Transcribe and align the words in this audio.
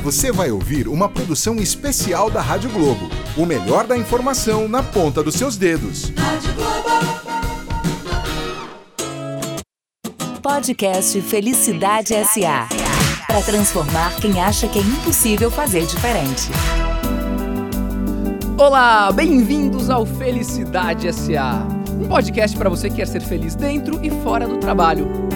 você 0.00 0.32
vai 0.32 0.50
ouvir 0.50 0.88
uma 0.88 1.08
produção 1.08 1.56
especial 1.56 2.30
da 2.30 2.40
Rádio 2.40 2.70
Globo. 2.70 3.08
O 3.36 3.44
melhor 3.44 3.86
da 3.86 3.96
informação 3.96 4.66
na 4.66 4.82
ponta 4.82 5.22
dos 5.22 5.34
seus 5.34 5.56
dedos. 5.56 6.10
Rádio 6.16 6.54
Globo. 6.54 6.70
Podcast 10.42 11.20
Felicidade 11.20 12.14
SA. 12.24 12.66
Para 13.26 13.42
transformar 13.42 14.16
quem 14.16 14.40
acha 14.40 14.66
que 14.66 14.78
é 14.78 14.82
impossível 14.82 15.50
fazer 15.50 15.84
diferente. 15.86 16.48
Olá, 18.56 19.12
bem-vindos 19.12 19.90
ao 19.90 20.06
Felicidade 20.06 21.12
SA. 21.12 21.66
Um 22.00 22.08
podcast 22.08 22.56
para 22.56 22.70
você 22.70 22.88
que 22.88 22.96
quer 22.96 23.06
ser 23.06 23.20
feliz 23.20 23.54
dentro 23.54 24.02
e 24.02 24.10
fora 24.22 24.48
do 24.48 24.56
trabalho. 24.56 25.29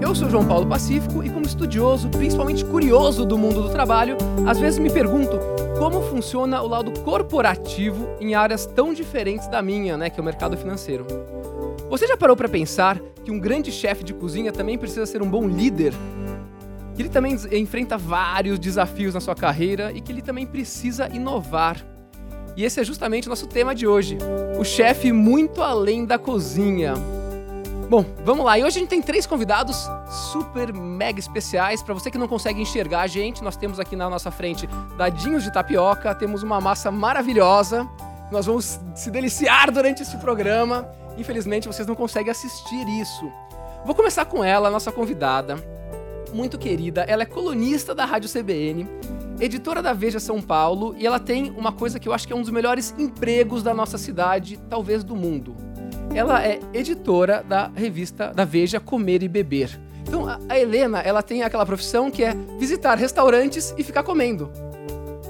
Eu 0.00 0.14
sou 0.14 0.28
João 0.28 0.46
Paulo 0.46 0.66
Pacífico 0.66 1.22
e, 1.24 1.30
como 1.30 1.46
estudioso, 1.46 2.08
principalmente 2.10 2.64
curioso 2.64 3.24
do 3.24 3.38
mundo 3.38 3.62
do 3.62 3.70
trabalho, 3.70 4.16
às 4.46 4.58
vezes 4.58 4.78
me 4.78 4.90
pergunto 4.90 5.38
como 5.78 6.02
funciona 6.02 6.62
o 6.62 6.68
lado 6.68 6.92
corporativo 7.00 8.08
em 8.20 8.34
áreas 8.34 8.66
tão 8.66 8.92
diferentes 8.92 9.48
da 9.48 9.62
minha, 9.62 9.96
né, 9.96 10.10
que 10.10 10.20
é 10.20 10.22
o 10.22 10.24
mercado 10.24 10.56
financeiro. 10.56 11.06
Você 11.88 12.06
já 12.06 12.16
parou 12.16 12.36
para 12.36 12.48
pensar 12.48 13.00
que 13.24 13.30
um 13.30 13.38
grande 13.38 13.72
chefe 13.72 14.04
de 14.04 14.12
cozinha 14.12 14.52
também 14.52 14.76
precisa 14.76 15.06
ser 15.06 15.22
um 15.22 15.28
bom 15.28 15.48
líder? 15.48 15.94
Que 16.94 17.02
ele 17.02 17.08
também 17.08 17.36
enfrenta 17.52 17.96
vários 17.96 18.58
desafios 18.58 19.14
na 19.14 19.20
sua 19.20 19.34
carreira 19.34 19.92
e 19.92 20.00
que 20.00 20.12
ele 20.12 20.22
também 20.22 20.46
precisa 20.46 21.08
inovar. 21.08 21.76
E 22.56 22.64
esse 22.64 22.80
é 22.80 22.84
justamente 22.84 23.28
o 23.28 23.30
nosso 23.30 23.46
tema 23.46 23.74
de 23.74 23.86
hoje: 23.86 24.16
o 24.58 24.64
chefe 24.64 25.12
muito 25.12 25.62
além 25.62 26.04
da 26.04 26.18
cozinha. 26.18 26.94
Bom, 27.88 28.04
vamos 28.24 28.44
lá. 28.44 28.58
E 28.58 28.64
hoje 28.64 28.78
a 28.78 28.80
gente 28.80 28.88
tem 28.88 29.00
três 29.00 29.26
convidados 29.26 29.88
super 30.32 30.72
mega 30.72 31.20
especiais. 31.20 31.84
Para 31.84 31.94
você 31.94 32.10
que 32.10 32.18
não 32.18 32.26
consegue 32.26 32.60
enxergar 32.60 33.02
a 33.02 33.06
gente, 33.06 33.44
nós 33.44 33.56
temos 33.56 33.78
aqui 33.78 33.94
na 33.94 34.10
nossa 34.10 34.28
frente 34.32 34.68
dadinhos 34.96 35.44
de 35.44 35.52
tapioca, 35.52 36.12
temos 36.12 36.42
uma 36.42 36.60
massa 36.60 36.90
maravilhosa. 36.90 37.88
Nós 38.32 38.46
vamos 38.46 38.80
se 38.96 39.08
deliciar 39.08 39.70
durante 39.70 40.02
esse 40.02 40.16
programa. 40.16 40.88
Infelizmente, 41.16 41.68
vocês 41.68 41.86
não 41.86 41.94
conseguem 41.94 42.32
assistir 42.32 42.88
isso. 43.00 43.30
Vou 43.84 43.94
começar 43.94 44.24
com 44.24 44.42
ela, 44.42 44.68
nossa 44.68 44.90
convidada, 44.90 45.56
muito 46.34 46.58
querida. 46.58 47.02
Ela 47.02 47.22
é 47.22 47.26
colunista 47.26 47.94
da 47.94 48.04
Rádio 48.04 48.28
CBN, 48.28 48.88
editora 49.38 49.80
da 49.80 49.92
Veja 49.92 50.18
São 50.18 50.42
Paulo, 50.42 50.92
e 50.98 51.06
ela 51.06 51.20
tem 51.20 51.52
uma 51.52 51.70
coisa 51.70 52.00
que 52.00 52.08
eu 52.08 52.12
acho 52.12 52.26
que 52.26 52.32
é 52.32 52.36
um 52.36 52.42
dos 52.42 52.50
melhores 52.50 52.92
empregos 52.98 53.62
da 53.62 53.72
nossa 53.72 53.96
cidade, 53.96 54.58
talvez 54.68 55.04
do 55.04 55.14
mundo. 55.14 55.65
Ela 56.14 56.44
é 56.44 56.60
editora 56.72 57.44
da 57.46 57.70
revista 57.74 58.32
da 58.34 58.44
Veja 58.44 58.80
Comer 58.80 59.22
e 59.22 59.28
Beber. 59.28 59.78
Então, 60.06 60.26
a 60.48 60.58
Helena, 60.58 61.00
ela 61.00 61.22
tem 61.22 61.42
aquela 61.42 61.66
profissão 61.66 62.10
que 62.10 62.22
é 62.22 62.34
visitar 62.58 62.96
restaurantes 62.96 63.74
e 63.76 63.82
ficar 63.82 64.02
comendo. 64.02 64.50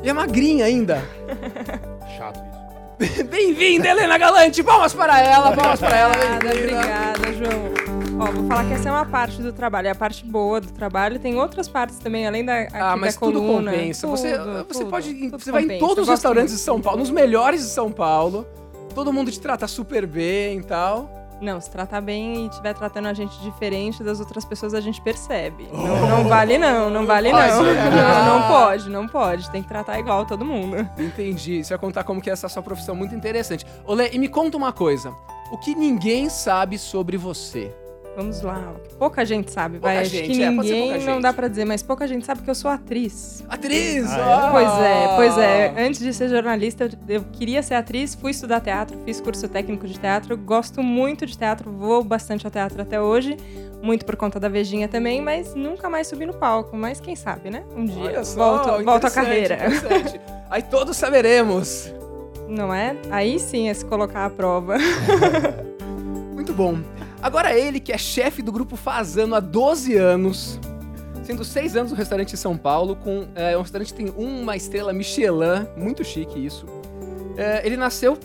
E 0.02 0.08
é 0.08 0.12
magrinha 0.12 0.64
ainda. 0.66 1.02
Chato 2.16 2.38
isso. 2.98 3.24
Bem-vinda, 3.24 3.88
Helena 3.88 4.16
Galante! 4.16 4.62
Palmas 4.62 4.94
para 4.94 5.20
ela, 5.20 5.52
palmas 5.54 5.80
para 5.80 5.96
ela. 5.96 6.14
Obrigada, 6.14 6.50
obrigada, 6.56 7.32
João. 7.32 7.76
Ó, 8.18 8.30
vou 8.32 8.46
falar 8.46 8.64
que 8.66 8.72
essa 8.72 8.88
é 8.88 8.92
uma 8.92 9.04
parte 9.04 9.42
do 9.42 9.52
trabalho, 9.52 9.88
é 9.88 9.90
a 9.90 9.94
parte 9.94 10.24
boa 10.24 10.60
do 10.62 10.72
trabalho. 10.72 11.18
Tem 11.18 11.36
outras 11.38 11.68
partes 11.68 11.98
também, 11.98 12.26
além 12.26 12.42
da, 12.44 12.60
aqui 12.60 12.70
Ah, 12.74 12.96
mas 12.96 13.14
da 13.14 13.20
tudo 13.20 13.40
coluna. 13.40 13.70
compensa. 13.72 14.06
você, 14.06 14.38
Tudo, 14.38 14.52
você 14.66 14.78
tudo, 14.80 14.90
pode. 14.90 15.12
tudo 15.14 15.38
você 15.42 15.52
vai 15.52 15.62
em 15.62 15.64
compensa. 15.64 15.86
todos 15.86 16.02
os 16.04 16.08
restaurantes 16.08 16.52
muito. 16.52 16.58
de 16.60 16.64
São 16.64 16.80
Paulo, 16.80 16.98
nos 17.00 17.10
melhores 17.10 17.60
de 17.60 17.66
São 17.68 17.92
Paulo. 17.92 18.46
Todo 18.96 19.12
mundo 19.12 19.30
te 19.30 19.38
trata 19.38 19.68
super 19.68 20.06
bem 20.06 20.60
e 20.60 20.62
tal. 20.62 21.10
Não, 21.38 21.60
se 21.60 21.70
tratar 21.70 22.00
bem 22.00 22.44
e 22.44 22.48
estiver 22.48 22.72
tratando 22.72 23.08
a 23.08 23.12
gente 23.12 23.38
diferente 23.42 24.02
das 24.02 24.20
outras 24.20 24.42
pessoas, 24.42 24.72
a 24.72 24.80
gente 24.80 25.02
percebe. 25.02 25.68
Não, 25.70 26.08
não 26.08 26.24
vale 26.24 26.56
não, 26.56 26.88
não 26.88 27.04
vale 27.04 27.30
não. 27.30 27.38
Não, 27.62 28.40
não 28.40 28.48
pode, 28.48 28.88
não 28.88 29.06
pode. 29.06 29.50
Tem 29.50 29.62
que 29.62 29.68
tratar 29.68 29.98
igual 29.98 30.24
todo 30.24 30.46
mundo. 30.46 30.88
Entendi. 30.98 31.62
Você 31.62 31.74
vai 31.74 31.78
contar 31.78 32.04
como 32.04 32.22
que 32.22 32.30
é 32.30 32.32
essa 32.32 32.48
sua 32.48 32.62
profissão 32.62 32.94
muito 32.96 33.14
interessante. 33.14 33.66
Olê, 33.84 34.08
e 34.14 34.18
me 34.18 34.28
conta 34.28 34.56
uma 34.56 34.72
coisa. 34.72 35.14
O 35.52 35.58
que 35.58 35.74
ninguém 35.74 36.30
sabe 36.30 36.78
sobre 36.78 37.18
você? 37.18 37.74
Vamos 38.16 38.40
lá. 38.40 38.74
Pouca 38.98 39.26
gente 39.26 39.52
sabe, 39.52 39.78
Pouca 39.78 39.88
vai. 39.92 40.02
Acho 40.02 40.10
gente, 40.10 40.30
que 40.30 40.42
é, 40.42 40.50
ninguém 40.50 40.92
pouca 40.94 41.04
não 41.04 41.20
dá 41.20 41.34
pra 41.34 41.48
dizer, 41.48 41.66
mas 41.66 41.82
pouca 41.82 42.08
gente 42.08 42.24
sabe 42.24 42.40
que 42.40 42.48
eu 42.48 42.54
sou 42.54 42.70
atriz. 42.70 43.44
Atriz! 43.46 44.10
Ah, 44.10 44.18
é? 44.18 44.22
ó! 44.22 44.50
Pois 44.52 44.68
é, 44.78 45.16
pois 45.16 45.38
é. 45.38 45.86
Antes 45.86 46.00
de 46.00 46.14
ser 46.14 46.30
jornalista, 46.30 46.84
eu, 46.84 47.16
eu 47.16 47.24
queria 47.24 47.62
ser 47.62 47.74
atriz, 47.74 48.14
fui 48.14 48.30
estudar 48.30 48.60
teatro, 48.60 48.98
fiz 49.04 49.20
curso 49.20 49.46
técnico 49.48 49.86
de 49.86 49.98
teatro, 49.98 50.34
gosto 50.34 50.82
muito 50.82 51.26
de 51.26 51.36
teatro, 51.36 51.70
vou 51.70 52.02
bastante 52.02 52.46
ao 52.46 52.50
teatro 52.50 52.80
até 52.80 52.98
hoje, 52.98 53.36
muito 53.82 54.06
por 54.06 54.16
conta 54.16 54.40
da 54.40 54.48
Vejinha 54.48 54.88
também, 54.88 55.20
mas 55.20 55.54
nunca 55.54 55.90
mais 55.90 56.06
subi 56.06 56.24
no 56.24 56.32
palco. 56.32 56.74
Mas 56.74 56.98
quem 56.98 57.14
sabe, 57.14 57.50
né? 57.50 57.64
Um 57.76 57.84
dia 57.84 58.02
Olha 58.02 58.24
só, 58.24 58.64
volto, 58.64 58.84
volto 58.84 59.06
à 59.06 59.10
carreira. 59.10 59.58
Aí 60.48 60.62
todos 60.62 60.96
saberemos. 60.96 61.92
Não 62.48 62.72
é? 62.72 62.96
Aí 63.10 63.38
sim 63.38 63.68
é 63.68 63.74
se 63.74 63.84
colocar 63.84 64.24
à 64.24 64.30
prova. 64.30 64.76
Muito 66.34 66.54
bom. 66.54 66.78
Agora 67.22 67.56
ele, 67.58 67.80
que 67.80 67.92
é 67.92 67.98
chefe 67.98 68.42
do 68.42 68.52
grupo 68.52 68.76
Fazano 68.76 69.34
há 69.34 69.40
12 69.40 69.96
anos, 69.96 70.60
sendo 71.24 71.44
6 71.44 71.76
anos 71.76 71.92
no 71.92 71.96
restaurante 71.98 72.34
em 72.34 72.36
São 72.36 72.56
Paulo, 72.56 72.96
com 72.96 73.26
é, 73.34 73.56
um 73.56 73.62
restaurante 73.62 73.92
que 73.92 74.04
tem 74.04 74.12
uma 74.16 74.56
estrela 74.56 74.92
Michelin, 74.92 75.66
muito 75.76 76.04
chique 76.04 76.44
isso. 76.44 76.66
É, 77.36 77.66
ele 77.66 77.76
nasceu. 77.76 78.18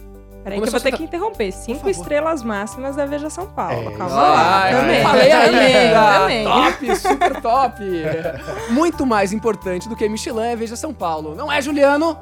Peraí 0.44 0.60
que 0.60 0.68
eu 0.68 0.72
vou 0.72 0.80
ter 0.80 0.92
que 0.94 1.04
interromper. 1.04 1.52
Cinco 1.52 1.88
estrelas 1.88 2.42
máximas 2.42 2.96
da 2.96 3.06
Veja 3.06 3.30
São 3.30 3.46
Paulo. 3.46 3.92
É, 3.92 3.98
Calma 3.98 4.16
lá. 4.16 4.72
também, 4.72 4.98
eu 4.98 5.04
falei 5.04 5.32
ainda. 5.32 6.20
também. 6.20 6.44
Top, 6.46 6.96
super 6.96 7.42
top. 7.42 7.84
Muito 8.74 9.06
mais 9.06 9.32
importante 9.34 9.88
do 9.88 9.96
que 9.96 10.10
Michelin 10.10 10.42
é 10.42 10.56
Veja 10.56 10.76
São 10.76 10.94
Paulo. 10.94 11.36
Não 11.36 11.52
é, 11.52 11.62
Juliano? 11.62 12.18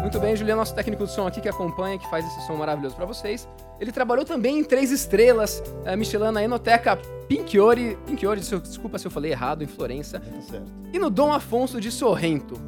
Muito 0.00 0.18
bem, 0.20 0.34
Juliano, 0.34 0.60
nosso 0.60 0.74
técnico 0.74 1.04
de 1.04 1.12
som 1.12 1.26
aqui 1.26 1.40
que 1.40 1.48
acompanha, 1.48 1.98
que 1.98 2.08
faz 2.08 2.26
esse 2.26 2.46
som 2.46 2.54
maravilhoso 2.54 2.96
pra 2.96 3.04
vocês. 3.04 3.48
Ele 3.78 3.92
trabalhou 3.92 4.24
também 4.24 4.58
em 4.58 4.64
três 4.64 4.90
estrelas 4.90 5.62
é, 5.84 5.94
Michelin 5.94 6.32
na 6.32 6.42
Enoteca 6.42 6.96
Pinchiori, 7.28 7.98
Pinchiori, 8.06 8.40
desculpa 8.40 8.98
se 8.98 9.06
eu 9.06 9.10
falei 9.10 9.32
errado, 9.32 9.62
em 9.62 9.66
Florença. 9.66 10.18
Tá 10.18 10.42
certo. 10.42 10.66
E 10.92 10.98
no 10.98 11.10
Dom 11.10 11.32
Afonso 11.32 11.80
de 11.80 11.90
Sorrento. 11.90 12.58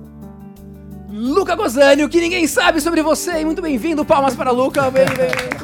Luca 1.09 1.57
Gozani, 1.57 2.05
o 2.05 2.09
que 2.09 2.21
ninguém 2.21 2.47
sabe 2.47 2.81
sobre 2.81 3.03
você. 3.03 3.41
E 3.41 3.45
muito 3.45 3.61
bem-vindo, 3.61 4.05
palmas 4.05 4.37
para 4.37 4.51
Luca. 4.51 4.91
Bem, 4.91 5.07
bem, 5.07 5.17
bem. 5.17 5.61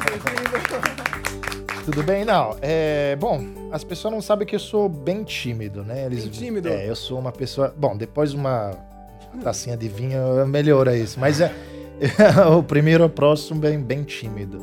Tudo 1.85 2.03
bem? 2.03 2.25
Não, 2.25 2.57
é... 2.61 3.15
Bom, 3.15 3.41
as 3.71 3.81
pessoas 3.81 4.13
não 4.13 4.21
sabem 4.21 4.45
que 4.45 4.55
eu 4.55 4.59
sou 4.59 4.89
bem 4.89 5.23
tímido, 5.23 5.85
né? 5.85 6.07
Eles... 6.07 6.23
Bem 6.23 6.31
tímido? 6.31 6.67
É, 6.67 6.89
eu 6.89 6.95
sou 6.97 7.17
uma 7.17 7.31
pessoa... 7.31 7.73
Bom, 7.77 7.95
depois 7.95 8.33
uma 8.33 8.71
tacinha 9.43 9.77
de 9.77 9.87
vinho 9.87 10.45
melhora 10.47 10.95
isso. 10.95 11.19
Mas 11.19 11.41
é... 11.41 11.51
o 12.55 12.61
primeiro 12.61 13.09
próximo 13.09 13.59
bem, 13.59 13.79
bem 13.79 14.03
tímido. 14.03 14.59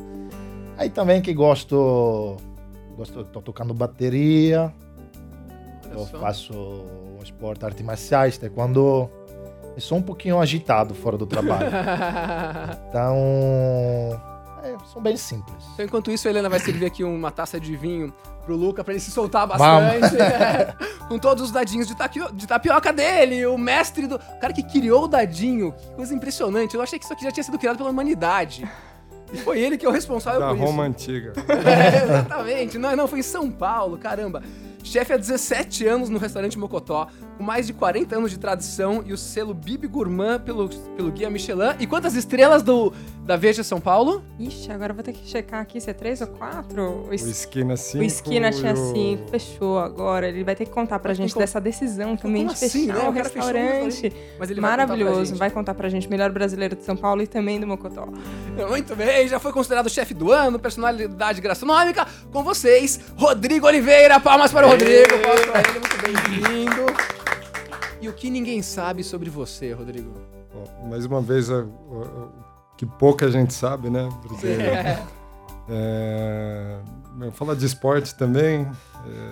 Aí 0.77 0.89
também 0.89 1.21
que 1.21 1.33
gosto... 1.33 2.37
Gosto, 2.95 3.25
tô 3.25 3.41
tocando 3.41 3.73
bateria, 3.73 4.73
eu 5.91 6.05
faço 6.05 6.85
esporte, 7.21 7.65
artes 7.65 7.83
marciais, 7.83 8.37
taekwondo. 8.37 9.09
Eu 9.75 9.81
sou 9.81 9.97
um 9.97 10.01
pouquinho 10.01 10.39
agitado 10.39 10.93
fora 10.93 11.17
do 11.17 11.25
trabalho. 11.25 11.69
Então... 12.89 14.34
É, 14.65 14.75
são 14.91 15.01
bem 15.01 15.15
simples. 15.17 15.63
Então, 15.73 15.85
enquanto 15.85 16.09
isso, 16.11 16.27
a 16.27 16.31
Helena 16.31 16.49
vai 16.49 16.59
servir 16.59 16.85
aqui 16.85 17.03
uma 17.03 17.29
taça 17.31 17.59
de 17.59 17.75
vinho 17.75 18.13
pro 18.43 18.55
Luca 18.55 18.83
pra 18.83 18.93
ele 18.93 18.99
se 18.99 19.11
soltar 19.11 19.45
bastante. 19.47 20.15
Com 21.07 21.19
todos 21.19 21.43
os 21.43 21.51
dadinhos 21.51 21.87
de, 21.87 21.95
taquio- 21.95 22.31
de 22.33 22.47
tapioca 22.47 22.91
dele, 22.91 23.45
o 23.45 23.57
mestre 23.57 24.07
do. 24.07 24.15
O 24.15 24.39
cara 24.39 24.51
que 24.53 24.63
criou 24.63 25.03
o 25.03 25.07
dadinho. 25.07 25.71
Que 25.73 25.95
coisa 25.95 26.13
impressionante. 26.15 26.75
Eu 26.75 26.81
achei 26.81 26.97
que 26.97 27.05
isso 27.05 27.13
aqui 27.13 27.23
já 27.23 27.31
tinha 27.31 27.43
sido 27.43 27.57
criado 27.59 27.77
pela 27.77 27.89
humanidade. 27.89 28.67
E 29.33 29.37
foi 29.37 29.59
ele 29.59 29.77
que 29.77 29.85
é 29.85 29.89
o 29.89 29.91
responsável 29.91 30.39
Da 30.39 30.47
por 30.49 30.55
isso. 30.57 30.65
Roma 30.65 30.83
Antiga. 30.83 31.33
É, 31.49 32.03
exatamente. 32.03 32.77
Não, 32.77 32.95
não, 32.95 33.07
foi 33.07 33.19
em 33.19 33.23
São 33.23 33.51
Paulo, 33.51 33.97
caramba. 33.97 34.41
Chefe 34.83 35.13
há 35.13 35.17
17 35.17 35.85
anos 35.87 36.09
no 36.09 36.19
restaurante 36.19 36.59
Mocotó, 36.59 37.07
com 37.39 37.43
mais 37.43 37.65
de 37.65 37.73
40 37.73 38.15
anos 38.17 38.29
de 38.29 38.37
tradição 38.37 39.01
e 39.03 39.13
o 39.13 39.17
selo 39.17 39.51
Bibi 39.51 39.87
Gourmand 39.87 40.41
pelo, 40.41 40.69
pelo 40.69 41.11
Guia 41.11 41.27
Michelin. 41.27 41.73
E 41.79 41.87
quantas 41.87 42.13
estrelas 42.15 42.61
do, 42.61 42.93
da 43.25 43.35
Veja 43.35 43.63
São 43.63 43.81
Paulo? 43.81 44.23
Ixi, 44.37 44.71
agora 44.71 44.91
eu 44.91 44.95
vou 44.95 45.03
ter 45.03 45.11
que 45.11 45.27
checar 45.27 45.59
aqui 45.59 45.81
se 45.81 45.89
é 45.89 45.93
três 45.93 46.21
ou 46.21 46.27
quatro. 46.27 46.81
O, 46.81 47.07
O 47.09 47.13
es- 47.13 47.23
Esquina 47.25 47.75
5. 47.75 48.03
o 48.03 48.05
Esquina 48.05 48.51
tinha 48.51 48.71
e 48.71 48.73
o- 48.73 48.93
cinco, 48.93 49.27
fechou 49.31 49.79
agora. 49.79 50.27
Ele 50.29 50.43
vai 50.43 50.55
ter 50.55 50.65
que 50.65 50.71
contar 50.71 50.99
pra 50.99 51.09
Mas 51.09 51.17
gente 51.17 51.33
como- 51.33 51.41
dessa 51.43 51.59
decisão 51.59 52.15
também 52.15 52.43
Como 52.45 52.55
de 52.55 52.65
assim, 52.65 52.87
fechar 52.87 52.93
né? 52.93 53.07
o 53.07 53.09
O 53.09 53.13
fechou 53.13 53.31
o 53.41 53.45
restaurante. 53.45 54.13
Mas 54.37 54.49
ele 54.51 54.61
vai 54.61 54.69
contar 54.71 54.85
pra 54.85 54.95
Maravilhoso. 54.95 55.35
Vai 55.37 55.49
contar 55.49 55.73
pra 55.73 55.89
gente. 55.89 56.07
Melhor 56.09 56.31
brasileiro 56.31 56.75
de 56.75 56.83
São 56.83 56.95
Paulo 56.95 57.21
e 57.23 57.27
também 57.27 57.59
do 57.59 57.65
Mocotó. 57.65 58.07
Muito 58.69 58.95
bem, 58.95 59.27
já 59.27 59.39
foi 59.39 59.51
considerado 59.51 59.89
chefe 59.89 60.13
do 60.13 60.31
ano, 60.31 60.59
personalidade 60.59 61.41
gastronômica. 61.41 62.05
Com 62.31 62.43
vocês, 62.43 62.99
Rodrigo 63.17 63.65
Oliveira. 63.65 64.19
Palmas 64.19 64.51
para 64.51 64.67
o 64.67 64.69
Rodrigo. 64.69 65.09
Palmas 65.23 65.45
para 65.47 65.59
ele, 65.61 65.79
muito 65.79 66.01
bem-vindo. 66.01 66.85
E 68.01 68.07
o 68.07 68.13
que 68.13 68.29
ninguém 68.29 68.61
sabe 68.61 69.03
sobre 69.03 69.31
você, 69.31 69.71
Rodrigo? 69.73 70.11
Mais 70.87 71.05
uma 71.05 71.21
vez, 71.21 71.49
o- 71.49 71.63
o- 71.63 72.29
o 72.41 72.44
que 72.77 72.85
pouca 72.85 73.29
gente 73.31 73.53
sabe, 73.53 73.89
né? 73.89 74.09
Porque, 74.23 74.47
É. 74.47 74.99
é, 75.69 76.77
eu 77.21 77.31
falar 77.31 77.55
de 77.55 77.65
esporte 77.65 78.13
também. 78.15 78.67
é, 79.07 79.31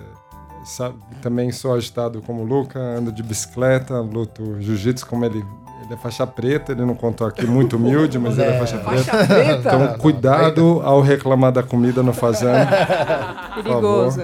sabe, 0.64 0.96
também 1.20 1.52
sou 1.52 1.74
agitado 1.74 2.22
como 2.22 2.42
o 2.42 2.44
Luca, 2.46 2.78
ando 2.78 3.12
de 3.12 3.22
bicicleta, 3.22 3.98
luto 4.00 4.60
jiu-jitsu 4.60 5.06
como 5.06 5.24
ele. 5.24 5.44
Ele 5.84 5.92
é 5.92 5.96
faixa 5.98 6.26
preta, 6.26 6.72
ele 6.72 6.82
não 6.82 6.94
contou 6.94 7.26
aqui 7.26 7.44
muito 7.44 7.76
humilde, 7.76 8.18
mas 8.18 8.38
ele 8.38 8.48
é 8.52 8.58
faixa 8.58 8.78
preta. 8.78 9.04
Faixa 9.04 9.26
preta? 9.26 9.58
Então, 9.58 9.98
cuidado 9.98 10.80
ao 10.82 11.02
reclamar 11.02 11.52
da 11.52 11.62
comida 11.62 12.02
no 12.02 12.14
fazano. 12.14 12.70
Perigoso. 13.62 14.22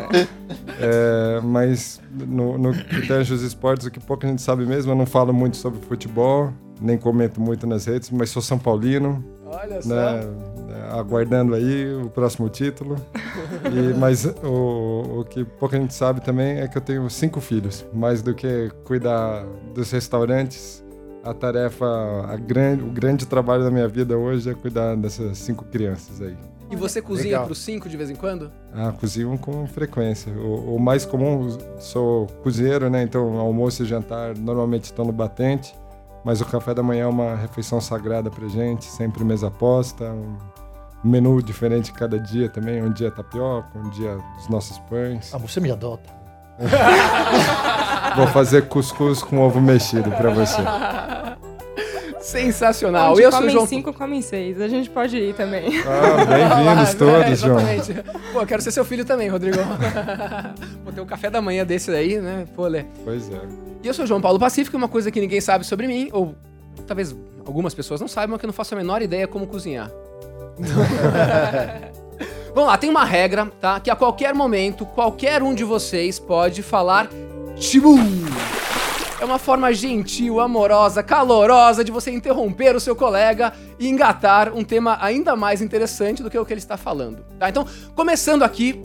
É, 0.78 1.38
mas 1.42 2.00
no, 2.10 2.56
no 2.56 2.72
que 2.72 3.06
tange 3.06 3.34
os 3.34 3.42
esportes, 3.42 3.86
o 3.86 3.90
que 3.90 4.00
pouco 4.00 4.24
a 4.24 4.28
gente 4.30 4.40
sabe 4.40 4.64
mesmo, 4.64 4.92
eu 4.92 4.96
não 4.96 5.04
falo 5.04 5.34
muito 5.34 5.58
sobre 5.58 5.78
futebol, 5.82 6.50
nem 6.80 6.96
comento 6.98 7.40
muito 7.40 7.66
nas 7.66 7.84
redes, 7.86 8.10
mas 8.10 8.30
sou 8.30 8.40
São 8.42 8.58
Paulino, 8.58 9.24
Olha 9.46 9.82
só. 9.82 9.88
né, 9.88 10.20
aguardando 10.92 11.54
aí 11.54 11.92
o 11.94 12.08
próximo 12.10 12.48
título. 12.48 12.96
E- 13.72 13.94
mas 13.98 14.24
o, 14.24 15.20
o 15.20 15.24
que 15.24 15.44
pouca 15.44 15.76
gente 15.78 15.94
sabe 15.94 16.20
também 16.20 16.58
é 16.60 16.68
que 16.68 16.76
eu 16.78 16.82
tenho 16.82 17.08
cinco 17.10 17.40
filhos. 17.40 17.84
Mais 17.92 18.22
do 18.22 18.34
que 18.34 18.70
cuidar 18.84 19.44
dos 19.74 19.90
restaurantes, 19.90 20.84
a 21.22 21.34
tarefa, 21.34 21.84
a 22.28 22.36
grande, 22.36 22.82
o 22.82 22.90
grande 22.90 23.26
trabalho 23.26 23.62
da 23.64 23.70
minha 23.70 23.86
vida 23.88 24.16
hoje 24.16 24.48
é 24.50 24.54
cuidar 24.54 24.96
dessas 24.96 25.36
cinco 25.38 25.64
crianças 25.64 26.20
aí. 26.22 26.36
E 26.70 26.76
você 26.76 27.02
cozinha 27.02 27.30
Legal. 27.32 27.46
pros 27.46 27.58
cinco 27.58 27.88
de 27.88 27.96
vez 27.96 28.10
em 28.10 28.14
quando? 28.14 28.48
Ah, 28.72 28.92
cozinho 28.92 29.36
com 29.38 29.66
frequência. 29.66 30.32
O, 30.32 30.76
o 30.76 30.78
mais 30.78 31.04
comum, 31.04 31.58
sou 31.80 32.28
cozinheiro, 32.44 32.88
né? 32.88 33.02
Então, 33.02 33.38
almoço 33.40 33.82
e 33.82 33.86
jantar 33.86 34.36
normalmente 34.38 34.84
estão 34.84 35.04
no 35.04 35.10
batente. 35.12 35.74
Mas 36.24 36.40
o 36.40 36.44
café 36.44 36.74
da 36.74 36.82
manhã 36.82 37.04
é 37.04 37.06
uma 37.06 37.34
refeição 37.34 37.80
sagrada 37.80 38.30
pra 38.30 38.46
gente, 38.46 38.84
sempre 38.84 39.24
mesa 39.24 39.50
posta, 39.50 40.04
um 40.04 40.36
menu 41.02 41.42
diferente 41.42 41.92
cada 41.92 42.18
dia 42.18 42.48
também. 42.48 42.82
Um 42.82 42.92
dia 42.92 43.08
é 43.08 43.10
tapioca, 43.10 43.78
um 43.78 43.88
dia 43.90 44.18
dos 44.36 44.48
nossos 44.48 44.78
pães. 44.80 45.34
Ah, 45.34 45.38
você 45.38 45.60
me 45.60 45.70
adota. 45.70 46.10
Vou 48.16 48.26
fazer 48.26 48.68
cuscuz 48.68 49.22
com 49.22 49.38
ovo 49.38 49.60
mexido 49.60 50.10
pra 50.10 50.30
você. 50.30 50.60
Sensacional. 52.20 53.12
Onde 53.12 53.22
eu 53.22 53.30
sou 53.30 53.38
o 53.38 53.42
comem 53.42 53.54
João. 53.54 53.66
cinco, 53.66 53.92
comem 53.92 54.20
seis. 54.22 54.60
A 54.60 54.68
gente 54.68 54.90
pode 54.90 55.16
ir 55.16 55.34
também. 55.34 55.80
Ah, 55.86 56.24
bem-vindos 56.24 56.90
É, 56.94 56.94
todos, 56.94 57.38
João. 57.40 57.58
exatamente. 57.60 57.94
Pô, 58.32 58.44
quero 58.46 58.60
ser 58.62 58.70
seu 58.70 58.84
filho 58.84 59.04
também, 59.04 59.28
Rodrigo. 59.28 59.56
Vou 60.84 60.92
ter 60.92 61.00
um 61.00 61.06
café 61.06 61.30
da 61.30 61.40
manhã 61.40 61.64
desse 61.64 61.90
daí, 61.90 62.20
né? 62.20 62.46
Pô, 62.54 62.66
Lê. 62.66 62.84
Pois 63.04 63.30
é. 63.30 63.40
E 63.82 63.88
eu 63.88 63.94
sou 63.94 64.04
o 64.04 64.08
João 64.08 64.20
Paulo 64.20 64.38
Pacífico, 64.38 64.76
uma 64.76 64.88
coisa 64.88 65.10
que 65.10 65.20
ninguém 65.20 65.40
sabe 65.40 65.64
sobre 65.64 65.86
mim, 65.86 66.10
ou 66.12 66.34
talvez 66.86 67.16
algumas 67.46 67.72
pessoas 67.74 68.00
não 68.00 68.08
saibam, 68.08 68.36
é 68.36 68.38
que 68.38 68.44
eu 68.44 68.48
não 68.48 68.54
faço 68.54 68.74
a 68.74 68.76
menor 68.76 69.00
ideia 69.00 69.26
como 69.26 69.46
cozinhar. 69.46 69.90
Vamos 72.54 72.68
lá, 72.68 72.76
tem 72.76 72.90
uma 72.90 73.04
regra, 73.04 73.46
tá? 73.60 73.80
Que 73.80 73.90
a 73.90 73.96
qualquer 73.96 74.34
momento, 74.34 74.84
qualquer 74.84 75.42
um 75.42 75.54
de 75.54 75.64
vocês 75.64 76.18
pode 76.18 76.62
falar 76.62 77.08
Tibum! 77.56 77.98
É 79.20 79.24
uma 79.24 79.38
forma 79.38 79.72
gentil, 79.74 80.40
amorosa, 80.40 81.02
calorosa 81.02 81.84
de 81.84 81.92
você 81.92 82.10
interromper 82.10 82.74
o 82.74 82.80
seu 82.80 82.96
colega 82.96 83.52
e 83.78 83.86
engatar 83.86 84.50
um 84.54 84.64
tema 84.64 84.96
ainda 85.00 85.36
mais 85.36 85.60
interessante 85.60 86.22
do 86.22 86.30
que 86.30 86.38
o 86.38 86.44
que 86.44 86.52
ele 86.54 86.60
está 86.60 86.76
falando. 86.78 87.22
Tá? 87.38 87.48
Então, 87.50 87.66
começando 87.94 88.42
aqui, 88.42 88.80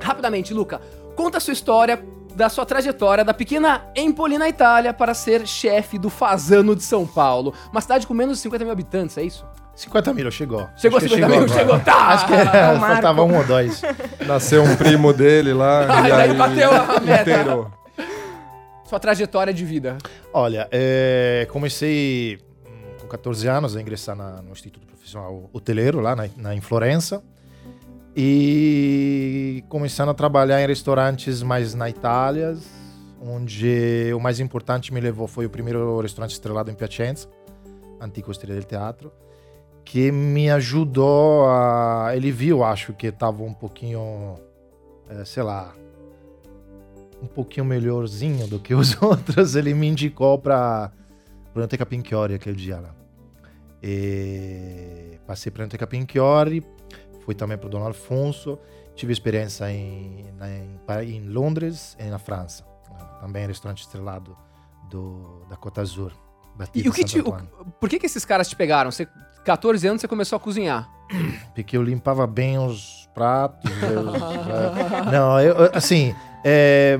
rapidamente, 0.00 0.54
Luca, 0.54 0.80
conta 1.16 1.38
a 1.38 1.40
sua 1.40 1.52
história 1.52 2.00
da 2.36 2.48
sua 2.48 2.64
trajetória 2.64 3.24
da 3.24 3.34
pequena 3.34 3.82
Empoli 3.96 4.38
na 4.38 4.48
Itália 4.48 4.94
para 4.94 5.12
ser 5.12 5.44
chefe 5.46 5.98
do 5.98 6.08
Fazano 6.08 6.76
de 6.76 6.84
São 6.84 7.04
Paulo, 7.04 7.52
uma 7.72 7.80
cidade 7.80 8.06
com 8.06 8.14
menos 8.14 8.36
de 8.36 8.42
50 8.44 8.64
mil 8.64 8.72
habitantes, 8.72 9.18
é 9.18 9.24
isso? 9.24 9.44
50 9.74 10.14
mil, 10.14 10.30
chegou. 10.30 10.68
Chegou 10.76 10.98
Acho 10.98 11.06
a 11.06 11.08
que 11.08 11.14
50 11.16 11.28
mil, 11.36 11.44
agora. 11.46 11.58
chegou, 11.58 11.80
tá! 11.80 12.08
Acho 12.10 12.26
que 12.26 12.32
É 12.34 12.72
o 12.72 12.78
marco. 12.78 12.86
faltava 12.94 13.24
um 13.24 13.36
ou 13.36 13.44
dois. 13.44 13.82
Nasceu 14.24 14.62
um 14.62 14.76
primo 14.76 15.12
dele 15.12 15.52
lá 15.52 15.86
Ah, 15.90 16.06
e 16.06 16.10
daí 16.12 16.30
aí 16.30 16.34
bateu 16.36 16.70
a 16.70 17.00
meta. 17.00 17.22
inteirou. 17.22 17.79
Sua 18.90 18.98
trajetória 18.98 19.54
de 19.54 19.64
vida. 19.64 19.96
Olha, 20.32 20.68
é, 20.72 21.46
comecei 21.52 22.40
hum, 22.66 22.96
com 23.00 23.06
14 23.06 23.46
anos 23.46 23.76
a 23.76 23.80
ingressar 23.80 24.16
na- 24.16 24.42
no 24.42 24.50
Instituto 24.50 24.84
Profissional 24.84 25.48
Hoteleiro, 25.52 26.00
lá 26.00 26.16
na, 26.16 26.28
na- 26.36 26.56
em 26.56 26.60
Florença. 26.60 27.22
E 28.16 29.62
começando 29.68 30.08
a 30.08 30.14
trabalhar 30.14 30.60
em 30.60 30.66
restaurantes 30.66 31.40
mais 31.40 31.72
na 31.72 31.88
Itália, 31.88 32.56
onde 33.22 34.10
o 34.12 34.18
mais 34.18 34.40
importante 34.40 34.92
me 34.92 35.00
levou 35.00 35.28
foi 35.28 35.46
o 35.46 35.50
primeiro 35.50 36.00
restaurante 36.00 36.32
estrelado 36.32 36.68
em 36.70 36.74
Piacenza, 36.74 37.28
Antico 38.00 38.32
Estrela 38.32 38.54
del 38.58 38.64
Teatro, 38.68 39.12
que 39.84 40.10
me 40.10 40.50
ajudou 40.50 41.46
a... 41.48 42.10
Ele 42.14 42.32
viu, 42.32 42.64
acho 42.64 42.92
que 42.92 43.06
estava 43.06 43.42
um 43.44 43.54
pouquinho, 43.54 44.34
eh, 45.08 45.24
sei 45.24 45.44
lá, 45.44 45.72
um 47.22 47.26
pouquinho 47.26 47.64
melhorzinho 47.66 48.46
do 48.46 48.58
que 48.58 48.74
os 48.74 48.96
outros, 49.02 49.54
ele 49.56 49.74
me 49.74 49.86
indicou 49.88 50.38
para 50.38 50.90
a 51.54 51.60
Anteca 51.60 51.84
Pinchiori 51.86 52.34
aquele 52.34 52.56
dia 52.56 52.80
lá. 52.80 52.94
E 53.82 55.18
passei 55.26 55.50
para 55.50 55.62
a 55.64 55.66
Anteca 55.66 55.86
Pinchiori, 55.86 56.64
fui 57.24 57.34
também 57.34 57.56
para 57.58 57.66
o 57.66 57.70
Dom 57.70 57.84
Alfonso, 57.84 58.58
tive 58.94 59.12
experiência 59.12 59.70
em, 59.70 60.26
na- 60.36 60.48
em, 60.50 60.78
em 61.16 61.28
Londres 61.28 61.96
e 61.98 62.04
na 62.04 62.18
França, 62.18 62.64
também 63.20 63.46
restaurante 63.46 63.80
estrelado 63.82 64.36
do, 64.90 65.44
da 65.48 65.56
Côte 65.56 65.76
d'Azur. 65.76 66.12
E 66.74 66.88
o 66.88 66.92
que 66.92 67.04
te, 67.04 67.20
o- 67.20 67.32
por 67.80 67.88
que, 67.88 67.98
que 67.98 68.06
esses 68.06 68.24
caras 68.24 68.48
te 68.48 68.56
pegaram? 68.56 68.90
Você, 68.90 69.08
14 69.44 69.86
anos, 69.88 70.00
você 70.02 70.08
começou 70.08 70.36
a 70.36 70.40
cozinhar. 70.40 70.88
porque 71.54 71.76
eu 71.76 71.82
limpava 71.82 72.26
bem 72.26 72.58
os 72.58 73.08
pratos. 73.14 73.70
os- 73.72 75.08
é. 75.08 75.10
não, 75.10 75.40
eu- 75.40 75.70
assim, 75.72 76.14
é, 76.44 76.96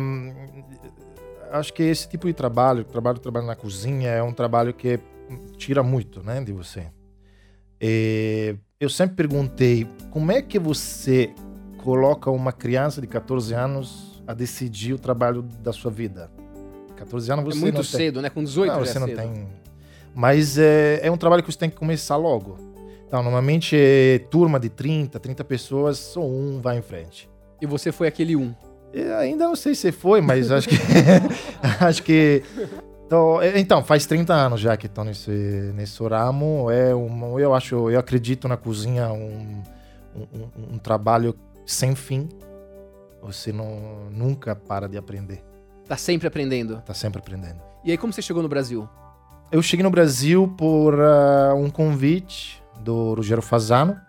acho 1.53 1.73
que 1.73 1.83
esse 1.83 2.09
tipo 2.09 2.27
de 2.27 2.33
trabalho, 2.33 2.85
trabalho 2.85 3.19
trabalho 3.19 3.47
na 3.47 3.57
cozinha, 3.57 4.11
é 4.11 4.23
um 4.23 4.33
trabalho 4.33 4.73
que 4.73 4.99
tira 5.57 5.83
muito, 5.83 6.23
né, 6.23 6.41
de 6.43 6.53
você. 6.53 6.87
E 7.81 8.57
eu 8.79 8.89
sempre 8.89 9.17
perguntei, 9.17 9.87
como 10.11 10.31
é 10.33 10.43
que 10.43 10.59
você 10.59 11.33
coloca 11.79 12.31
uma 12.31 12.53
criança 12.53 13.01
de 13.01 13.07
14 13.07 13.55
anos 13.55 14.23
a 14.27 14.35
decidir 14.35 14.93
o 14.93 14.99
trabalho 14.99 15.43
da 15.43 15.73
sua 15.73 15.91
vida? 15.91 16.31
14 16.97 17.33
anos 17.33 17.45
É 17.45 17.49
você 17.49 17.59
muito 17.59 17.75
não 17.77 17.83
tem... 17.83 17.91
cedo, 17.91 18.21
né? 18.21 18.29
Com 18.29 18.45
18 18.45 18.69
Não, 18.73 18.85
já 18.85 18.93
você 18.93 18.99
é 18.99 19.01
não 19.01 19.07
cedo. 19.09 19.17
tem. 19.17 19.49
Mas 20.15 20.59
é, 20.59 21.01
é 21.03 21.11
um 21.11 21.17
trabalho 21.17 21.43
que 21.43 21.51
você 21.51 21.59
tem 21.59 21.71
que 21.71 21.77
começar 21.77 22.17
logo. 22.17 22.59
Então, 23.07 23.23
normalmente, 23.23 23.75
é 23.77 24.19
turma 24.31 24.61
de 24.61 24.69
30, 24.69 25.19
30 25.19 25.43
pessoas, 25.45 25.99
só 25.99 26.21
um 26.21 26.61
vai 26.61 26.79
em 26.79 26.83
frente. 26.83 27.29
E 27.61 27.67
você 27.67 27.91
foi 27.91 28.07
aquele 28.07 28.37
um. 28.37 28.55
Eu 28.93 29.17
ainda 29.17 29.47
não 29.47 29.55
sei 29.57 29.75
se 29.75 29.93
foi, 29.93 30.21
mas 30.21 30.51
acho 30.51 30.69
que. 30.69 30.77
acho 31.81 32.03
que. 32.03 32.43
Então, 33.07 33.41
então, 33.57 33.83
faz 33.83 34.07
30 34.07 34.33
anos 34.33 34.61
já 34.61 34.77
que 34.77 34.87
estou 34.87 35.05
nesse, 35.05 35.31
nesse 35.75 36.03
ramo. 36.03 36.70
É 36.70 36.94
um, 36.94 37.39
eu 37.39 37.55
acho, 37.55 37.91
eu 37.91 37.99
acredito 37.99 38.47
na 38.47 38.56
cozinha 38.56 39.09
um, 39.13 39.63
um, 40.15 40.75
um- 40.75 40.79
trabalho 40.79 41.35
sem 41.67 41.94
fim. 41.94 42.29
Você 43.23 43.53
não, 43.53 44.09
nunca 44.11 44.55
para 44.55 44.89
de 44.89 44.97
aprender. 44.97 45.43
Tá 45.89 45.97
sempre 45.97 46.29
aprendendo. 46.29 46.81
Tá 46.87 46.94
sempre 46.94 47.19
aprendendo. 47.19 47.61
E 47.85 47.91
aí, 47.91 47.99
como 47.99 48.13
você 48.13 48.23
chegou 48.23 48.43
no 48.43 48.49
Brasil? 48.49 48.89
Eu 49.51 49.61
cheguei 49.61 49.82
no 49.82 49.91
Brasil 49.91 50.47
por 50.56 50.94
ah, 51.01 51.55
um 51.56 51.69
convite 51.69 52.63
do 52.81 53.15
Rogério 53.15 53.43
Fazano, 53.43 54.01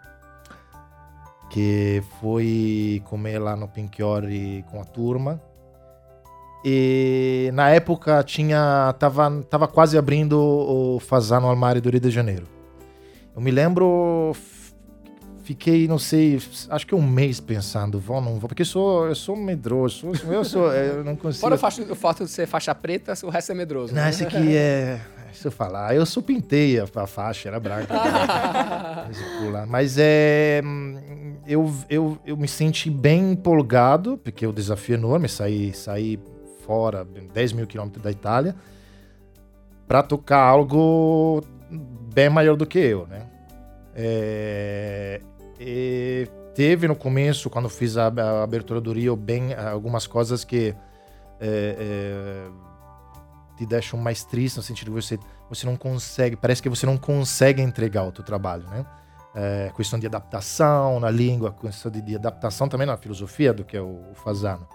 que 1.52 2.02
foi 2.20 3.04
comer 3.06 3.38
lá 3.38 3.56
no 3.56 3.68
Pinchiori 3.68 4.66
com 4.72 4.82
a 4.82 4.86
turma. 4.86 5.42
E 6.64 7.50
na 7.54 7.70
época 7.70 8.24
tinha 8.24 8.96
tava, 8.98 9.44
tava 9.50 9.68
quase 9.68 9.98
abrindo 9.98 10.40
o 10.40 11.00
Fazano 11.00 11.48
Almário 11.48 11.82
do 11.82 11.90
Rio 11.90 12.00
de 12.00 12.10
Janeiro. 12.10 12.48
Eu 13.36 13.42
me 13.42 13.52
lembro, 13.52 14.34
fiquei, 15.44 15.88
não 15.88 15.98
sei, 15.98 16.40
acho 16.70 16.88
que 16.88 16.94
um 16.94 17.02
mês 17.02 17.40
pensando, 17.40 18.00
vou 18.00 18.22
não 18.22 18.40
vou, 18.40 18.48
porque 18.48 18.62
eu 18.62 18.66
sou, 18.66 19.08
eu 19.08 19.16
sou 19.16 19.36
medroso, 19.36 20.12
eu 20.30 20.44
sou, 20.44 20.72
eu 20.72 21.04
não 21.04 21.16
consigo. 21.16 21.42
Fora 21.42 21.56
o, 21.56 21.58
fato, 21.58 21.82
o 21.92 21.96
fato 21.96 22.26
de 22.26 22.32
ser 22.32 22.46
faixa 22.46 22.76
preta, 22.76 23.14
o 23.24 23.30
resto 23.30 23.52
é 23.52 23.56
medroso. 23.56 23.94
Não, 23.94 24.04
né? 24.04 24.10
esse 24.10 24.24
aqui 24.24 24.56
é. 24.56 25.02
Se 25.34 25.48
eu 25.48 25.52
falar, 25.52 25.96
eu 25.96 26.06
só 26.06 26.22
pintei 26.22 26.80
a, 26.80 26.86
a 26.96 27.08
faixa, 27.08 27.50
era 27.50 27.60
branca. 27.60 27.94
Mas 29.68 29.98
é. 29.98 30.62
Eu, 31.48 31.74
eu, 31.90 32.18
eu 32.26 32.38
me 32.38 32.48
senti 32.48 32.90
bem 32.90 33.32
empolgado, 33.32 34.18
porque 34.18 34.46
o 34.46 34.54
desafio 34.54 34.96
é 34.96 34.98
enorme, 34.98 35.28
sair, 35.28 35.74
sair 35.74 36.20
fora, 36.66 37.06
10 37.34 37.54
mil 37.54 37.68
quilômetros 37.68 38.04
da 38.04 38.12
Itália, 38.12 38.56
para 39.88 40.04
tocar 40.04 40.40
algo 40.40 41.44
bem 42.14 42.30
maior 42.30 42.56
do 42.56 42.66
que 42.66 42.80
eu, 42.80 43.08
né? 43.08 43.28
É, 43.96 45.20
teve 46.56 46.88
no 46.88 46.96
começo, 46.96 47.50
quando 47.50 47.70
fiz 47.70 47.98
a, 47.98 48.08
a 48.08 48.44
abertura 48.44 48.80
do 48.80 48.94
Rio, 48.94 49.16
bem 49.16 49.54
algumas 49.54 50.08
coisas 50.08 50.44
que. 50.44 50.76
é, 51.40 51.76
é, 51.80 52.71
te 53.62 53.66
deixam 53.68 54.00
mais 54.00 54.24
triste 54.24 54.58
no 54.58 54.64
sentido 54.64 54.88
de 54.90 54.96
você 55.02 55.20
você 55.50 55.66
não 55.66 55.76
consegue 55.76 56.36
parece 56.36 56.62
que 56.62 56.70
você 56.70 56.86
não 56.86 56.98
consegue 56.98 57.62
entregar 57.62 58.04
o 58.04 58.12
teu 58.12 58.24
trabalho 58.24 58.64
né 58.70 58.86
é, 59.36 59.72
questão 59.76 59.98
de 60.00 60.06
adaptação 60.08 61.00
na 61.00 61.10
língua 61.10 61.54
questão 61.54 61.92
de, 61.92 62.02
de 62.02 62.16
adaptação 62.16 62.68
também 62.68 62.88
na 62.88 62.98
filosofia 62.98 63.54
do 63.54 63.64
que 63.64 63.78
é 63.78 63.82
o, 63.82 64.12
o 64.12 64.16
Fazano 64.16 64.68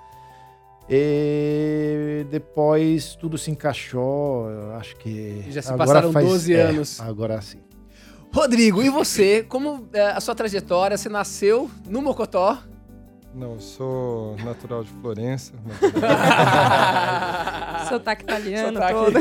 E 0.89 2.25
depois 2.31 3.17
tudo 3.17 3.37
se 3.37 3.51
encaixou, 3.51 4.49
acho 4.79 4.97
que. 4.97 5.45
Já 5.51 5.61
se 5.63 5.73
agora 5.73 5.87
passaram 5.89 6.13
faz- 6.13 6.27
12 6.29 6.55
é, 6.55 6.63
anos. 6.63 7.01
agora 7.01 7.41
sim. 7.43 7.61
Rodrigo, 8.33 8.83
e 8.83 8.89
você? 8.89 9.43
Como 9.43 9.89
é, 9.93 10.11
a 10.11 10.21
sua 10.21 10.35
trajetória? 10.35 10.97
Você 10.97 11.09
nasceu 11.09 11.69
no 11.89 12.01
Mocotó? 12.03 12.59
Não, 13.37 13.53
eu 13.53 13.61
sou 13.61 14.35
natural 14.39 14.83
de 14.83 14.91
Florença. 14.91 15.53
Sotaque 17.89 18.23
italiano 18.23 18.79
Sotaque. 18.81 18.95
todo. 18.95 19.19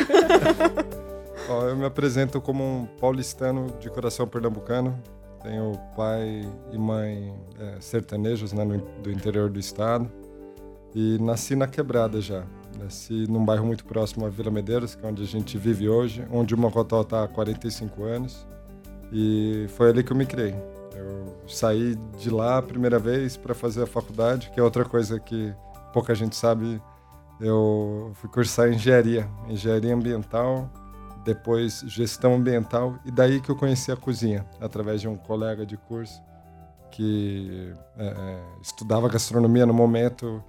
Ó, 1.50 1.64
eu 1.68 1.76
me 1.76 1.86
apresento 1.86 2.40
como 2.42 2.64
um 2.64 2.86
paulistano 3.00 3.68
de 3.80 3.90
coração 3.90 4.26
pernambucano. 4.28 4.98
Tenho 5.44 5.74
pai 5.96 6.50
e 6.72 6.78
mãe 6.78 7.36
é, 7.60 7.76
sertanejos 7.82 8.52
né, 8.54 8.64
no- 8.64 8.78
do 9.04 9.12
interior 9.12 9.50
do 9.50 9.60
estado. 9.60 10.10
E 10.96 11.18
nasci 11.20 11.56
na 11.56 11.68
Quebrada 11.68 12.20
já. 12.22 12.44
Nasci 12.80 13.26
num 13.30 13.44
bairro 13.46 13.66
muito 13.66 13.86
próximo 13.86 14.26
à 14.26 14.30
Vila 14.30 14.50
Medeiros, 14.50 14.96
que 14.96 15.06
é 15.06 15.10
onde 15.10 15.24
a 15.24 15.28
gente 15.28 15.58
vive 15.58 15.88
hoje, 15.90 16.26
onde 16.32 16.56
o 16.56 16.58
Mocotó 16.58 17.02
está 17.02 17.24
há 17.26 17.28
45 17.28 18.04
anos. 18.04 18.48
E 19.12 19.68
foi 19.76 19.90
ali 19.90 20.04
que 20.04 20.12
eu 20.12 20.18
me 20.18 20.26
criei. 20.26 20.56
Saí 21.48 21.96
de 22.18 22.30
lá 22.30 22.58
a 22.58 22.62
primeira 22.62 22.98
vez 23.00 23.38
para 23.38 23.54
fazer 23.54 23.84
a 23.84 23.88
faculdade, 23.88 24.50
que 24.52 24.60
é 24.60 24.64
outra 24.64 24.86
coisa 24.86 25.20
que 25.20 25.54
pouca 25.94 26.14
gente 26.16 26.36
sabe. 26.36 26.82
Eu 27.40 28.12
fui 28.16 28.30
cursar 28.30 28.70
engenharia, 28.72 29.30
engenharia 29.50 29.94
ambiental, 29.94 30.70
depois 31.26 31.84
gestão 31.88 32.36
ambiental, 32.36 32.98
e 33.06 33.12
daí 33.12 33.42
que 33.42 33.50
eu 33.50 33.56
conheci 33.56 33.92
a 33.92 33.96
cozinha, 33.98 34.46
através 34.62 35.02
de 35.02 35.08
um 35.08 35.16
colega 35.18 35.66
de 35.66 35.76
curso 35.76 36.22
que 36.92 37.74
é, 37.98 38.06
é, 38.06 38.40
estudava 38.62 39.10
gastronomia 39.10 39.66
no 39.66 39.74
momento. 39.74 40.42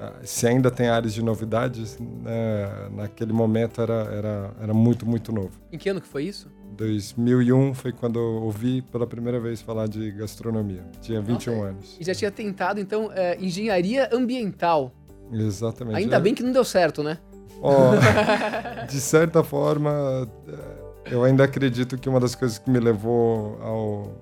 ah, 0.00 0.12
Se 0.24 0.44
ainda 0.46 0.70
tem 0.70 0.88
áreas 0.88 1.14
de 1.14 1.22
novidades, 1.22 1.98
né, 2.00 2.88
naquele 2.90 3.32
momento 3.32 3.80
era, 3.80 3.94
era, 4.12 4.54
era 4.60 4.74
muito, 4.74 5.06
muito 5.06 5.30
novo. 5.30 5.52
em 5.70 5.78
que 5.78 5.88
ano 5.88 6.00
que 6.00 6.08
foi 6.08 6.24
isso? 6.24 6.50
2001 6.76 7.74
foi 7.74 7.92
quando 7.92 8.18
eu 8.18 8.42
ouvi 8.42 8.82
pela 8.82 9.06
primeira 9.06 9.38
vez 9.40 9.62
falar 9.62 9.86
de 9.88 10.10
gastronomia. 10.12 10.82
Tinha 11.00 11.20
21 11.20 11.54
Nossa, 11.54 11.68
anos. 11.68 11.96
E 12.00 12.04
já 12.04 12.14
tinha 12.14 12.30
tentado, 12.30 12.80
então, 12.80 13.10
é, 13.12 13.36
engenharia 13.40 14.08
ambiental. 14.12 14.92
Exatamente. 15.32 15.96
Ainda 15.96 16.16
É- 16.16 16.20
bem 16.20 16.34
que 16.34 16.42
não 16.42 16.52
deu 16.52 16.64
certo, 16.64 17.02
né? 17.02 17.18
Ó, 17.62 17.92
de 18.88 19.00
certa 19.00 19.42
forma, 19.42 20.28
eh, 20.48 21.12
eu 21.12 21.24
ainda 21.24 21.44
acredito 21.44 21.96
que 21.96 22.08
uma 22.08 22.20
das 22.20 22.34
coisas 22.34 22.58
que 22.58 22.68
me 22.68 22.78
levou 22.78 23.58
ao, 23.62 24.12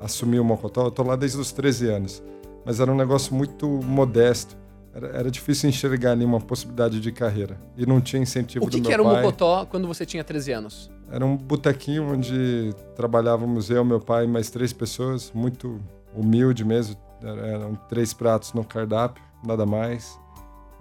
a 0.00 0.04
assumir 0.04 0.40
o 0.40 0.44
Mocotó, 0.44 0.86
eu 0.86 0.90
tô 0.90 1.02
lá 1.02 1.14
desde 1.14 1.38
os 1.38 1.52
13 1.52 1.88
anos, 1.88 2.22
mas 2.64 2.80
era 2.80 2.90
um 2.90 2.96
negócio 2.96 3.34
muito 3.34 3.66
modesto. 3.68 4.56
Era, 4.92 5.08
era 5.08 5.30
difícil 5.30 5.68
enxergar 5.68 6.12
ali 6.12 6.24
uma 6.24 6.40
possibilidade 6.40 7.00
de 7.00 7.12
carreira. 7.12 7.60
E 7.76 7.86
não 7.86 8.00
tinha 8.00 8.20
incentivo 8.20 8.64
O 8.64 8.68
que, 8.68 8.78
do 8.78 8.82
que 8.82 8.88
meu 8.88 8.94
era 8.94 9.02
o 9.02 9.06
pai. 9.06 9.22
Mocotó 9.22 9.64
quando 9.66 9.86
você 9.86 10.04
tinha 10.04 10.24
13 10.24 10.50
anos? 10.52 10.90
Era 11.10 11.24
um 11.24 11.36
botequinho 11.36 12.12
onde 12.12 12.74
trabalhávamos 12.94 13.70
eu, 13.70 13.84
meu 13.84 14.00
pai 14.00 14.24
e 14.24 14.28
mais 14.28 14.50
três 14.50 14.72
pessoas, 14.72 15.32
muito 15.34 15.80
humilde 16.14 16.64
mesmo. 16.64 16.96
Era- 17.22 17.46
Eram 17.46 17.74
três 17.88 18.12
pratos 18.12 18.52
no 18.52 18.62
cardápio, 18.64 19.22
nada 19.44 19.64
mais. 19.64 20.18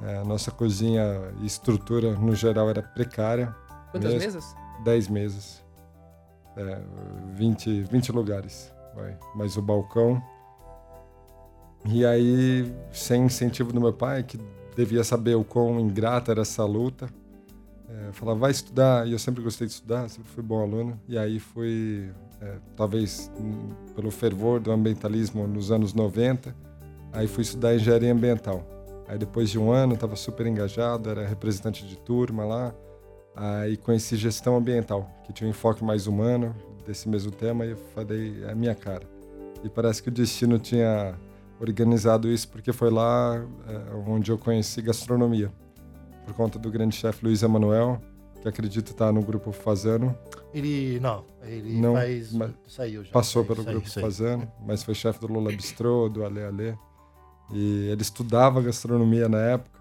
É, 0.03 0.23
nossa 0.23 0.51
cozinha 0.51 1.03
e 1.41 1.45
estrutura, 1.45 2.13
no 2.13 2.35
geral, 2.35 2.69
era 2.69 2.83
precária. 2.83 3.55
Quantas 3.91 4.11
Mesmo. 4.13 4.25
mesas? 4.27 4.55
Dez 4.83 5.07
mesas. 5.07 5.65
É, 6.55 6.81
20, 7.33 7.83
20 7.83 8.11
lugares. 8.11 8.71
Vai. 8.95 9.17
Mais 9.35 9.57
o 9.57 9.61
balcão. 9.61 10.21
E 11.85 12.05
aí, 12.05 12.71
sem 12.91 13.23
incentivo 13.23 13.71
do 13.71 13.79
meu 13.79 13.93
pai, 13.93 14.23
que 14.23 14.37
devia 14.75 15.03
saber 15.03 15.35
o 15.35 15.43
quão 15.43 15.79
ingrata 15.79 16.31
era 16.31 16.41
essa 16.41 16.63
luta, 16.65 17.07
é, 17.97 18.11
falava, 18.11 18.39
vai 18.39 18.51
estudar. 18.51 19.07
E 19.07 19.11
eu 19.11 19.19
sempre 19.19 19.43
gostei 19.43 19.67
de 19.67 19.73
estudar, 19.73 20.09
sempre 20.09 20.29
fui 20.29 20.43
bom 20.43 20.61
aluno. 20.61 20.99
E 21.07 21.17
aí 21.17 21.39
fui, 21.39 22.09
é, 22.41 22.57
talvez 22.75 23.31
hum, 23.39 23.69
pelo 23.95 24.11
fervor 24.11 24.59
do 24.59 24.71
ambientalismo 24.71 25.47
nos 25.47 25.71
anos 25.71 25.93
90, 25.93 26.55
aí 27.11 27.27
fui 27.27 27.43
estudar 27.43 27.75
engenharia 27.75 28.11
ambiental. 28.11 28.65
Aí 29.07 29.17
depois 29.17 29.49
de 29.49 29.57
um 29.57 29.71
ano, 29.71 29.93
estava 29.93 30.15
super 30.15 30.45
engajado, 30.45 31.09
era 31.09 31.25
representante 31.25 31.87
de 31.87 31.97
turma 31.97 32.45
lá. 32.45 32.75
Aí 33.35 33.77
conheci 33.77 34.17
gestão 34.17 34.57
ambiental, 34.57 35.09
que 35.23 35.31
tinha 35.31 35.47
um 35.47 35.51
enfoque 35.51 35.83
mais 35.83 36.07
humano 36.07 36.55
desse 36.85 37.07
mesmo 37.07 37.31
tema, 37.31 37.65
e 37.65 37.71
eu 37.71 37.77
falei, 37.93 38.43
é 38.43 38.51
a 38.51 38.55
minha 38.55 38.73
cara. 38.73 39.07
E 39.63 39.69
parece 39.69 40.01
que 40.01 40.09
o 40.09 40.11
destino 40.11 40.57
tinha 40.57 41.15
organizado 41.59 42.27
isso, 42.27 42.47
porque 42.49 42.73
foi 42.73 42.89
lá 42.89 43.35
é, 43.67 44.09
onde 44.09 44.31
eu 44.31 44.37
conheci 44.37 44.81
gastronomia, 44.81 45.51
por 46.27 46.33
conta 46.35 46.59
do 46.59 46.69
grande 46.69 46.93
chefe 46.95 47.23
Luiz 47.25 47.41
Emanuel, 47.41 48.01
que 48.41 48.47
acredito 48.49 48.91
estar 48.91 49.11
no 49.13 49.21
grupo 49.21 49.51
Fazano, 49.53 50.15
Ele 50.53 50.99
não, 50.99 51.23
ele 51.43 51.79
Não, 51.79 51.93
faz. 51.93 52.33
mas 52.33 52.51
Saiu 52.67 53.03
já. 53.03 53.11
passou 53.11 53.43
Saiu, 53.43 53.55
pelo 53.55 53.63
saiu, 53.63 53.73
grupo 53.77 53.89
saiu. 53.89 54.05
Fazano, 54.05 54.51
mas 54.65 54.83
foi 54.83 54.93
chefe 54.93 55.19
do 55.21 55.27
Lula 55.27 55.51
Bistrô, 55.51 56.09
do 56.09 56.25
Ale 56.25 56.43
Ale. 56.43 56.77
E 57.53 57.87
ele 57.89 58.01
estudava 58.01 58.61
gastronomia 58.61 59.29
na 59.29 59.39
época. 59.39 59.79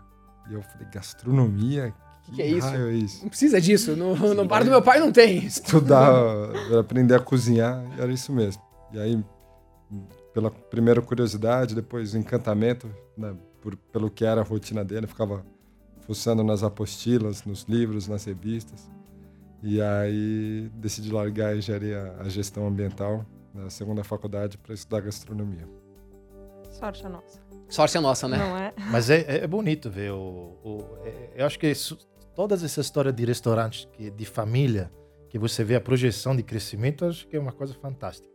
E 0.49 0.55
eu 0.55 0.63
falei, 0.63 0.87
gastronomia? 0.93 1.93
Que, 2.25 2.33
Que 2.33 2.43
é 2.43 2.47
isso? 2.47 2.69
é 2.69 2.93
isso? 2.93 3.23
Não 3.23 3.29
precisa 3.29 3.61
disso. 3.61 3.97
No, 3.97 4.15
no 4.35 4.45
bar 4.45 4.63
do 4.65 4.71
meu 4.71 4.81
pai 4.83 5.01
não 5.01 5.11
tem. 5.13 5.39
estudar, 5.45 6.09
aprender 6.79 7.15
a 7.17 7.21
cozinhar, 7.21 7.85
era 7.99 8.13
isso 8.13 8.33
mesmo. 8.33 8.63
E 8.93 8.99
aí, 9.01 9.25
pela 10.33 10.51
primeira 10.51 11.03
curiosidade, 11.03 11.75
depois 11.75 12.15
o 12.15 12.19
encantamento, 12.19 12.89
né, 13.19 13.35
por, 13.61 13.77
pelo 13.77 14.09
que 14.11 14.25
era 14.25 14.41
a 14.41 14.45
rotina 14.45 14.85
dele, 14.85 15.05
eu 15.07 15.09
ficava 15.09 15.45
fuçando 16.07 16.45
nas 16.45 16.63
apostilas, 16.63 17.45
nos 17.45 17.65
livros, 17.65 18.07
nas 18.09 18.25
revistas. 18.25 18.89
E 19.63 19.81
aí 19.81 20.71
decidi 20.75 21.11
largar 21.11 21.49
a 21.49 21.57
engenharia, 21.57 22.15
a 22.21 22.29
gestão 22.29 22.67
ambiental, 22.67 23.25
na 23.53 23.69
segunda 23.71 24.05
faculdade, 24.05 24.57
para 24.59 24.75
estudar 24.75 25.01
gastronomia. 25.01 25.67
Sorte 26.71 27.05
a 27.05 27.09
nossa. 27.09 27.41
Sorte 27.69 27.97
é 27.97 28.01
nossa, 28.01 28.29
né? 28.29 28.37
Não 28.39 28.57
é? 28.57 28.73
Mas 28.93 29.11
é, 29.11 29.39
é 29.45 29.47
bonito 29.47 29.91
ver 29.91 30.13
o. 30.13 30.57
o- 30.63 30.85
é- 31.05 31.31
eu 31.37 31.47
acho 31.47 31.59
que 31.59 31.67
isso- 31.69 31.99
todas 32.35 32.63
essas 32.63 32.87
histórias 32.87 33.15
de 33.15 33.25
restaurantes 33.25 33.89
que, 33.95 34.11
de 34.11 34.25
família, 34.27 34.93
que 35.29 35.39
você 35.39 35.65
vê 35.65 35.75
a 35.75 35.81
projeção 35.81 36.37
de 36.37 36.43
crescimento, 36.43 37.05
eu 37.05 37.09
acho 37.11 37.27
que 37.27 37.37
é 37.37 37.41
uma 37.41 37.53
coisa 37.53 37.75
fantástica. 37.75 38.29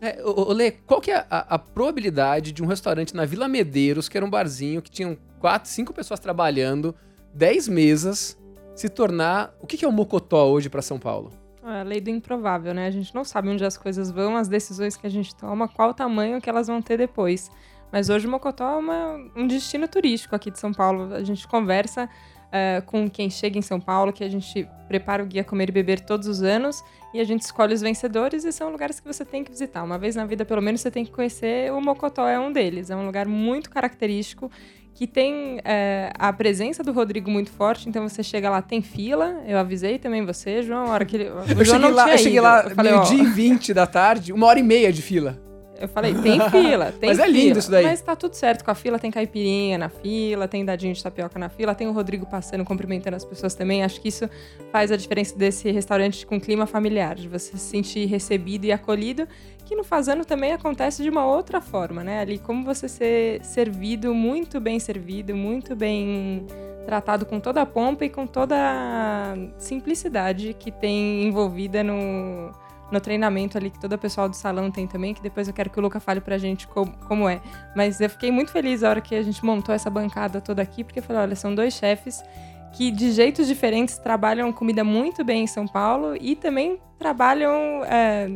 É, 0.00 0.22
ô, 0.24 0.48
ô, 0.48 0.52
Lê, 0.52 0.70
qual 0.70 1.00
que 1.00 1.10
é 1.10 1.26
a, 1.28 1.54
a 1.56 1.58
probabilidade 1.58 2.52
de 2.52 2.62
um 2.62 2.66
restaurante 2.66 3.14
na 3.14 3.24
Vila 3.24 3.48
Medeiros, 3.48 4.08
que 4.08 4.16
era 4.16 4.24
um 4.24 4.30
barzinho 4.30 4.80
que 4.80 4.90
tinham 4.90 5.18
quatro, 5.40 5.68
cinco 5.68 5.92
pessoas 5.92 6.20
trabalhando, 6.20 6.94
dez 7.38 7.68
mesas, 7.68 8.36
se 8.74 8.88
tornar... 8.88 9.54
O 9.62 9.66
que, 9.66 9.84
é 9.84 9.88
o 9.88 9.92
Mocotó 9.92 10.48
hoje 10.48 10.68
para 10.68 10.82
São 10.82 10.98
Paulo? 10.98 11.30
É 11.64 11.80
a 11.80 11.82
lei 11.84 12.00
do 12.00 12.10
improvável, 12.10 12.74
né? 12.74 12.88
A 12.88 12.90
gente 12.90 13.14
não 13.14 13.24
sabe 13.24 13.48
onde 13.48 13.64
as 13.64 13.76
coisas 13.76 14.10
vão, 14.10 14.36
as 14.36 14.48
decisões 14.48 14.96
que 14.96 15.06
a 15.06 15.10
gente 15.10 15.32
toma, 15.36 15.68
qual 15.68 15.90
o 15.90 15.94
tamanho 15.94 16.40
que 16.40 16.50
elas 16.50 16.66
vão 16.66 16.82
ter 16.82 16.98
depois. 16.98 17.48
Mas 17.92 18.10
hoje 18.10 18.26
o 18.26 18.30
Mocotó 18.30 18.64
é 18.72 18.76
uma- 18.76 19.30
um 19.36 19.46
destino 19.46 19.86
turístico 19.86 20.34
aqui 20.34 20.50
de 20.50 20.58
São 20.58 20.72
Paulo. 20.72 21.14
A 21.14 21.22
gente 21.22 21.46
conversa 21.46 22.08
é, 22.50 22.82
com 22.86 23.10
quem 23.10 23.28
chega 23.28 23.58
em 23.58 23.62
São 23.62 23.78
Paulo, 23.78 24.10
que 24.10 24.24
a 24.24 24.28
gente 24.28 24.66
prepara 24.88 25.22
o 25.22 25.26
guia 25.26 25.44
Comer 25.44 25.68
e 25.68 25.72
Beber 25.72 26.00
todos 26.00 26.26
os 26.26 26.42
anos 26.42 26.82
e 27.12 27.20
a 27.20 27.24
gente 27.24 27.42
escolhe 27.42 27.74
os 27.74 27.82
vencedores 27.82 28.42
e 28.42 28.50
são 28.50 28.70
lugares 28.70 28.98
que 28.98 29.06
você 29.06 29.22
tem 29.22 29.44
que 29.44 29.50
visitar. 29.50 29.82
Uma 29.82 29.98
vez 29.98 30.16
na 30.16 30.24
vida, 30.24 30.46
pelo 30.46 30.62
menos, 30.62 30.80
você 30.80 30.90
tem 30.90 31.04
que 31.04 31.10
conhecer. 31.12 31.70
O 31.70 31.80
Mocotó 31.80 32.26
é 32.26 32.40
um 32.40 32.50
deles. 32.50 32.88
É 32.88 32.96
um 32.96 33.04
lugar 33.04 33.26
muito 33.26 33.68
característico 33.68 34.50
que 34.98 35.06
tem 35.06 35.60
é, 35.64 36.10
a 36.18 36.32
presença 36.32 36.82
do 36.82 36.90
Rodrigo 36.90 37.30
muito 37.30 37.52
forte, 37.52 37.88
então 37.88 38.08
você 38.08 38.20
chega 38.20 38.50
lá, 38.50 38.60
tem 38.60 38.82
fila. 38.82 39.40
Eu 39.46 39.56
avisei 39.56 39.96
também 39.96 40.26
você, 40.26 40.60
João, 40.60 40.86
a 40.86 40.90
hora 40.90 41.04
que 41.04 41.14
ele. 41.14 41.30
O 41.30 41.44
Eu 41.56 41.64
João 41.64 41.78
cheguei 41.78 41.90
lá, 41.92 42.10
eu 42.10 42.18
cheguei 42.18 42.40
lá 42.40 42.64
Eu 42.64 42.82
meio-dia 42.82 43.22
e 43.22 43.26
20 43.26 43.72
da 43.72 43.86
tarde, 43.86 44.32
uma 44.32 44.44
hora 44.48 44.58
e 44.58 44.62
meia 44.64 44.92
de 44.92 45.00
fila. 45.00 45.38
eu 45.80 45.86
falei, 45.86 46.12
tem 46.14 46.40
fila, 46.50 46.90
tem 46.98 47.10
Mas 47.10 47.20
é 47.20 47.26
fila. 47.26 47.38
lindo 47.38 47.60
isso 47.60 47.70
daí. 47.70 47.84
Mas 47.84 48.00
tá 48.00 48.16
tudo 48.16 48.34
certo 48.34 48.64
com 48.64 48.72
a 48.72 48.74
fila, 48.74 48.98
tem 48.98 49.08
caipirinha 49.12 49.78
na 49.78 49.88
fila, 49.88 50.48
tem 50.48 50.64
dadinho 50.64 50.92
de 50.92 51.00
tapioca 51.00 51.38
na 51.38 51.48
fila, 51.48 51.76
tem 51.76 51.86
o 51.86 51.92
Rodrigo 51.92 52.26
passando, 52.26 52.64
cumprimentando 52.64 53.14
as 53.14 53.24
pessoas 53.24 53.54
também. 53.54 53.84
Acho 53.84 54.00
que 54.00 54.08
isso 54.08 54.28
faz 54.72 54.90
a 54.90 54.96
diferença 54.96 55.38
desse 55.38 55.70
restaurante 55.70 56.26
com 56.26 56.40
clima 56.40 56.66
familiar, 56.66 57.14
de 57.14 57.28
você 57.28 57.52
se 57.52 57.58
sentir 57.60 58.06
recebido 58.06 58.64
e 58.64 58.72
acolhido, 58.72 59.28
que 59.68 59.76
no 59.76 59.84
Fazano 59.84 60.24
também 60.24 60.52
acontece 60.52 61.02
de 61.02 61.10
uma 61.10 61.26
outra 61.26 61.60
forma, 61.60 62.02
né? 62.02 62.20
Ali, 62.20 62.38
como 62.38 62.64
você 62.64 62.88
ser 62.88 63.44
servido, 63.44 64.14
muito 64.14 64.58
bem 64.58 64.80
servido, 64.80 65.36
muito 65.36 65.76
bem 65.76 66.46
tratado 66.86 67.26
com 67.26 67.38
toda 67.38 67.60
a 67.60 67.66
pompa 67.66 68.06
e 68.06 68.08
com 68.08 68.26
toda 68.26 68.56
a 68.56 69.34
simplicidade 69.58 70.56
que 70.58 70.72
tem 70.72 71.22
envolvida 71.24 71.82
no, 71.84 72.50
no 72.90 72.98
treinamento 72.98 73.58
ali 73.58 73.68
que 73.68 73.78
todo 73.78 73.92
o 73.92 73.98
pessoal 73.98 74.26
do 74.26 74.34
salão 74.34 74.70
tem 74.70 74.86
também, 74.86 75.12
que 75.12 75.20
depois 75.20 75.46
eu 75.46 75.52
quero 75.52 75.68
que 75.68 75.78
o 75.78 75.82
Luca 75.82 76.00
fale 76.00 76.22
pra 76.22 76.38
gente 76.38 76.66
como, 76.66 76.90
como 77.06 77.28
é. 77.28 77.38
Mas 77.76 78.00
eu 78.00 78.08
fiquei 78.08 78.30
muito 78.30 78.50
feliz 78.50 78.82
a 78.82 78.88
hora 78.88 79.02
que 79.02 79.14
a 79.14 79.22
gente 79.22 79.44
montou 79.44 79.74
essa 79.74 79.90
bancada 79.90 80.40
toda 80.40 80.62
aqui, 80.62 80.82
porque 80.82 81.00
eu 81.00 81.02
falei, 81.02 81.20
olha, 81.20 81.36
são 81.36 81.54
dois 81.54 81.74
chefes 81.74 82.24
que 82.72 82.90
de 82.90 83.12
jeitos 83.12 83.46
diferentes 83.46 83.98
trabalham 83.98 84.50
comida 84.50 84.82
muito 84.82 85.22
bem 85.22 85.44
em 85.44 85.46
São 85.46 85.66
Paulo 85.66 86.16
e 86.18 86.34
também 86.34 86.78
trabalham 86.98 87.84
é, 87.84 88.30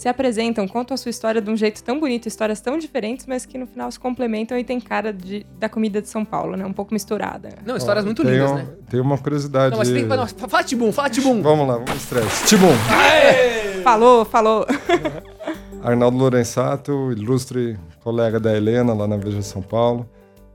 se 0.00 0.08
apresentam, 0.08 0.66
contam 0.66 0.94
a 0.94 0.96
sua 0.96 1.10
história 1.10 1.42
de 1.42 1.50
um 1.50 1.54
jeito 1.54 1.84
tão 1.84 2.00
bonito, 2.00 2.26
histórias 2.26 2.58
tão 2.58 2.78
diferentes, 2.78 3.26
mas 3.26 3.44
que 3.44 3.58
no 3.58 3.66
final 3.66 3.92
se 3.92 4.00
complementam 4.00 4.56
e 4.58 4.64
tem 4.64 4.80
cara 4.80 5.12
de, 5.12 5.44
da 5.58 5.68
comida 5.68 6.00
de 6.00 6.08
São 6.08 6.24
Paulo, 6.24 6.56
né? 6.56 6.64
Um 6.64 6.72
pouco 6.72 6.94
misturada. 6.94 7.50
Não, 7.66 7.76
histórias 7.76 8.02
muito 8.02 8.22
tem 8.22 8.32
lindas, 8.32 8.50
um- 8.50 8.54
né? 8.54 8.66
Tem 8.88 8.98
uma 8.98 9.18
curiosidade. 9.18 9.72
Não, 9.72 9.76
mas 9.76 9.90
tem, 9.90 10.06
não, 10.06 10.26
fala 10.26 10.64
Tibum, 10.64 10.90
fala 10.90 11.10
Tibum. 11.10 11.42
Vamos 11.44 11.68
lá, 11.68 11.74
vamos 11.74 11.96
estresse. 12.02 12.46
Tibum. 12.46 12.72
Falou, 13.84 14.24
falou. 14.24 14.66
Arnaldo 15.82 16.16
Lorenzato, 16.16 17.12
ilustre 17.12 17.78
colega 18.02 18.40
da 18.40 18.56
Helena 18.56 18.94
lá 18.94 19.06
na 19.06 19.18
Veja 19.18 19.42
São 19.42 19.60
Paulo. 19.60 20.08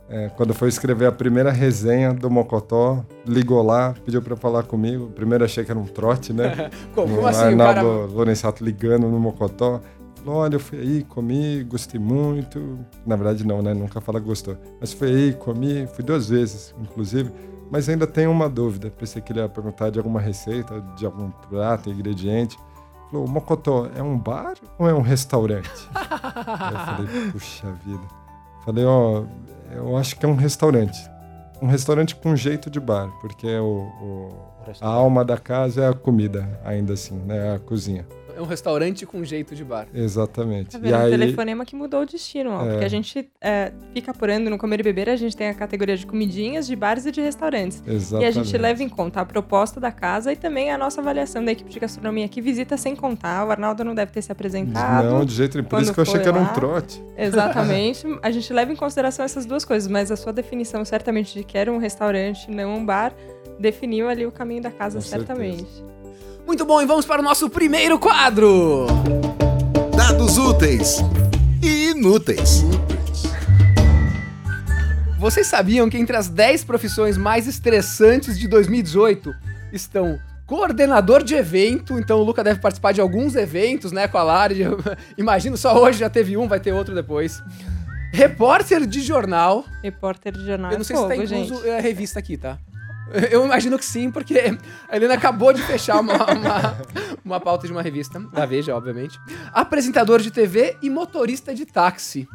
É, 0.08 0.30
quando 0.30 0.54
foi 0.54 0.70
escrever 0.70 1.08
a 1.08 1.12
primeira 1.12 1.52
resenha 1.52 2.14
do 2.14 2.30
Mocotó, 2.30 3.04
ligou 3.26 3.64
lá, 3.64 3.96
pediu 4.06 4.22
para 4.22 4.36
falar 4.36 4.64
comigo. 4.64 5.08
Primeiro 5.08 5.44
achei 5.44 5.66
que 5.66 5.72
era 5.72 5.80
um 5.80 5.86
trote, 5.86 6.32
né? 6.32 6.70
Como, 6.94 7.14
o 7.14 7.16
como 7.18 7.28
assim, 7.28 7.42
o 7.42 7.48
Arnaldo 7.48 7.82
cara... 7.82 8.14
Lorenzato 8.14 8.64
ligando 8.64 9.08
no 9.08 9.20
Mocotó. 9.20 9.82
Falou, 10.24 10.42
olha, 10.42 10.56
eu 10.56 10.60
fui 10.60 10.80
aí, 10.80 11.04
comi, 11.04 11.64
gostei 11.64 12.00
muito. 12.00 12.80
Na 13.06 13.16
verdade 13.16 13.46
não, 13.46 13.62
né? 13.62 13.74
Nunca 13.74 14.00
fala 14.00 14.20
gostou. 14.20 14.58
Mas 14.80 14.94
fui 14.94 15.08
aí, 15.08 15.34
comi, 15.34 15.88
fui 15.88 16.04
duas 16.04 16.30
vezes, 16.30 16.74
inclusive. 16.80 17.32
Mas 17.72 17.90
ainda 17.90 18.06
tenho 18.06 18.32
uma 18.32 18.48
dúvida. 18.48 18.92
Pensei 18.92 19.22
que 19.22 19.32
ele 19.32 19.40
ia 19.40 19.50
perguntar 19.50 19.90
de 19.90 19.98
alguma 19.98 20.20
receita, 20.20 20.82
de 20.96 21.06
algum 21.06 21.32
prato, 21.50 21.90
ingrediente. 21.90 22.58
Falou, 23.12 23.28
Mocotó, 23.28 23.88
é 23.96 24.04
um 24.04 24.18
bar 24.18 24.54
ou 24.78 24.88
é 24.88 24.94
um 24.94 25.02
restaurante? 25.02 25.90
Eu 25.94 26.80
falei, 26.80 27.32
puxa 27.32 27.72
vida. 27.86 28.04
Falei, 28.64 28.84
ó, 28.84 29.24
eu 29.72 29.95
acho 29.98 30.15
que 30.17 30.25
é 30.25 30.29
um 30.29 30.36
restaurante. 30.36 31.10
Um 31.62 31.67
restaurante 31.67 32.15
com 32.15 32.36
jeito 32.36 32.69
de 32.69 32.79
bar, 32.79 33.10
porque 33.22 33.48
o, 33.57 33.89
o- 34.01 34.29
a 34.81 34.88
alma 34.88 35.24
da 35.24 35.38
casa 35.38 35.84
é 35.84 35.88
a 35.89 35.93
comida, 35.93 36.48
ainda 36.65 36.93
assim, 36.93 37.15
né? 37.19 37.55
A 37.55 37.60
cozinha. 37.60 38.05
É 38.36 38.42
um 38.42 38.46
restaurante 38.46 39.06
com 39.06 39.24
jeito 39.24 39.56
de 39.56 39.63
bar. 39.63 39.88
Exatamente. 39.94 40.72
Tá 40.72 40.77
e 40.77 40.82
vendo? 40.82 40.94
O 40.94 40.98
aí, 40.98 41.12
telefonema 41.12 41.65
que 41.65 41.75
mudou 41.75 42.01
o 42.01 42.06
destino, 42.06 42.51
ó. 42.51 42.65
É. 42.65 42.70
Porque 42.70 42.86
a 42.86 42.89
gente 42.89 43.30
é, 43.39 43.72
fica 43.94 44.12
apurando 44.12 44.50
no 44.50 44.58
Comer 44.58 44.82
e 44.82 44.84
Beber, 44.84 45.10
a 45.10 45.15
gente 45.15 45.36
tem 45.36 45.48
a 45.48 45.54
categoria 45.54 45.96
de 45.96 46.06
comidinhas, 46.06 46.68
de 46.68 46.75
bares 46.75 47.06
e 47.06 47.12
de 47.12 47.22
restaurantes. 47.22 47.82
exatamente. 47.88 48.24
E 48.24 48.27
a 48.27 48.32
gente 48.32 48.58
leva 48.58 48.84
em 48.84 48.89
conta 48.89 49.22
a 49.22 49.25
proposta 49.25 49.80
da 49.80 49.92
casa 49.92 50.34
e 50.34 50.36
também 50.36 50.70
a 50.70 50.77
nossa 50.77 51.00
avaliação 51.00 51.44
da 51.44 51.51
equipe 51.51 51.70
de 51.70 51.80
gastronomia 51.80 52.27
que 52.27 52.42
visita 52.42 52.75
sem 52.75 52.96
contar. 52.96 53.46
O 53.48 53.51
Arnaldo 53.51 53.84
não 53.84 53.96
deve 53.96 54.12
ter 54.12 54.22
se 54.22 54.32
apresentado. 54.32 55.06
Não, 55.06 55.24
de 55.24 55.34
jeito 55.34 55.58
nenhum. 55.58 55.70
Por 55.70 55.77
quando 55.77 55.84
isso 55.84 55.94
que 55.94 56.00
eu 56.00 56.04
achei 56.04 56.20
que 56.20 56.27
era 56.27 56.38
um 56.38 56.54
trote. 56.54 57.01
Exatamente. 57.18 58.06
A 58.22 58.32
gente 58.32 58.51
leva 58.51 58.72
em 58.72 58.75
consideração 58.75 59.24
essas 59.24 59.46
duas 59.46 59.63
coisas, 59.63 59.89
mas 59.89 60.12
a 60.12 60.15
sua 60.15 60.34
definição 60.34 60.84
certamente 60.84 61.34
de 61.34 61.44
que 61.44 61.58
era 61.58 61.72
um 61.72 61.77
restaurante, 61.77 62.50
não 62.50 62.75
um 62.75 62.86
bar, 62.86 63.13
definiu 63.60 64.10
ali 64.10 64.25
o 64.25 64.32
caminho 64.32 64.62
da 64.62 64.72
casa, 64.72 64.98
Com 64.98 65.01
certeza. 65.01 65.95
Muito 66.46 66.64
bom, 66.64 66.80
e 66.80 66.86
vamos 66.86 67.06
para 67.06 67.22
o 67.22 67.24
nosso 67.24 67.50
primeiro 67.50 67.98
quadro. 67.98 68.86
Dados 69.96 70.38
úteis 70.38 70.98
e 71.62 71.90
inúteis. 71.90 72.64
Vocês 75.18 75.48
sabiam 75.48 75.90
que 75.90 75.98
entre 75.98 76.16
as 76.16 76.30
10 76.30 76.64
profissões 76.64 77.18
mais 77.18 77.48
estressantes 77.48 78.38
de 78.38 78.48
2018 78.48 79.34
estão 79.74 80.20
coordenador 80.46 81.24
de 81.24 81.34
evento, 81.34 81.98
então 81.98 82.20
o 82.20 82.24
Luca 82.24 82.44
deve 82.44 82.60
participar 82.60 82.92
de 82.92 83.02
alguns 83.02 83.36
eventos, 83.36 83.92
né, 83.92 84.08
com 84.08 84.20
a 84.20 84.24
Lari. 84.24 84.62
Imagino, 85.18 85.58
só 85.58 85.82
hoje 85.82 85.98
já 85.98 86.12
teve 86.12 86.38
um, 86.38 86.48
vai 86.48 86.60
ter 86.60 86.72
outro 86.72 86.94
depois. 86.94 87.42
Repórter 88.14 88.86
de 88.86 89.02
jornal. 89.02 89.66
Repórter 89.82 90.32
de 90.32 90.46
jornal. 90.46 90.72
Eu 90.72 90.78
não 90.78 90.86
sei 90.86 90.96
se 90.96 91.02
fogo, 91.02 91.16
tá 91.16 91.22
incluso 91.22 91.56
gente. 91.56 91.70
a 91.70 91.82
revista 91.82 92.20
aqui, 92.20 92.38
tá? 92.38 92.60
Eu 93.32 93.46
imagino 93.46 93.78
que 93.78 93.86
sim, 93.86 94.10
porque 94.10 94.58
a 94.90 94.96
Helena 94.96 95.14
acabou 95.14 95.54
de 95.54 95.62
fechar 95.62 96.00
uma, 96.00 96.16
uma, 96.16 96.78
uma 97.24 97.40
pauta 97.40 97.68
de 97.68 97.74
uma 97.74 97.82
revista, 97.82 98.20
da 98.20 98.46
Veja, 98.46 98.76
obviamente. 98.76 99.20
Apresentador 99.54 100.22
de 100.22 100.32
TV 100.32 100.78
e 100.82 100.90
motorista 100.90 101.54
de 101.54 101.66
táxi. 101.66 102.28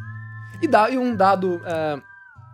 E, 0.62 0.68
dá, 0.68 0.90
e 0.90 0.96
um 0.96 1.14
dado 1.14 1.60
ah, 1.64 2.00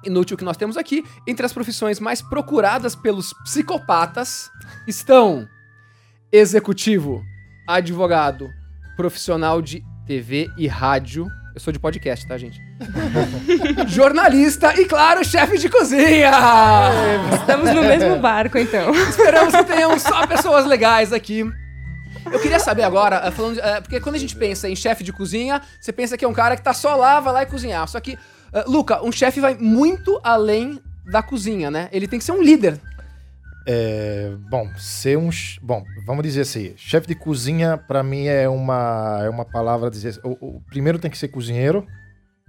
inútil 0.05 0.37
que 0.37 0.45
nós 0.45 0.57
temos 0.57 0.77
aqui, 0.77 1.05
entre 1.27 1.45
as 1.45 1.53
profissões 1.53 2.01
mais 2.01 2.23
procuradas 2.23 2.95
pelos 2.95 3.33
psicopatas 3.45 4.51
estão 4.87 5.49
executivo, 6.33 7.23
advogado, 7.67 8.49
profissional 8.97 9.61
de 9.61 9.83
TV 10.07 10.49
e 10.57 10.67
rádio. 10.67 11.26
Eu 11.55 11.61
sou 11.61 11.73
de 11.73 11.79
podcast, 11.79 12.26
tá, 12.26 12.39
gente? 12.39 12.66
Jornalista 13.89 14.78
e, 14.78 14.84
claro, 14.84 15.25
chefe 15.25 15.58
de 15.58 15.69
cozinha! 15.69 16.32
Estamos 17.32 17.73
no 17.73 17.82
mesmo 17.82 18.19
barco, 18.19 18.58
então. 18.58 18.95
Esperamos 18.95 19.54
que 19.54 19.65
tenhamos 19.65 20.02
só 20.02 20.26
pessoas 20.26 20.67
legais 20.67 21.12
aqui. 21.12 21.45
Eu 22.30 22.41
queria 22.41 22.58
saber 22.58 22.82
agora, 22.82 23.23
eh, 23.25 23.30
falando, 23.30 23.58
eh, 23.60 23.80
porque 23.80 24.00
quando 24.00 24.17
a 24.17 24.19
gente 24.19 24.34
pensa 24.34 24.69
em 24.69 24.75
chefe 24.75 25.04
de 25.04 25.12
cozinha, 25.12 25.62
você 25.80 25.93
pensa 25.93 26.19
que 26.19 26.25
é 26.25 26.28
um 26.28 26.34
cara 26.34 26.56
que 26.56 26.62
tá 26.62 26.75
só 26.75 26.97
lá, 26.97 27.21
vai 27.21 27.32
lá 27.32 27.43
e 27.45 27.47
cozinhar. 27.47 27.86
Só 27.89 28.00
que, 28.00 28.19
eh, 28.52 28.65
Luca, 28.67 29.04
um 29.04 29.12
chefe 29.12 29.41
vai 29.41 29.54
muito 29.54 30.21
além 30.25 30.80
da 31.04 31.23
cozinha, 31.23 31.71
né? 31.71 31.89
Ele 31.93 32.08
tem 32.08 32.19
que 32.19 32.25
ser 32.25 32.32
um 32.32 32.43
líder. 32.43 32.80
É, 33.69 34.32
bom, 34.49 34.69
ser 34.76 35.17
um. 35.17 35.30
Bom, 35.62 35.84
vamos 36.04 36.23
dizer 36.25 36.43
assim: 36.43 36.75
chefe 36.76 37.06
de 37.06 37.15
cozinha, 37.15 37.76
pra 37.76 38.02
mim, 38.02 38.26
é 38.26 38.49
uma, 38.49 39.23
é 39.25 39.28
uma 39.28 39.45
palavra. 39.45 39.91
Dizer, 39.91 40.21
o, 40.23 40.56
o 40.56 40.62
primeiro 40.69 40.99
tem 40.99 41.10
que 41.10 41.19
ser 41.19 41.28
cozinheiro. 41.28 41.86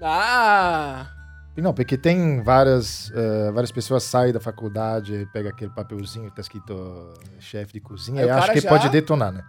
Ah! 0.02 1.08
Não, 1.58 1.74
porque 1.74 1.98
tem 1.98 2.44
várias, 2.44 3.12
eh, 3.16 3.52
várias 3.52 3.72
pessoas 3.72 4.04
saem 4.04 4.32
da 4.32 4.40
faculdade, 4.40 5.28
pega 5.34 5.50
aquele 5.50 5.72
papelzinho 5.72 6.30
que 6.30 6.36
tá 6.36 6.42
escrito 6.42 6.72
eh, 6.74 7.38
chefe 7.40 7.74
de 7.74 7.80
cozinha 7.80 8.22
Aí 8.22 8.28
e 8.28 8.32
cara 8.32 8.54
que 8.54 8.60
já- 8.60 8.70
pode 8.70 8.90
detonar, 8.90 9.32
né? 9.32 9.44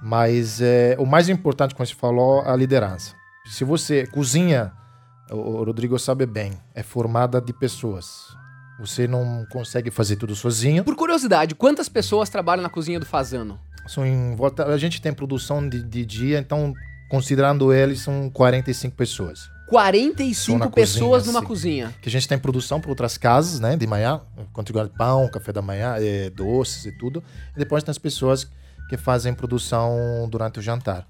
Mas 0.00 0.60
eh, 0.60 0.94
o 1.00 1.04
mais 1.04 1.28
importante, 1.28 1.74
como 1.74 1.84
você 1.84 1.94
falou, 1.94 2.42
a 2.42 2.54
liderança. 2.54 3.14
Se 3.44 3.64
você 3.64 4.06
cozinha, 4.06 4.72
o 5.32 5.36
o 5.36 5.64
Rodrigo 5.64 5.98
sabe 5.98 6.26
bem, 6.26 6.52
é 6.74 6.82
formada 6.84 7.40
de 7.40 7.52
pessoas. 7.52 8.26
Você 8.78 9.08
não 9.08 9.44
consegue 9.50 9.90
fazer 9.90 10.14
tudo 10.16 10.36
sozinho. 10.36 10.84
Por 10.84 10.94
curiosidade, 10.94 11.56
quantas 11.56 11.88
pessoas 11.88 12.30
trabalham 12.30 12.62
na 12.62 12.68
cozinha 12.68 13.00
do 13.00 13.06
Fazano? 13.06 13.58
São 13.88 14.06
em 14.06 14.36
volta, 14.36 14.64
a 14.66 14.78
gente 14.78 15.02
tem 15.02 15.12
produção 15.12 15.68
de, 15.68 15.82
de 15.82 16.04
dia, 16.06 16.38
então, 16.38 16.72
considerando 17.10 17.72
eles, 17.72 18.00
são 18.00 18.30
45 18.30 18.94
pessoas. 18.94 19.50
Só 19.66 19.70
45 19.70 20.58
na 20.58 20.70
pessoas 20.70 21.22
cozinha, 21.22 21.32
numa 21.32 21.40
sim. 21.40 21.46
cozinha. 21.46 21.94
que 22.00 22.08
a 22.08 22.12
gente 22.12 22.28
tem 22.28 22.38
produção 22.38 22.80
para 22.80 22.90
outras 22.90 23.18
casas, 23.18 23.60
né, 23.60 23.76
de 23.76 23.86
manhã, 23.86 24.20
contribuindo 24.52 24.90
pão, 24.90 25.28
café 25.28 25.52
da 25.52 25.60
manhã, 25.60 25.96
eh, 25.98 26.30
doces 26.30 26.86
e 26.86 26.92
tudo. 26.92 27.22
E 27.54 27.58
depois 27.58 27.82
tem 27.82 27.90
as 27.90 27.98
pessoas 27.98 28.48
que 28.88 28.96
fazem 28.96 29.34
produção 29.34 30.28
durante 30.30 30.58
o 30.58 30.62
jantar. 30.62 31.06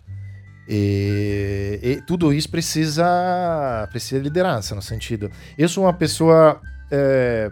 E, 0.68 1.78
e 1.82 2.02
tudo 2.02 2.32
isso 2.32 2.48
precisa 2.48 3.86
precisa 3.90 4.20
de 4.20 4.24
liderança 4.24 4.74
no 4.74 4.82
sentido. 4.82 5.30
Eu 5.56 5.68
sou 5.68 5.84
uma 5.84 5.92
pessoa 5.92 6.60
eh, 6.90 7.50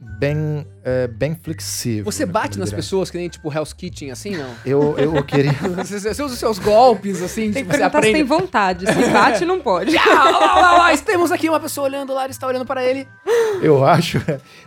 bem 0.00 0.66
eh, 0.84 1.08
bem 1.08 1.34
flexível. 1.34 2.04
Você 2.04 2.24
né, 2.24 2.32
bate 2.32 2.58
nas 2.58 2.72
pessoas 2.72 3.10
que 3.10 3.16
nem 3.16 3.28
tipo 3.28 3.52
Hell's 3.52 3.72
Kitchen, 3.72 4.10
assim, 4.10 4.36
não? 4.36 4.48
Eu, 4.64 4.96
eu 4.98 5.24
queria 5.24 5.52
Você, 5.76 5.98
você 5.98 6.22
usa 6.22 6.34
os 6.34 6.38
seus 6.38 6.58
golpes, 6.58 7.20
assim, 7.22 7.50
Tem 7.50 7.64
que 7.64 7.72
tipo, 7.72 7.90
você 7.90 8.06
se 8.06 8.12
tem 8.12 8.24
vontade. 8.24 8.86
Se 8.86 9.10
bate, 9.10 9.44
não 9.44 9.60
pode. 9.60 9.96
Ah, 10.06 10.30
lá, 10.30 10.54
lá, 10.54 10.78
lá, 10.78 10.96
temos 11.04 11.32
aqui 11.32 11.48
uma 11.48 11.58
pessoa 11.58 11.86
olhando 11.86 12.14
lá, 12.14 12.24
ele 12.24 12.30
está 12.30 12.46
olhando 12.46 12.64
para 12.64 12.84
ele. 12.84 13.06
Eu 13.60 13.84
acho. 13.84 14.18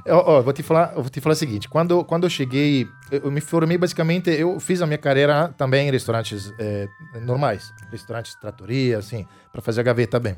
Ó, 0.08 0.38
ó, 0.38 0.42
vou 0.42 0.54
te 0.54 0.62
falar, 0.62 0.94
eu 0.96 1.02
vou 1.02 1.10
te 1.10 1.22
falar 1.22 1.34
o 1.34 1.36
seguinte: 1.36 1.70
quando, 1.70 2.04
quando 2.04 2.26
eu 2.26 2.30
cheguei, 2.30 2.88
eu, 3.12 3.22
eu 3.26 3.32
me 3.32 3.42
formei 3.42 3.78
basicamente, 3.78 4.30
eu 4.30 4.60
fiz 4.60 4.82
a 4.82 4.86
minha 4.86 4.98
carreira 4.98 5.54
também 5.58 5.88
em 5.88 5.92
restaurantes 5.92 6.54
eh, 6.60 6.88
normais, 7.22 7.74
restaurantes 7.92 8.36
tratoria, 8.36 8.98
assim, 8.98 9.26
para 9.52 9.62
fazer 9.62 9.82
a 9.82 9.84
gaveta 9.84 10.20
bem. 10.20 10.36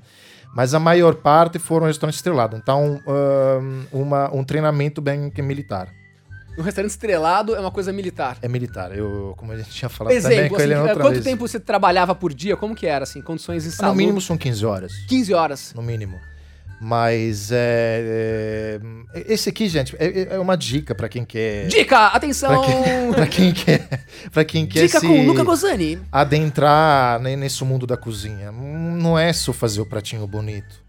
Mas 0.56 0.74
a 0.74 0.80
maior 0.80 1.16
parte 1.16 1.58
foram 1.60 1.88
restaurantes 1.88 2.18
estrelados. 2.20 2.60
Então, 2.60 3.00
ahn, 3.08 3.84
uma, 3.92 4.34
um 4.34 4.44
treinamento 4.44 5.02
bem 5.02 5.30
que 5.30 5.40
é 5.42 5.44
militar. 5.44 5.90
Um 6.58 6.62
restaurante 6.62 6.92
estrelado 6.92 7.56
é 7.56 7.60
uma 7.60 7.72
coisa 7.72 7.94
militar. 7.94 8.38
É 8.42 8.48
militar. 8.48 8.96
Eu, 8.96 9.34
como 9.38 9.54
a 9.54 9.58
gente 9.58 9.70
tinha 9.70 9.88
falado 9.88 10.14
também 10.14 10.38
Exemplo, 10.38 10.50
com 10.50 10.56
assim, 10.58 10.64
ele 10.66 10.76
outra 10.76 10.96
quanto 10.96 11.14
vez. 11.14 11.24
tempo 11.24 11.48
você 11.48 11.60
trabalhava 11.60 12.14
por 12.14 12.34
dia? 12.34 12.58
Como 12.58 12.76
que 12.76 12.86
era, 12.86 13.04
assim? 13.04 13.22
Condições 13.22 13.64
No 13.64 13.70
insalubres? 13.70 13.98
mínimo 13.98 14.20
são 14.20 14.38
15 14.38 14.66
horas. 14.66 14.92
15 15.08 15.34
horas. 15.34 15.74
no 15.74 15.82
mínimo. 15.82 16.20
Mas 16.84 17.52
é, 17.52 18.80
é, 19.14 19.32
esse 19.32 19.48
aqui, 19.48 19.70
gente, 19.70 19.96
é, 20.00 20.34
é 20.34 20.40
uma 20.40 20.58
dica 20.58 20.96
para 20.96 21.08
quem 21.08 21.24
quer. 21.24 21.68
Dica! 21.68 22.08
Atenção! 22.08 22.60
Pra 23.14 23.28
quem, 23.28 23.54
quem 23.54 23.54
quer, 23.54 24.06
pra 24.32 24.44
quem 24.44 24.66
quer 24.66 24.88
Dica 24.88 25.00
com 25.00 25.08
o 25.08 25.28
Luca 25.28 25.44
Gozani. 25.44 26.00
adentrar 26.12 27.20
nesse 27.20 27.64
mundo 27.64 27.86
da 27.86 27.96
cozinha. 27.96 28.52
Não 28.52 29.18
é 29.18 29.32
só 29.32 29.54
fazer 29.54 29.80
o 29.80 29.86
pratinho 29.86 30.26
bonito. 30.26 30.84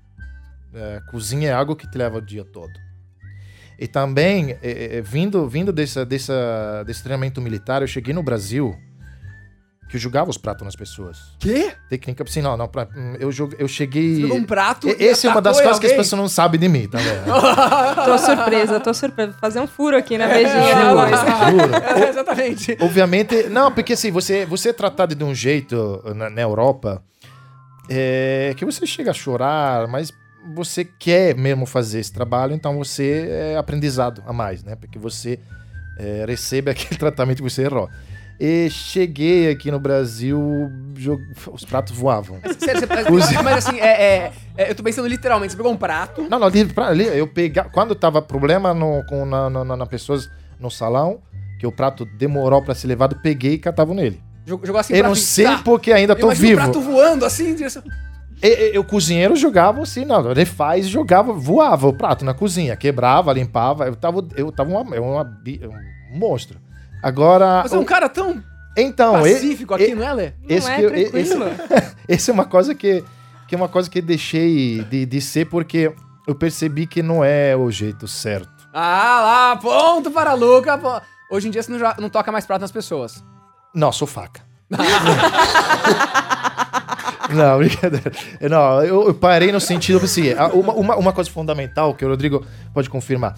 É, 0.75 1.03
cozinha 1.11 1.51
é 1.51 1.53
algo 1.53 1.77
que 1.77 1.87
te 1.87 1.99
leva 1.99 2.17
o 2.17 2.23
dia 2.23 2.43
todo. 2.43 2.73
E 3.79 3.87
também, 3.87 4.57
é, 4.63 4.97
é, 4.97 5.03
vindo, 5.03 5.47
vindo 5.47 5.75
dessa, 5.75 6.07
dessa, 6.07 6.85
desse 6.87 7.03
treinamento 7.03 7.39
militar, 7.39 7.83
eu 7.83 7.87
cheguei 7.87 8.15
no 8.15 8.23
Brasil, 8.23 8.75
que 9.93 9.97
eu 9.99 10.01
jogava 10.01 10.31
os 10.31 10.39
pratos 10.39 10.65
nas 10.65 10.75
pessoas. 10.75 11.19
Quê? 11.39 11.71
Técnica, 11.91 12.25
assim, 12.27 12.41
não, 12.41 12.57
não, 12.57 12.67
pra- 12.67 12.89
hum, 12.97 13.15
eu, 13.21 13.29
eu 13.59 13.69
cheguei... 13.69 14.23
Você 14.23 14.33
um 14.33 14.43
prato 14.43 14.89
E- 14.89 15.05
Essa 15.07 15.27
é 15.27 15.31
uma 15.31 15.43
das 15.43 15.61
coisas 15.61 15.79
que 15.79 15.85
as 15.85 15.93
alguém? 15.93 16.03
pessoas 16.03 16.19
não 16.23 16.29
sabem 16.31 16.59
de 16.59 16.67
mim, 16.67 16.89
tá 16.89 16.97
vendo? 16.97 17.27
Tô 18.07 18.17
surpresa, 18.17 18.81
tô 18.81 18.95
surpresa. 18.95 19.33
Vou 19.33 19.39
fazer 19.39 19.61
um 19.61 19.67
furo 19.67 19.95
aqui 19.95 20.17
na 20.17 20.27
beijinha 20.29 20.75
Juro, 20.75 21.05
depois. 21.05 21.21
juro. 21.51 21.73
É, 22.03 22.09
exatamente. 22.09 22.79
Obviamente, 22.81 23.43
não, 23.51 23.71
porque 23.71 23.93
assim, 23.93 24.11
você, 24.11 24.47
você 24.47 24.71
é 24.71 24.73
tratado 24.73 25.15
de 25.15 25.23
um 25.25 25.35
jeito 25.35 26.03
na, 26.17 26.31
na 26.31 26.41
Europa 26.41 27.03
é, 27.91 28.55
que 28.57 28.65
você 28.65 28.87
chega 28.87 29.11
a 29.11 29.15
chorar, 29.15 29.87
mas 29.89 30.11
você 30.55 30.85
quer 30.87 31.37
mesmo 31.37 31.67
fazer 31.67 32.01
esse 32.01 32.13
trabalho, 32.13 32.55
então 32.55 32.79
você 32.79 33.29
é 33.31 33.57
aprendizado 33.59 34.23
a 34.27 34.33
mais, 34.33 34.65
né? 34.65 34.75
Porque 34.75 34.99
você 34.99 35.39
é, 35.99 36.25
recebe 36.27 36.71
aquele 36.73 36.99
tratamento 36.99 37.43
que 37.43 37.51
você 37.51 37.63
errou. 37.65 37.91
E 38.45 38.69
cheguei 38.71 39.49
aqui 39.51 39.71
no 39.71 39.79
Brasil, 39.79 40.41
jo- 40.95 41.21
os 41.53 41.65
pratos 41.65 41.97
voavam. 41.97 42.41
Sério, 42.59 42.81
você, 42.81 43.05
Cozinha. 43.05 43.41
mas 43.41 43.65
assim, 43.65 43.79
é, 43.79 43.87
é- 44.03 44.33
é, 44.59 44.71
eu 44.71 44.75
tô 44.75 44.83
pensando 44.83 45.07
literalmente, 45.07 45.53
você 45.53 45.57
pegou 45.57 45.71
um 45.71 45.77
prato. 45.77 46.27
Não, 46.29 46.41
não, 46.41 46.49
ali, 46.49 47.05
eu 47.07 47.29
pegava. 47.29 47.69
Quando 47.71 47.95
tava 47.95 48.21
problema 48.21 48.75
no, 48.75 49.05
com, 49.09 49.25
na, 49.25 49.49
na, 49.49 49.65
na, 49.65 49.77
na 49.77 49.87
pessoas 49.87 50.29
no 50.59 50.73
salão, 50.73 51.21
que 51.61 51.67
o 51.69 51.71
prato 51.71 52.05
demorou 52.05 52.61
pra 52.61 52.75
ser 52.75 52.89
levado, 52.89 53.15
peguei 53.23 53.53
e 53.53 53.59
catava 53.59 53.95
nele. 53.95 54.21
Jogou 54.45 54.77
assim 54.77 54.93
Eu 54.95 55.05
não 55.05 55.15
sei 55.15 55.45
Tá. 55.45 55.59
porque 55.65 55.93
ainda 55.93 56.15
Eu 56.15 56.19
tô 56.19 56.31
vivo. 56.31 56.55
o 56.61 56.65
prato 56.65 56.81
voando 56.81 57.25
assim. 57.25 57.55
direção- 57.55 57.85
E, 58.43 58.75
e, 58.75 58.79
o 58.79 58.83
cozinheiro 58.83 59.37
jogava 59.37 59.81
assim, 59.83 60.05
não, 60.05 60.29
ele 60.33 60.45
faz, 60.45 60.89
jogava, 60.89 61.33
voava 61.33 61.87
o 61.87 61.93
prato 61.93 62.25
na 62.25 62.35
cozinha, 62.35 62.75
quebrava, 62.75 63.33
limpava. 63.33 63.87
Eu 63.87 63.95
tava, 63.95 64.27
eu 64.35 64.51
tava 64.51 64.69
uma, 64.71 64.97
eu 64.97 65.05
uma 65.05 65.23
um 66.13 66.19
monstro. 66.19 66.59
Agora. 67.03 67.63
Você 67.63 67.75
é 67.75 67.79
um 67.79 67.83
o- 67.83 67.87
cara 67.87 68.09
tão 68.09 68.43
então, 68.77 69.27
e- 69.27 69.33
pacífico 69.35 69.75
aqui, 69.75 69.91
e- 69.91 69.95
não 69.95 70.03
é, 70.07 70.13
Lê? 70.13 70.33
Não 70.43 70.57
esse 70.57 70.71
é 70.71 70.77
que 70.77 70.83
e- 70.83 71.21
esse, 71.21 71.35
esse 72.09 72.31
é 72.31 72.35
uma 72.35 72.45
coisa 72.47 72.75
que, 72.75 73.05
que 73.49 73.55
é 73.55 73.59
uma 73.59 73.69
coisa 73.69 73.91
que 73.91 74.01
deixei 74.01 74.83
de, 74.85 75.05
de 75.05 75.21
ser 75.21 75.47
porque 75.47 75.93
eu 76.27 76.35
percebi 76.35 76.87
que 76.87 77.03
não 77.03 77.23
é 77.25 77.55
o 77.57 77.71
jeito 77.71 78.07
certo. 78.09 78.51
Ah 78.73 79.21
lá, 79.53 79.57
ponto 79.57 80.11
para 80.11 80.33
Luca. 80.33 80.81
Hoje 81.31 81.49
em 81.49 81.51
dia 81.51 81.63
você 81.63 81.71
não, 81.73 81.79
não 81.99 82.09
toca 82.09 82.31
mais 82.33 82.47
prato 82.47 82.61
nas 82.63 82.73
pessoas. 82.73 83.23
Não, 83.75 83.91
sou 83.93 84.07
faca. 84.07 84.41
Não, 87.31 87.59
brincadeira. 87.59 88.13
Não, 88.51 88.83
eu, 88.85 89.15
parei 89.15 89.51
no 89.53 89.61
sentido 89.61 90.05
assim, 90.05 90.35
uma, 90.53 90.73
uma, 90.75 90.97
uma 90.97 91.13
coisa 91.13 91.31
fundamental 91.31 91.95
que 91.95 92.05
o 92.05 92.09
Rodrigo 92.09 92.45
pode 92.75 92.91
confirmar, 92.91 93.35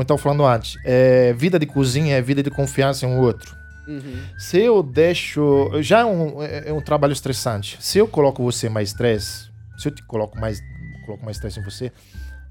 eu 0.00 0.02
estava 0.02 0.18
falando 0.18 0.44
antes, 0.44 0.76
é, 0.84 1.32
vida 1.32 1.58
de 1.58 1.66
cozinha 1.66 2.16
é 2.16 2.22
vida 2.22 2.42
de 2.42 2.50
confiança 2.50 3.06
em 3.06 3.08
um 3.08 3.18
outro. 3.18 3.56
Uhum. 3.86 4.20
Se 4.36 4.58
eu 4.58 4.82
deixo. 4.82 5.70
Já 5.80 6.00
é 6.00 6.04
um, 6.04 6.42
é 6.42 6.68
é 6.68 6.72
um 6.72 6.80
trabalho 6.80 7.12
estressante. 7.12 7.78
Se 7.80 7.98
eu 7.98 8.08
coloco 8.08 8.42
você 8.42 8.68
mais 8.68 8.88
estresse, 8.88 9.48
se 9.78 9.88
eu 9.88 9.94
te 9.94 10.02
coloco 10.04 10.38
mais, 10.38 10.60
coloco 11.04 11.24
mais 11.24 11.36
estresse 11.36 11.60
em 11.60 11.62
você, 11.62 11.92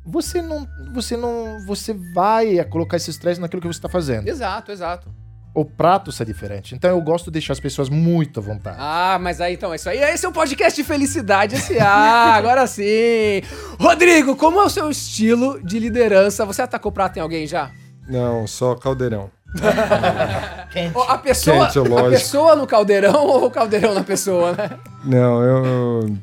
você 0.05 0.41
não. 0.41 0.67
Você 0.93 1.17
não. 1.17 1.65
Você 1.65 1.93
vai 2.13 2.63
colocar 2.65 2.97
esse 2.97 3.09
estresse 3.09 3.41
naquilo 3.41 3.61
que 3.61 3.67
você 3.67 3.77
está 3.77 3.89
fazendo. 3.89 4.27
Exato, 4.27 4.71
exato. 4.71 5.24
O 5.55 5.63
prato 5.63 6.11
é 6.19 6.25
diferente. 6.25 6.75
Então 6.75 6.89
eu 6.89 7.01
gosto 7.01 7.25
de 7.25 7.31
deixar 7.31 7.53
as 7.53 7.59
pessoas 7.61 7.87
muito 7.89 8.41
à 8.41 8.43
vontade. 8.43 8.77
Ah, 8.77 9.17
mas 9.21 9.39
aí 9.39 9.53
então, 9.53 9.71
é 9.71 9.77
isso 9.77 9.89
aí. 9.89 9.97
Esse 9.99 10.25
é 10.25 10.29
um 10.29 10.33
podcast 10.33 10.75
de 10.79 10.85
felicidade 10.85 11.55
S.A. 11.55 11.87
agora 12.35 12.67
sim. 12.67 13.41
Rodrigo, 13.79 14.35
como 14.35 14.59
é 14.59 14.63
o 14.65 14.69
seu 14.69 14.89
estilo 14.91 15.59
de 15.63 15.79
liderança? 15.79 16.45
Você 16.45 16.61
atacou 16.61 16.91
prato 16.91 17.17
em 17.17 17.21
alguém 17.21 17.47
já? 17.47 17.71
Não, 18.07 18.45
só 18.45 18.75
caldeirão. 18.75 19.31
Ou 20.93 21.03
A 21.03 21.17
pessoa, 21.17 21.65
Quente, 21.67 21.77
a 21.79 21.81
lógico. 21.81 22.09
pessoa 22.11 22.55
no 22.57 22.67
caldeirão 22.67 23.25
ou 23.25 23.45
o 23.45 23.51
caldeirão 23.51 23.93
na 23.93 24.03
pessoa, 24.03 24.51
né? 24.51 24.69
Não, 25.05 25.41
eu, 25.41 25.65
eu- 25.65 26.17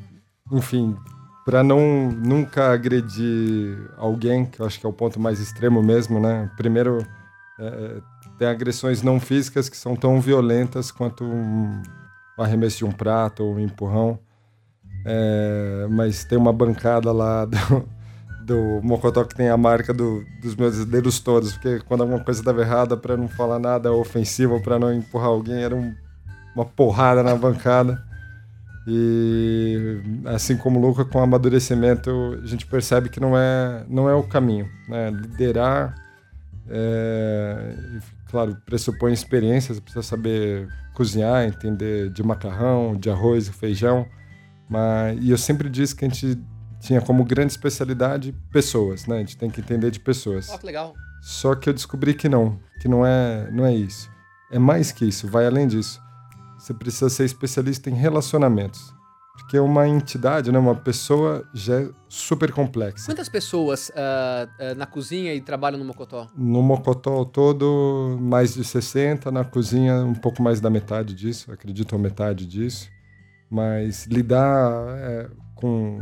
enfim, 0.52 0.94
para 1.44 1.62
não 1.64 1.80
nunca 2.10 2.70
agredir 2.72 3.78
alguém, 3.96 4.44
que 4.44 4.60
eu 4.60 4.66
acho 4.66 4.78
que 4.78 4.84
é 4.84 4.88
o 4.88 4.92
ponto 4.92 5.18
mais 5.18 5.40
extremo 5.40 5.82
mesmo, 5.82 6.20
né? 6.20 6.50
Primeiro, 6.58 6.98
é, 7.58 7.96
tem 8.42 8.48
agressões 8.48 9.02
não 9.02 9.20
físicas 9.20 9.68
que 9.68 9.76
são 9.76 9.94
tão 9.94 10.20
violentas 10.20 10.90
quanto 10.90 11.22
um, 11.22 11.80
arremesso 12.36 12.78
de 12.78 12.84
um 12.84 12.90
prato 12.90 13.44
ou 13.44 13.54
um 13.54 13.60
empurrão. 13.60 14.18
É, 15.06 15.86
mas 15.88 16.24
tem 16.24 16.36
uma 16.36 16.52
bancada 16.52 17.12
lá 17.12 17.44
do, 17.44 17.88
do 18.44 18.80
Mocotó 18.82 19.22
que 19.22 19.36
tem 19.36 19.48
a 19.48 19.56
marca 19.56 19.94
do- 19.94 20.24
dos 20.42 20.56
meus 20.56 20.84
dedos 20.84 21.20
todos, 21.20 21.52
porque 21.52 21.78
quando 21.86 22.00
alguma 22.00 22.18
coisa 22.18 22.40
estava 22.40 22.60
errada, 22.62 22.96
para 22.96 23.16
não 23.16 23.28
falar 23.28 23.60
nada 23.60 23.92
ofensivo, 23.92 24.60
para 24.60 24.76
não 24.76 24.92
empurrar 24.92 25.28
alguém, 25.28 25.62
era 25.62 25.76
um- 25.76 25.94
uma 26.56 26.64
porrada 26.64 27.22
na 27.22 27.36
bancada. 27.36 28.02
E 28.88 30.00
assim 30.24 30.56
como 30.56 30.80
o 30.80 30.82
Luca, 30.82 31.04
com 31.04 31.20
o 31.20 31.22
amadurecimento, 31.22 32.40
a 32.42 32.46
gente 32.46 32.66
percebe 32.66 33.08
que 33.08 33.20
não 33.20 33.38
é, 33.38 33.84
não 33.88 34.08
é 34.08 34.14
o 34.16 34.24
caminho. 34.24 34.68
Né? 34.88 35.10
Liderar, 35.10 35.94
é, 36.68 37.76
claro, 38.32 38.56
pressupõe 38.64 39.12
experiência, 39.12 39.74
você 39.74 39.80
precisa 39.80 40.02
saber 40.02 40.66
cozinhar, 40.94 41.44
entender 41.44 42.08
de 42.08 42.22
macarrão, 42.22 42.96
de 42.96 43.10
arroz 43.10 43.46
e 43.46 43.52
feijão. 43.52 44.06
Mas, 44.70 45.18
e 45.20 45.30
eu 45.30 45.36
sempre 45.36 45.68
disse 45.68 45.94
que 45.94 46.06
a 46.06 46.08
gente 46.08 46.42
tinha 46.80 47.02
como 47.02 47.24
grande 47.26 47.52
especialidade 47.52 48.34
pessoas, 48.50 49.06
né? 49.06 49.16
A 49.16 49.18
gente 49.18 49.36
tem 49.36 49.50
que 49.50 49.60
entender 49.60 49.90
de 49.90 50.00
pessoas. 50.00 50.48
Ó, 50.48 50.56
que 50.56 50.64
legal. 50.64 50.94
Só 51.20 51.54
que 51.54 51.68
eu 51.68 51.74
descobri 51.74 52.14
que 52.14 52.26
não, 52.26 52.58
que 52.80 52.88
não 52.88 53.04
é, 53.04 53.50
não 53.52 53.66
é 53.66 53.74
isso. 53.74 54.10
É 54.50 54.58
mais 54.58 54.90
que 54.90 55.04
isso, 55.04 55.28
vai 55.28 55.46
além 55.46 55.66
disso. 55.66 56.00
Você 56.58 56.72
precisa 56.72 57.10
ser 57.10 57.24
especialista 57.26 57.90
em 57.90 57.94
relacionamentos. 57.94 58.94
Porque 59.34 59.58
uma 59.58 59.88
entidade, 59.88 60.52
né, 60.52 60.58
uma 60.58 60.74
pessoa 60.74 61.48
já 61.54 61.80
é 61.80 61.90
super 62.08 62.52
complexa. 62.52 63.06
Quantas 63.06 63.28
pessoas 63.28 63.90
ah, 63.96 64.48
ah, 64.58 64.74
na 64.74 64.86
cozinha 64.86 65.34
e 65.34 65.40
trabalham 65.40 65.78
no 65.78 65.84
Mocotó? 65.84 66.26
No 66.36 66.62
Mocotó 66.62 67.10
ao 67.10 67.24
todo, 67.24 68.18
mais 68.20 68.54
de 68.54 68.64
60, 68.64 69.30
na 69.30 69.44
cozinha 69.44 69.96
um 70.04 70.14
pouco 70.14 70.42
mais 70.42 70.60
da 70.60 70.68
metade 70.68 71.14
disso, 71.14 71.50
acredito 71.50 71.98
metade 71.98 72.46
disso. 72.46 72.90
Mas 73.50 74.06
lidar 74.06 74.86
é, 74.98 75.28
com 75.54 75.98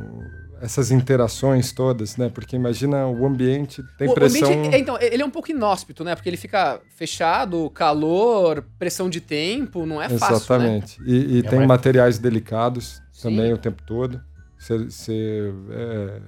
essas 0.60 0.90
interações 0.90 1.72
todas, 1.72 2.16
né? 2.16 2.28
Porque 2.28 2.54
imagina 2.56 3.06
o 3.06 3.26
ambiente, 3.26 3.82
tem 3.98 4.08
O- 4.08 4.12
o 4.12 4.14
pressão... 4.14 4.48
ambiente, 4.52 4.74
é, 4.74 4.78
então, 4.78 4.98
ele 5.00 5.22
é 5.22 5.26
um 5.26 5.30
pouco 5.30 5.50
inóspito, 5.50 6.04
né? 6.04 6.14
Porque 6.14 6.28
ele 6.28 6.36
fica 6.36 6.80
fechado, 6.96 7.68
calor, 7.70 8.64
pressão 8.78 9.08
de 9.08 9.20
tempo, 9.20 9.86
não 9.86 10.00
é 10.00 10.08
fácil, 10.08 10.28
né? 10.28 10.36
Exatamente. 10.36 11.02
E, 11.06 11.36
e 11.36 11.38
É 11.40 11.42
tem 11.42 11.58
uma- 11.58 11.68
materiais 11.68 12.18
delicados 12.18 13.00
Sim. 13.12 13.30
também 13.30 13.52
o 13.52 13.58
tempo 13.58 13.82
todo. 13.86 14.20
Você, 14.58 14.76
você 14.78 15.54
é, 15.70 16.20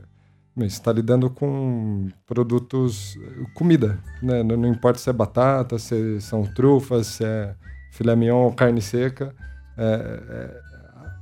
está 0.64 0.90
lidando 0.92 1.28
com 1.28 2.08
produtos, 2.26 3.16
comida, 3.54 3.98
né? 4.22 4.42
Não, 4.42 4.56
não 4.56 4.68
importa 4.68 4.98
se 4.98 5.10
é 5.10 5.12
batata, 5.12 5.78
se 5.78 6.20
são 6.20 6.44
trufas, 6.44 7.06
se 7.08 7.24
é 7.24 7.54
filé 7.90 8.16
mignon 8.16 8.44
ou 8.44 8.52
carne 8.54 8.80
seca. 8.80 9.34
É, 9.76 10.60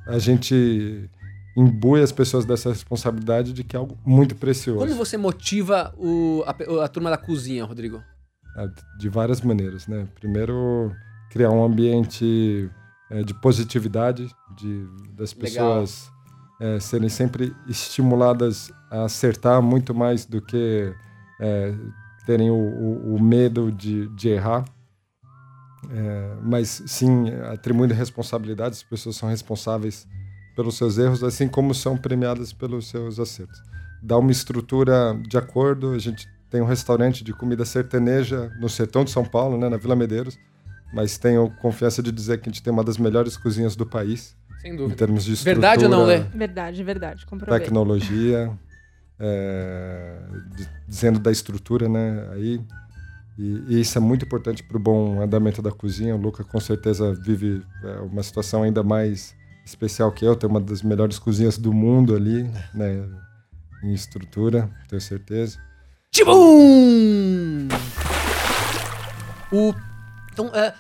é, 0.07 0.13
a 0.15 0.19
gente 0.19 1.11
imbui 1.61 2.03
as 2.03 2.13
pessoas 2.13 2.45
dessa 2.45 2.69
responsabilidade 2.71 3.53
de 3.53 3.63
que 3.65 3.77
é 3.77 3.79
algo 3.79 3.97
muito 4.05 4.35
precioso. 4.35 4.79
Como 4.81 4.95
você 4.95 5.17
motiva 5.17 5.93
o- 5.99 6.43
a, 6.47 6.85
a 6.85 6.89
turma 6.89 7.11
da 7.11 7.17
cozinha, 7.19 7.65
Rodrigo? 7.65 8.03
Ah, 8.57 8.67
de 8.99 9.09
várias 9.09 9.41
maneiras, 9.41 9.87
né? 9.87 10.07
Primeiro, 10.15 10.93
criar 11.31 11.51
um 11.51 11.63
ambiente 11.65 12.69
eh, 13.11 13.23
de 13.23 13.35
positividade, 13.35 14.29
de, 14.57 14.87
das 15.17 15.33
pessoas 15.33 16.11
eh, 16.61 16.81
serem 16.81 17.09
sempre 17.09 17.55
estimuladas 17.69 18.71
a 18.91 19.05
acertar 19.05 19.63
muito 19.63 19.95
mais 19.95 20.25
do 20.27 20.41
que 20.43 20.93
eh, 21.41 21.75
terem 22.27 22.51
o, 22.51 22.55
o- 22.55 23.15
o 23.17 23.23
medo 23.23 23.71
de, 23.71 24.09
de 24.17 24.29
errar. 24.31 24.65
Eh, 25.91 26.37
mas 26.43 26.83
sim, 26.87 27.31
atribuindo 27.53 27.95
responsabilidades, 27.95 28.79
as 28.79 28.85
pessoas 28.85 29.17
são 29.17 29.29
responsáveis 29.29 30.07
pelos 30.55 30.77
seus 30.77 30.99
erros, 30.99 31.23
assim 31.25 31.49
como 31.49 31.75
são 31.75 31.97
premiadas 31.97 32.53
pelos 32.53 32.89
seus 32.89 33.19
acertos. 33.19 33.61
Dá 34.03 34.17
uma 34.19 34.31
estrutura 34.31 35.19
de 35.29 35.37
acordo, 35.37 35.93
a 35.93 35.99
gente 35.99 36.29
tem 36.51 36.61
um 36.61 36.67
restaurante 36.67 37.23
de 37.23 37.33
comida 37.33 37.65
sertaneja 37.65 38.51
no 38.59 38.69
sertão 38.69 39.05
de 39.05 39.11
São 39.11 39.25
Paulo, 39.25 39.57
né, 39.59 39.69
na 39.69 39.77
Vila 39.77 39.95
Medeiros, 39.95 40.39
mas 40.93 41.17
tenho 41.19 41.49
confiança 41.61 42.03
de 42.03 42.11
dizer 42.11 42.41
que 42.41 42.49
a 42.49 42.53
gente 42.53 42.63
tem 42.63 42.73
uma 42.73 42.83
das 42.83 42.99
melhores 42.99 43.37
cozinhas 43.37 43.77
do 43.77 43.87
país, 43.87 44.37
Sem 44.61 44.73
em 44.73 44.77
dúvida. 44.77 44.97
termos 44.97 45.25
de 45.25 45.35
estrutura, 45.35 45.69
Verdade 45.69 45.85
ou 45.85 45.91
não, 45.91 46.05
Lê? 46.07 46.19
Verdade, 46.21 46.83
verdade. 46.83 47.27
Comprovei. 47.27 47.61
tecnologia, 47.61 48.51
é, 49.19 50.19
di- 50.57 50.69
dizendo 50.89 51.19
da 51.21 51.31
estrutura, 51.31 51.89
né, 51.89 52.29
aí. 52.33 52.61
E, 53.39 53.65
e 53.69 53.81
isso 53.81 53.97
é 53.97 54.01
muito 54.01 54.25
importante 54.25 54.63
para 54.63 54.77
o 54.77 54.81
bom 54.81 55.23
andamento 55.23 55.63
da 55.63 55.71
cozinha. 55.71 56.15
O 56.15 56.21
Luca 56.21 56.43
com 56.45 56.61
certeza 56.61 57.15
vive 57.15 57.63
é, 57.85 58.01
uma 58.01 58.23
situação 58.23 58.63
ainda 58.63 58.83
mais 58.83 59.35
especial 59.71 60.13
que 60.13 60.25
eu, 60.25 60.37
tem 60.37 60.49
uma 60.49 60.61
das 60.61 60.83
melhores 60.83 61.19
cozinhas 61.19 61.57
do 61.57 61.73
mundo 61.73 62.15
ali, 62.15 62.43
né, 62.75 63.09
em 63.83 63.93
estrutura, 63.93 64.71
tenho 64.89 65.01
certeza. 65.01 65.59
Tibum! 66.11 67.69
O, 69.53 69.75
então, 70.33 70.51
é, 70.55 70.75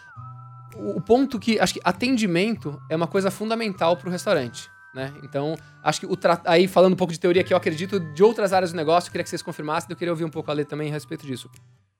o, 0.76 1.00
ponto 1.00 1.38
que 1.38 1.58
acho 1.58 1.74
que 1.74 1.80
atendimento 1.84 2.80
é 2.88 2.96
uma 2.96 3.06
coisa 3.06 3.30
fundamental 3.30 3.96
para 3.96 4.08
o 4.08 4.12
restaurante. 4.12 4.68
Né? 4.94 5.12
Então, 5.22 5.56
acho 5.82 6.00
que 6.00 6.06
o 6.06 6.16
tra... 6.16 6.40
aí 6.44 6.66
falando 6.66 6.94
um 6.94 6.96
pouco 6.96 7.12
de 7.12 7.20
teoria 7.20 7.44
que 7.44 7.52
eu 7.52 7.56
acredito 7.56 8.00
de 8.00 8.22
outras 8.22 8.52
áreas 8.52 8.72
do 8.72 8.76
negócio, 8.76 9.08
eu 9.08 9.12
queria 9.12 9.22
que 9.22 9.30
vocês 9.30 9.42
confirmassem, 9.42 9.88
eu 9.90 9.96
queria 9.96 10.12
ouvir 10.12 10.24
um 10.24 10.30
pouco 10.30 10.50
a 10.50 10.54
Lê 10.54 10.64
também 10.64 10.90
a 10.90 10.92
respeito 10.92 11.26
disso. 11.26 11.48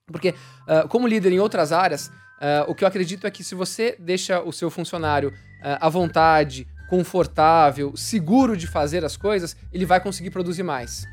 Porque, 0.07 0.35
uh, 0.67 0.87
como 0.89 1.07
líder 1.07 1.31
em 1.31 1.39
outras 1.39 1.71
áreas, 1.71 2.07
uh, 2.07 2.67
o 2.67 2.75
que 2.75 2.83
eu 2.83 2.87
acredito 2.87 3.25
é 3.25 3.31
que 3.31 3.43
se 3.43 3.55
você 3.55 3.95
deixa 3.97 4.41
o 4.41 4.51
seu 4.51 4.69
funcionário 4.69 5.29
uh, 5.29 5.77
à 5.79 5.87
vontade, 5.87 6.67
confortável, 6.91 7.95
seguro 7.95 8.57
de 8.57 8.67
fazer 8.67 9.05
as 9.05 9.15
coisas, 9.15 9.55
ele 9.71 9.85
vai 9.85 10.01
conseguir 10.01 10.29
produzir 10.29 10.61
mais 10.61 11.07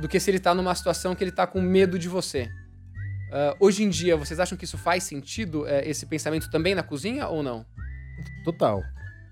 do 0.00 0.08
que 0.08 0.18
se 0.18 0.30
ele 0.30 0.38
está 0.38 0.54
numa 0.54 0.74
situação 0.74 1.14
que 1.14 1.22
ele 1.22 1.28
está 1.28 1.46
com 1.46 1.60
medo 1.60 1.98
de 1.98 2.08
você. 2.08 2.48
hoje 3.60 3.82
em 3.84 3.90
dia, 3.90 4.16
vocês 4.16 4.40
acham 4.40 4.56
que 4.56 4.64
isso 4.64 4.78
faz 4.78 5.04
sentido, 5.04 5.66
esse 5.84 6.06
pensamento 6.06 6.50
também 6.50 6.74
na 6.74 6.82
cozinha 6.82 7.28
ou 7.28 7.42
não? 7.42 7.66
Total. 8.42 8.82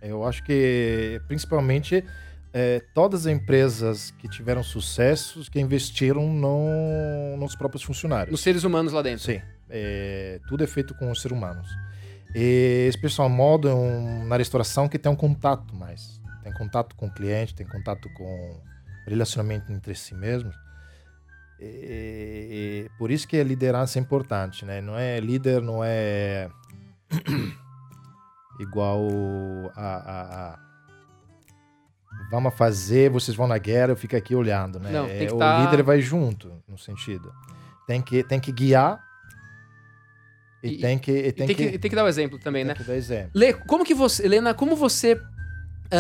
Eu 0.03 0.23
acho 0.23 0.45
que, 0.45 1.19
principalmente, 1.29 2.05
é, 2.53 2.83
todas 2.93 3.27
as 3.27 3.33
empresas 3.33 4.11
que 4.19 4.29
tiveram 4.29 4.63
sucessos 4.63 5.49
que 5.49 5.59
investiram 5.59 6.31
no, 6.31 7.39
nos 7.39 7.57
próprios 7.57 7.83
funcionários. 7.83 8.33
Nos 8.33 8.43
seres 8.43 8.65
humanos 8.65 8.93
lá 8.93 9.01
dentro. 9.01 9.25
Sim. 9.25 9.41
É, 9.71 10.41
tudo 10.47 10.63
é 10.63 10.67
feito 10.67 10.95
com 10.95 11.11
os 11.11 11.23
seres 11.23 11.35
humanos. 11.35 11.67
E 12.39 12.87
esse 12.87 12.99
pessoal 12.99 13.31
modo 13.31 13.67
é 13.67 13.75
um, 13.75 14.27
na 14.27 14.37
restauração 14.37 14.91
que 14.91 14.99
tem 14.99 15.11
um 15.11 15.17
contato 15.17 15.75
mais. 15.75 16.21
Tem 16.43 16.53
contato 16.53 16.95
com 16.95 17.07
o 17.07 17.11
cliente, 17.11 17.55
tem 17.55 17.67
contato 17.67 18.11
com 18.13 18.61
relacionamento 19.07 19.73
entre 19.73 19.95
si 19.95 20.15
mesmos. 20.15 20.55
E, 21.59 21.65
e, 21.65 22.91
por 22.99 23.11
isso 23.11 23.27
que 23.27 23.41
a 23.41 23.43
liderança 23.43 23.99
é 23.99 24.03
importante, 24.03 24.67
né? 24.67 24.83
Não 24.83 24.99
é 24.99 25.19
líder, 25.19 25.63
não 25.63 25.83
é 25.83 26.51
igual 28.61 29.09
a, 29.75 29.97
a, 29.97 30.53
a, 30.53 30.59
vamos 32.31 32.55
fazer, 32.55 33.09
vocês 33.09 33.35
vão 33.35 33.49
na 33.49 33.57
guerra, 33.57 33.93
eu 33.93 33.97
fico 33.97 34.15
aqui 34.15 34.35
olhando, 34.35 34.79
né? 34.79 34.91
Não, 34.91 35.07
é, 35.07 35.27
o 35.33 35.39
tá... 35.39 35.65
líder 35.65 35.83
vai 35.83 36.03
junto, 36.03 36.53
no 36.69 36.77
sentido. 36.77 37.33
Tem 37.87 38.03
que, 38.03 38.23
tem 38.23 38.39
que 38.39 38.53
guiar 38.53 39.06
e, 40.63 40.75
e 40.75 40.81
tem 40.81 40.99
que 40.99 41.13
e 41.13 41.33
tem, 41.33 41.47
tem 41.47 41.57
que, 41.57 41.71
que, 41.71 41.79
tem 41.79 41.89
que 41.91 41.97
dar 41.97 42.03
o 42.03 42.07
um 42.07 42.09
exemplo 42.09 42.39
também, 42.39 42.65
tem 42.65 42.69
né? 42.69 42.75
Que 42.75 42.85
dar 42.85 42.95
exemplo. 42.95 43.31
Lê, 43.35 43.53
como 43.53 43.85
que 43.85 43.95
você, 43.95 44.25
Helena, 44.25 44.55
como 44.55 44.75
você 44.75 45.15
uh, 45.15 45.21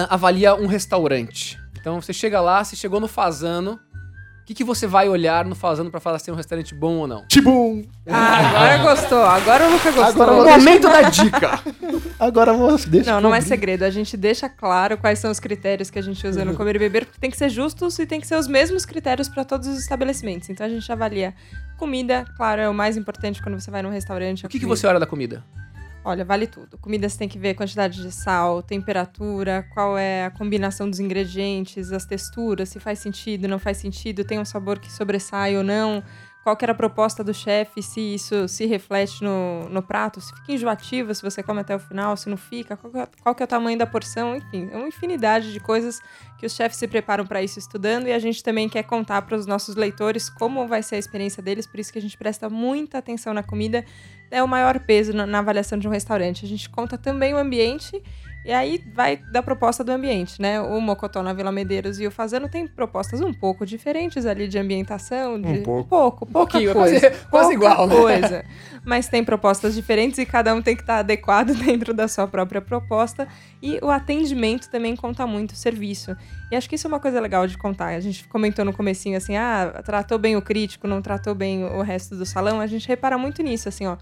avalia 0.08 0.54
um 0.54 0.66
restaurante? 0.66 1.58
Então 1.78 2.00
você 2.00 2.12
chega 2.12 2.40
lá, 2.40 2.64
você 2.64 2.74
chegou 2.74 2.98
no 2.98 3.08
Fazano, 3.08 3.78
que, 4.46 4.54
que 4.54 4.62
você 4.62 4.86
vai 4.86 5.08
olhar 5.08 5.44
no 5.44 5.56
Fazano 5.56 5.90
para 5.90 5.98
falar 5.98 6.20
se 6.20 6.30
é 6.30 6.32
um 6.32 6.36
restaurante 6.36 6.72
bom 6.72 6.98
ou 6.98 7.08
não? 7.08 7.26
Tibum! 7.26 7.82
Ah, 8.08 8.38
agora 8.38 8.94
gostou. 8.94 9.22
Agora 9.24 9.68
o 9.68 9.72
Luca 9.72 9.90
gostou. 9.90 10.22
Agora 10.22 10.32
o 10.32 10.44
momento 10.44 10.82
da 10.84 11.02
dica. 11.02 11.60
agora 12.16 12.52
você 12.52 12.88
deixa. 12.88 13.10
Não, 13.10 13.20
não 13.20 13.34
é 13.34 13.40
segredo. 13.40 13.82
A 13.82 13.90
gente 13.90 14.16
deixa 14.16 14.48
claro 14.48 14.96
quais 14.96 15.18
são 15.18 15.32
os 15.32 15.40
critérios 15.40 15.90
que 15.90 15.98
a 15.98 16.02
gente 16.02 16.24
usa 16.24 16.44
no 16.44 16.54
comer 16.56 16.76
e 16.76 16.78
beber, 16.78 17.06
porque 17.06 17.18
tem 17.18 17.28
que 17.28 17.36
ser 17.36 17.48
justos 17.48 17.98
e 17.98 18.06
tem 18.06 18.20
que 18.20 18.26
ser 18.26 18.36
os 18.36 18.46
mesmos 18.46 18.86
critérios 18.86 19.28
para 19.28 19.44
todos 19.44 19.66
os 19.66 19.80
estabelecimentos. 19.80 20.48
Então 20.48 20.64
a 20.64 20.68
gente 20.68 20.90
avalia 20.92 21.34
comida, 21.76 22.24
claro, 22.36 22.60
é 22.60 22.68
o 22.68 22.74
mais 22.74 22.96
importante 22.96 23.42
quando 23.42 23.58
você 23.58 23.70
vai 23.70 23.82
num 23.82 23.90
restaurante. 23.90 24.46
O 24.46 24.48
que, 24.48 24.60
que 24.60 24.66
você 24.66 24.86
olha 24.86 25.00
da 25.00 25.06
comida? 25.06 25.42
Olha, 26.08 26.24
vale 26.24 26.46
tudo. 26.46 26.78
Comida 26.78 27.08
você 27.08 27.18
tem 27.18 27.28
que 27.28 27.36
ver 27.36 27.54
quantidade 27.54 28.00
de 28.00 28.12
sal, 28.12 28.62
temperatura, 28.62 29.66
qual 29.74 29.98
é 29.98 30.26
a 30.26 30.30
combinação 30.30 30.88
dos 30.88 31.00
ingredientes, 31.00 31.90
as 31.90 32.04
texturas, 32.04 32.68
se 32.68 32.78
faz 32.78 33.00
sentido, 33.00 33.48
não 33.48 33.58
faz 33.58 33.78
sentido, 33.78 34.22
tem 34.24 34.38
um 34.38 34.44
sabor 34.44 34.78
que 34.78 34.88
sobressai 34.88 35.56
ou 35.56 35.64
não 35.64 36.04
qual 36.46 36.56
que 36.56 36.64
era 36.64 36.70
a 36.70 36.76
proposta 36.76 37.24
do 37.24 37.34
chefe, 37.34 37.82
se 37.82 38.00
isso 38.00 38.46
se 38.46 38.66
reflete 38.66 39.20
no, 39.20 39.68
no 39.68 39.82
prato, 39.82 40.20
se 40.20 40.32
fica 40.32 40.52
enjoativo, 40.52 41.12
se 41.12 41.20
você 41.20 41.42
come 41.42 41.62
até 41.62 41.74
o 41.74 41.78
final, 41.80 42.16
se 42.16 42.28
não 42.28 42.36
fica, 42.36 42.76
qual 42.76 42.92
que, 42.92 42.98
é, 43.00 43.08
qual 43.20 43.34
que 43.34 43.42
é 43.42 43.46
o 43.46 43.48
tamanho 43.48 43.76
da 43.76 43.84
porção, 43.84 44.36
enfim, 44.36 44.68
é 44.70 44.76
uma 44.76 44.86
infinidade 44.86 45.52
de 45.52 45.58
coisas 45.58 46.00
que 46.38 46.46
os 46.46 46.54
chefes 46.54 46.78
se 46.78 46.86
preparam 46.86 47.26
para 47.26 47.42
isso 47.42 47.58
estudando 47.58 48.06
e 48.06 48.12
a 48.12 48.18
gente 48.20 48.44
também 48.44 48.68
quer 48.68 48.84
contar 48.84 49.22
para 49.22 49.36
os 49.36 49.44
nossos 49.44 49.74
leitores 49.74 50.30
como 50.30 50.68
vai 50.68 50.84
ser 50.84 50.94
a 50.94 50.98
experiência 50.98 51.42
deles, 51.42 51.66
por 51.66 51.80
isso 51.80 51.92
que 51.92 51.98
a 51.98 52.02
gente 52.02 52.16
presta 52.16 52.48
muita 52.48 52.98
atenção 52.98 53.34
na 53.34 53.42
comida, 53.42 53.84
é 54.30 54.40
o 54.40 54.46
maior 54.46 54.78
peso 54.78 55.12
na, 55.12 55.26
na 55.26 55.40
avaliação 55.40 55.76
de 55.76 55.88
um 55.88 55.90
restaurante. 55.90 56.44
A 56.44 56.48
gente 56.48 56.70
conta 56.70 56.96
também 56.96 57.34
o 57.34 57.38
ambiente 57.38 58.00
e 58.46 58.52
aí 58.52 58.80
vai 58.94 59.16
da 59.16 59.42
proposta 59.42 59.82
do 59.82 59.90
ambiente, 59.90 60.40
né? 60.40 60.60
O 60.60 60.80
Mocotó 60.80 61.20
na 61.20 61.32
Vila 61.32 61.50
Medeiros 61.50 61.98
e 61.98 62.06
o 62.06 62.12
Fazano 62.12 62.48
tem 62.48 62.64
propostas 62.68 63.20
um 63.20 63.34
pouco 63.34 63.66
diferentes 63.66 64.24
ali 64.24 64.46
de 64.46 64.56
ambientação, 64.56 65.40
de 65.40 65.48
um 65.48 65.62
pouco, 65.64 65.88
pouco 65.88 66.26
pouca 66.26 66.56
um 66.56 66.72
coisa, 66.72 67.00
quase, 67.10 67.26
quase 67.28 67.52
igual, 67.54 67.88
né? 67.88 67.96
coisa. 67.96 68.44
Mas 68.84 69.08
tem 69.08 69.24
propostas 69.24 69.74
diferentes 69.74 70.20
e 70.20 70.24
cada 70.24 70.54
um 70.54 70.62
tem 70.62 70.76
que 70.76 70.82
estar 70.82 70.98
adequado 70.98 71.54
dentro 71.58 71.92
da 71.92 72.06
sua 72.06 72.28
própria 72.28 72.60
proposta. 72.60 73.26
E 73.60 73.80
o 73.82 73.90
atendimento 73.90 74.70
também 74.70 74.94
conta 74.94 75.26
muito, 75.26 75.50
o 75.50 75.56
serviço. 75.56 76.16
E 76.48 76.54
acho 76.54 76.68
que 76.68 76.76
isso 76.76 76.86
é 76.86 76.88
uma 76.88 77.00
coisa 77.00 77.20
legal 77.20 77.48
de 77.48 77.58
contar. 77.58 77.96
A 77.96 78.00
gente 78.00 78.28
comentou 78.28 78.64
no 78.64 78.72
comecinho 78.72 79.16
assim, 79.16 79.36
ah, 79.36 79.82
tratou 79.84 80.18
bem 80.18 80.36
o 80.36 80.42
crítico, 80.42 80.86
não 80.86 81.02
tratou 81.02 81.34
bem 81.34 81.64
o 81.64 81.82
resto 81.82 82.14
do 82.14 82.24
salão. 82.24 82.60
A 82.60 82.66
gente 82.68 82.86
repara 82.86 83.18
muito 83.18 83.42
nisso, 83.42 83.68
assim, 83.68 83.86
ó. 83.86 83.96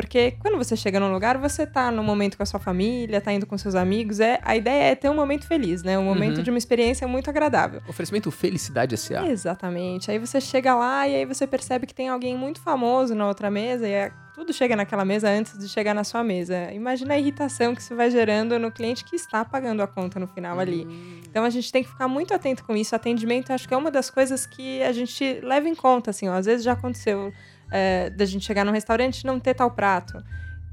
Porque 0.00 0.32
quando 0.40 0.56
você 0.56 0.74
chega 0.74 0.98
num 0.98 1.12
lugar, 1.12 1.36
você 1.36 1.66
tá 1.66 1.90
no 1.90 2.02
momento 2.02 2.36
com 2.36 2.42
a 2.42 2.46
sua 2.46 2.58
família, 2.58 3.20
tá 3.20 3.32
indo 3.32 3.46
com 3.46 3.58
seus 3.58 3.74
amigos. 3.74 4.18
É, 4.18 4.40
a 4.42 4.56
ideia 4.56 4.92
é 4.92 4.94
ter 4.94 5.10
um 5.10 5.14
momento 5.14 5.46
feliz, 5.46 5.82
né? 5.82 5.98
Um 5.98 6.04
momento 6.04 6.38
uhum. 6.38 6.42
de 6.42 6.50
uma 6.50 6.58
experiência 6.58 7.06
muito 7.06 7.28
agradável. 7.28 7.82
Oferecimento 7.86 8.30
Felicidade 8.30 8.94
S.A. 8.94 9.26
Exatamente. 9.28 10.10
Aí 10.10 10.18
você 10.18 10.40
chega 10.40 10.74
lá 10.74 11.06
e 11.06 11.16
aí 11.16 11.24
você 11.26 11.46
percebe 11.46 11.86
que 11.86 11.94
tem 11.94 12.08
alguém 12.08 12.36
muito 12.36 12.60
famoso 12.60 13.14
na 13.14 13.28
outra 13.28 13.50
mesa 13.50 13.86
e 13.86 13.92
é, 13.92 14.10
tudo 14.34 14.54
chega 14.54 14.74
naquela 14.74 15.04
mesa 15.04 15.28
antes 15.28 15.58
de 15.58 15.68
chegar 15.68 15.92
na 15.92 16.02
sua 16.02 16.24
mesa. 16.24 16.72
Imagina 16.72 17.12
a 17.12 17.18
irritação 17.18 17.74
que 17.74 17.82
isso 17.82 17.94
vai 17.94 18.10
gerando 18.10 18.58
no 18.58 18.72
cliente 18.72 19.04
que 19.04 19.14
está 19.14 19.44
pagando 19.44 19.82
a 19.82 19.86
conta 19.86 20.18
no 20.18 20.26
final 20.26 20.54
uhum. 20.54 20.60
ali. 20.60 20.86
Hum. 20.86 21.20
Então 21.28 21.44
a 21.44 21.50
gente 21.50 21.70
tem 21.70 21.82
que 21.82 21.90
ficar 21.90 22.08
muito 22.08 22.32
atento 22.32 22.64
com 22.64 22.74
isso. 22.74 22.96
Atendimento 22.96 23.52
acho 23.52 23.68
que 23.68 23.74
é 23.74 23.76
uma 23.76 23.90
das 23.90 24.08
coisas 24.08 24.46
que 24.46 24.82
a 24.82 24.92
gente 24.92 25.40
leva 25.42 25.68
em 25.68 25.74
conta, 25.74 26.10
assim, 26.10 26.26
ó. 26.26 26.34
Às 26.34 26.46
vezes 26.46 26.64
já 26.64 26.72
aconteceu 26.72 27.32
é, 27.70 28.10
da 28.10 28.24
gente 28.24 28.44
chegar 28.44 28.64
num 28.64 28.72
restaurante 28.72 29.20
e 29.20 29.26
não 29.26 29.38
ter 29.38 29.54
tal 29.54 29.70
prato. 29.70 30.22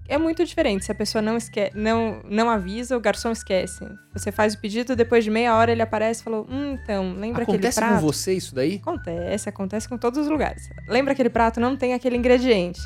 É 0.09 0.17
muito 0.17 0.45
diferente. 0.45 0.85
Se 0.85 0.91
a 0.91 0.95
pessoa 0.95 1.21
não, 1.21 1.35
esque 1.35 1.69
não, 1.75 2.21
não 2.23 2.49
avisa, 2.49 2.95
o 2.95 2.99
garçom 2.99 3.31
esquece. 3.31 3.85
Você 4.13 4.31
faz 4.31 4.53
o 4.53 4.59
pedido, 4.59 4.95
depois 4.95 5.23
de 5.23 5.29
meia 5.29 5.53
hora 5.55 5.71
ele 5.71 5.81
aparece 5.81 6.21
e 6.21 6.23
falou: 6.23 6.47
Hum, 6.49 6.77
então, 6.81 7.13
lembra 7.13 7.43
acontece 7.43 7.67
aquele 7.67 7.73
prato? 7.73 7.77
Acontece 7.77 8.01
com 8.01 8.13
você 8.13 8.33
isso 8.33 8.55
daí? 8.55 8.75
Acontece, 8.75 9.49
acontece 9.49 9.89
com 9.89 9.97
todos 9.97 10.19
os 10.19 10.29
lugares. 10.29 10.69
Lembra 10.87 11.11
aquele 11.11 11.29
prato, 11.29 11.59
não 11.59 11.75
tem 11.75 11.93
aquele 11.93 12.15
ingrediente 12.15 12.79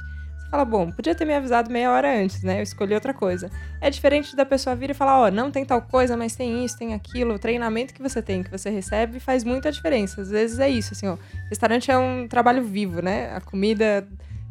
fala, 0.51 0.65
bom, 0.65 0.91
podia 0.91 1.15
ter 1.15 1.23
me 1.23 1.33
avisado 1.33 1.71
meia 1.71 1.89
hora 1.89 2.13
antes, 2.21 2.43
né? 2.43 2.59
Eu 2.59 2.63
escolhi 2.63 2.93
outra 2.93 3.13
coisa. 3.13 3.49
É 3.79 3.89
diferente 3.89 4.35
da 4.35 4.45
pessoa 4.45 4.75
vir 4.75 4.89
e 4.89 4.93
falar, 4.93 5.21
ó, 5.21 5.27
oh, 5.27 5.31
não 5.31 5.49
tem 5.49 5.63
tal 5.63 5.81
coisa, 5.81 6.17
mas 6.17 6.35
tem 6.35 6.65
isso, 6.65 6.77
tem 6.77 6.93
aquilo. 6.93 7.35
O 7.35 7.39
treinamento 7.39 7.93
que 7.93 8.01
você 8.01 8.21
tem, 8.21 8.43
que 8.43 8.51
você 8.51 8.69
recebe, 8.69 9.21
faz 9.21 9.45
muita 9.45 9.71
diferença. 9.71 10.21
Às 10.21 10.29
vezes 10.29 10.59
é 10.59 10.69
isso, 10.69 10.93
assim, 10.93 11.07
ó. 11.07 11.17
Restaurante 11.49 11.89
é 11.89 11.97
um 11.97 12.27
trabalho 12.27 12.61
vivo, 12.63 13.01
né? 13.01 13.33
A 13.33 13.39
comida 13.39 14.05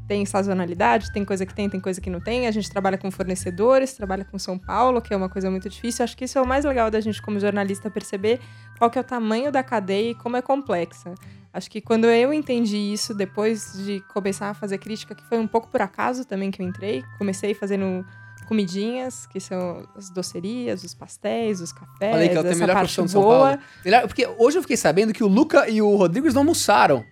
tem 0.09 0.27
sazonalidade, 0.27 1.13
tem 1.13 1.25
coisa 1.25 1.47
que 1.47 1.55
tem, 1.55 1.69
tem 1.69 1.79
coisa 1.79 2.01
que 2.01 2.11
não 2.11 2.19
tem. 2.19 2.47
A 2.49 2.51
gente 2.51 2.69
trabalha 2.69 2.99
com 2.99 3.11
fornecedores, 3.11 3.93
trabalha 3.93 4.25
com 4.25 4.39
São 4.41 4.59
Paulo, 4.59 5.01
que 5.01 5.15
é 5.15 5.17
uma 5.17 5.29
coisa 5.29 5.51
muito 5.51 5.69
difícil. 5.69 6.03
Acho 6.03 6.17
que 6.17 6.25
isso 6.25 6.37
é 6.37 6.43
o 6.43 6.47
mais 6.47 6.65
legal 6.65 6.91
da 6.91 6.99
gente, 6.99 7.23
como 7.23 7.39
jornalista, 7.39 7.89
perceber 7.91 8.41
qual 8.79 8.91
que 8.91 8.99
é 8.99 9.03
o 9.03 9.05
tamanho 9.05 9.53
da 9.53 9.63
cadeia 9.63 10.11
e 10.11 10.15
como 10.15 10.37
é 10.37 10.43
complexa. 10.43 11.15
Acho 11.53 11.71
que 11.71 11.81
quando 11.81 12.07
eu 12.07 12.33
entendi 12.33 12.77
isso, 12.77 13.13
depois 13.13 13.73
de 13.85 14.01
começar 14.13 14.51
a 14.51 14.55
fazer 14.55 14.79
crítica, 14.79 15.15
que 15.15 15.25
foi 15.25 15.39
um 15.39 15.47
pouco 15.47 15.69
por 15.69 15.83
acaso 15.83 16.25
também 16.25 16.51
que 16.51 16.63
eu 16.63 16.67
entrei, 16.67 17.03
comecei 17.19 17.55
fazendo 17.55 18.07
comidinhas, 18.47 19.27
que 19.27 19.41
são 19.41 19.87
as 19.97 20.11
docerias, 20.11 20.83
os 20.83 20.95
pastéis, 20.95 21.61
os 21.61 21.73
cafés, 21.73 22.13
Falei 22.13 22.29
que 22.29 22.35
ela 22.35 22.43
tem 22.43 22.53
a 22.53 22.57
melhor 22.57 22.77
profissão 22.79 23.05
de 23.05 23.13
São 23.13 23.23
Paulo. 23.23 23.59
Melhor, 23.85 24.07
porque 24.07 24.29
hoje 24.39 24.59
eu 24.59 24.63
fiquei 24.63 24.77
sabendo 24.77 25.13
que 25.13 25.23
o 25.23 25.29
Luca 25.29 25.69
e 25.69 25.81
o 25.81 25.95
Rodrigo 25.97 26.27
eles 26.27 26.35
não 26.35 26.43
almoçaram. 26.43 27.05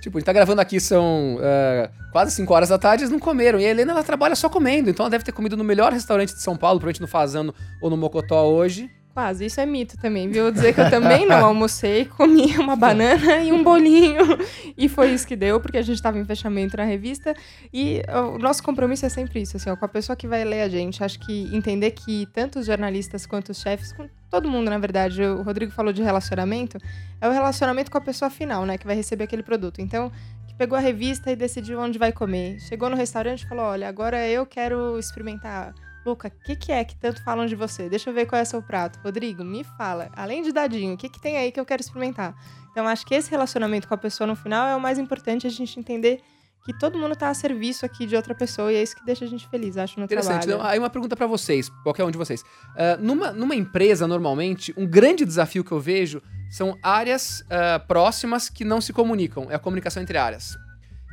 Tipo, 0.00 0.18
a 0.18 0.20
gente 0.20 0.26
tá 0.26 0.32
gravando 0.32 0.60
aqui, 0.60 0.80
são 0.80 1.36
uh, 1.36 2.10
quase 2.10 2.32
5 2.32 2.52
horas 2.52 2.68
da 2.68 2.78
tarde, 2.78 3.04
eles 3.04 3.12
não 3.12 3.20
comeram. 3.20 3.60
E 3.60 3.64
a 3.64 3.70
Helena, 3.70 3.92
ela 3.92 4.02
trabalha 4.02 4.34
só 4.34 4.48
comendo. 4.48 4.90
Então 4.90 5.04
ela 5.04 5.10
deve 5.10 5.22
ter 5.22 5.30
comido 5.30 5.56
no 5.56 5.62
melhor 5.62 5.92
restaurante 5.92 6.34
de 6.34 6.42
São 6.42 6.56
Paulo, 6.56 6.80
provavelmente 6.80 7.00
no 7.00 7.06
Fazano 7.06 7.54
ou 7.80 7.88
no 7.88 7.96
Mocotó 7.96 8.44
hoje. 8.48 8.90
Quase, 9.12 9.44
isso 9.44 9.60
é 9.60 9.66
mito 9.66 9.98
também, 9.98 10.26
viu? 10.30 10.50
Dizer 10.50 10.74
que 10.74 10.80
eu 10.80 10.88
também 10.88 11.26
não 11.26 11.36
almocei, 11.44 12.06
comi 12.06 12.56
uma 12.56 12.74
banana 12.74 13.42
e 13.42 13.52
um 13.52 13.62
bolinho. 13.62 14.38
E 14.76 14.88
foi 14.88 15.12
isso 15.12 15.26
que 15.26 15.36
deu, 15.36 15.60
porque 15.60 15.76
a 15.76 15.82
gente 15.82 15.96
estava 15.96 16.18
em 16.18 16.24
fechamento 16.24 16.78
na 16.78 16.84
revista. 16.84 17.34
E 17.70 18.02
o 18.34 18.38
nosso 18.38 18.62
compromisso 18.62 19.04
é 19.04 19.10
sempre 19.10 19.42
isso, 19.42 19.58
assim, 19.58 19.68
ó, 19.68 19.76
com 19.76 19.84
a 19.84 19.88
pessoa 19.88 20.16
que 20.16 20.26
vai 20.26 20.42
ler 20.44 20.62
a 20.62 20.68
gente. 20.68 21.04
Acho 21.04 21.18
que 21.20 21.54
entender 21.54 21.90
que 21.90 22.26
tanto 22.32 22.58
os 22.58 22.64
jornalistas 22.64 23.26
quanto 23.26 23.50
os 23.50 23.60
chefes, 23.60 23.92
com 23.92 24.08
todo 24.30 24.48
mundo, 24.48 24.70
na 24.70 24.78
verdade, 24.78 25.22
o 25.22 25.42
Rodrigo 25.42 25.72
falou 25.72 25.92
de 25.92 26.02
relacionamento, 26.02 26.78
é 27.20 27.28
o 27.28 27.32
relacionamento 27.32 27.90
com 27.90 27.98
a 27.98 28.00
pessoa 28.00 28.30
final, 28.30 28.64
né? 28.64 28.78
Que 28.78 28.86
vai 28.86 28.96
receber 28.96 29.24
aquele 29.24 29.42
produto. 29.42 29.82
Então, 29.82 30.10
que 30.48 30.54
pegou 30.54 30.78
a 30.78 30.80
revista 30.80 31.30
e 31.30 31.36
decidiu 31.36 31.78
onde 31.80 31.98
vai 31.98 32.12
comer. 32.12 32.60
Chegou 32.60 32.88
no 32.88 32.96
restaurante 32.96 33.42
e 33.42 33.46
falou: 33.46 33.66
olha, 33.66 33.86
agora 33.86 34.26
eu 34.26 34.46
quero 34.46 34.98
experimentar 34.98 35.74
Luca, 36.04 36.28
o 36.28 36.44
que, 36.44 36.56
que, 36.56 36.72
é 36.72 36.84
que 36.84 36.96
tanto 36.96 37.22
falam 37.22 37.46
de 37.46 37.54
você? 37.54 37.88
Deixa 37.88 38.10
eu 38.10 38.14
ver 38.14 38.26
qual 38.26 38.38
é 38.38 38.42
o 38.42 38.46
seu 38.46 38.60
prato. 38.62 38.98
Rodrigo, 39.04 39.44
me 39.44 39.62
fala. 39.62 40.10
Além 40.16 40.42
de 40.42 40.52
dadinho, 40.52 40.94
o 40.94 40.96
que, 40.96 41.08
que 41.08 41.20
tem 41.20 41.36
aí 41.36 41.52
que 41.52 41.60
eu 41.60 41.64
quero 41.64 41.80
experimentar? 41.80 42.34
Então, 42.70 42.88
acho 42.88 43.06
que 43.06 43.14
esse 43.14 43.30
relacionamento 43.30 43.86
com 43.86 43.94
a 43.94 43.98
pessoa 43.98 44.26
no 44.26 44.34
final 44.34 44.66
é 44.66 44.74
o 44.74 44.80
mais 44.80 44.98
importante, 44.98 45.46
a 45.46 45.50
gente 45.50 45.78
entender 45.78 46.20
que 46.64 46.72
todo 46.72 46.98
mundo 46.98 47.16
tá 47.16 47.28
a 47.28 47.34
serviço 47.34 47.84
aqui 47.84 48.06
de 48.06 48.14
outra 48.14 48.34
pessoa 48.34 48.72
e 48.72 48.76
é 48.76 48.82
isso 48.82 48.94
que 48.94 49.04
deixa 49.04 49.24
a 49.24 49.28
gente 49.28 49.48
feliz, 49.48 49.76
acho, 49.76 49.98
no 49.98 50.04
Interessante. 50.04 50.42
trabalho. 50.42 50.52
Então, 50.52 50.66
aí 50.66 50.78
uma 50.78 50.90
pergunta 50.90 51.16
pra 51.16 51.26
vocês, 51.26 51.68
qualquer 51.82 52.04
um 52.04 52.10
de 52.10 52.18
vocês. 52.18 52.44
Ah, 52.76 52.96
numa, 53.00 53.32
numa 53.32 53.54
empresa, 53.54 54.06
normalmente, 54.06 54.72
um 54.76 54.86
grande 54.86 55.24
desafio 55.24 55.64
que 55.64 55.72
eu 55.72 55.80
vejo 55.80 56.22
são 56.50 56.78
áreas 56.82 57.44
ah, 57.50 57.80
próximas 57.80 58.48
que 58.48 58.64
não 58.64 58.80
se 58.80 58.92
comunicam. 58.92 59.50
É 59.50 59.54
a 59.56 59.58
comunicação 59.58 60.02
entre 60.02 60.16
áreas. 60.16 60.56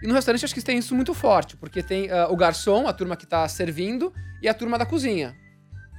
E 0.04 0.08
no 0.08 0.14
restaurante 0.14 0.46
acho 0.46 0.54
que 0.54 0.62
tem 0.62 0.78
isso 0.78 0.96
muito 0.96 1.14
forte, 1.14 1.58
porque 1.58 1.82
tem 1.82 2.12
ah, 2.12 2.28
o 2.30 2.38
garçom, 2.38 2.88
a 2.88 2.94
turma 2.94 3.18
que 3.18 3.26
tá 3.26 3.48
servindo, 3.48 4.14
e 4.42 4.48
a 4.48 4.54
turma 4.54 4.78
da 4.78 4.86
cozinha. 4.86 5.36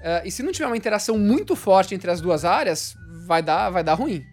Ah, 0.03 0.23
e 0.25 0.31
se 0.31 0.43
não 0.43 0.53
tiver 0.53 0.67
uma 0.67 0.77
interação 0.77 1.19
muito 1.19 1.55
forte 1.55 1.95
entre 1.95 2.11
as 2.11 2.21
duas 2.21 2.45
áreas, 2.45 2.97
vai 3.27 3.43
dar, 3.43 3.71
vai 3.71 3.85
dar 3.85 3.95
ruim. 3.95 4.25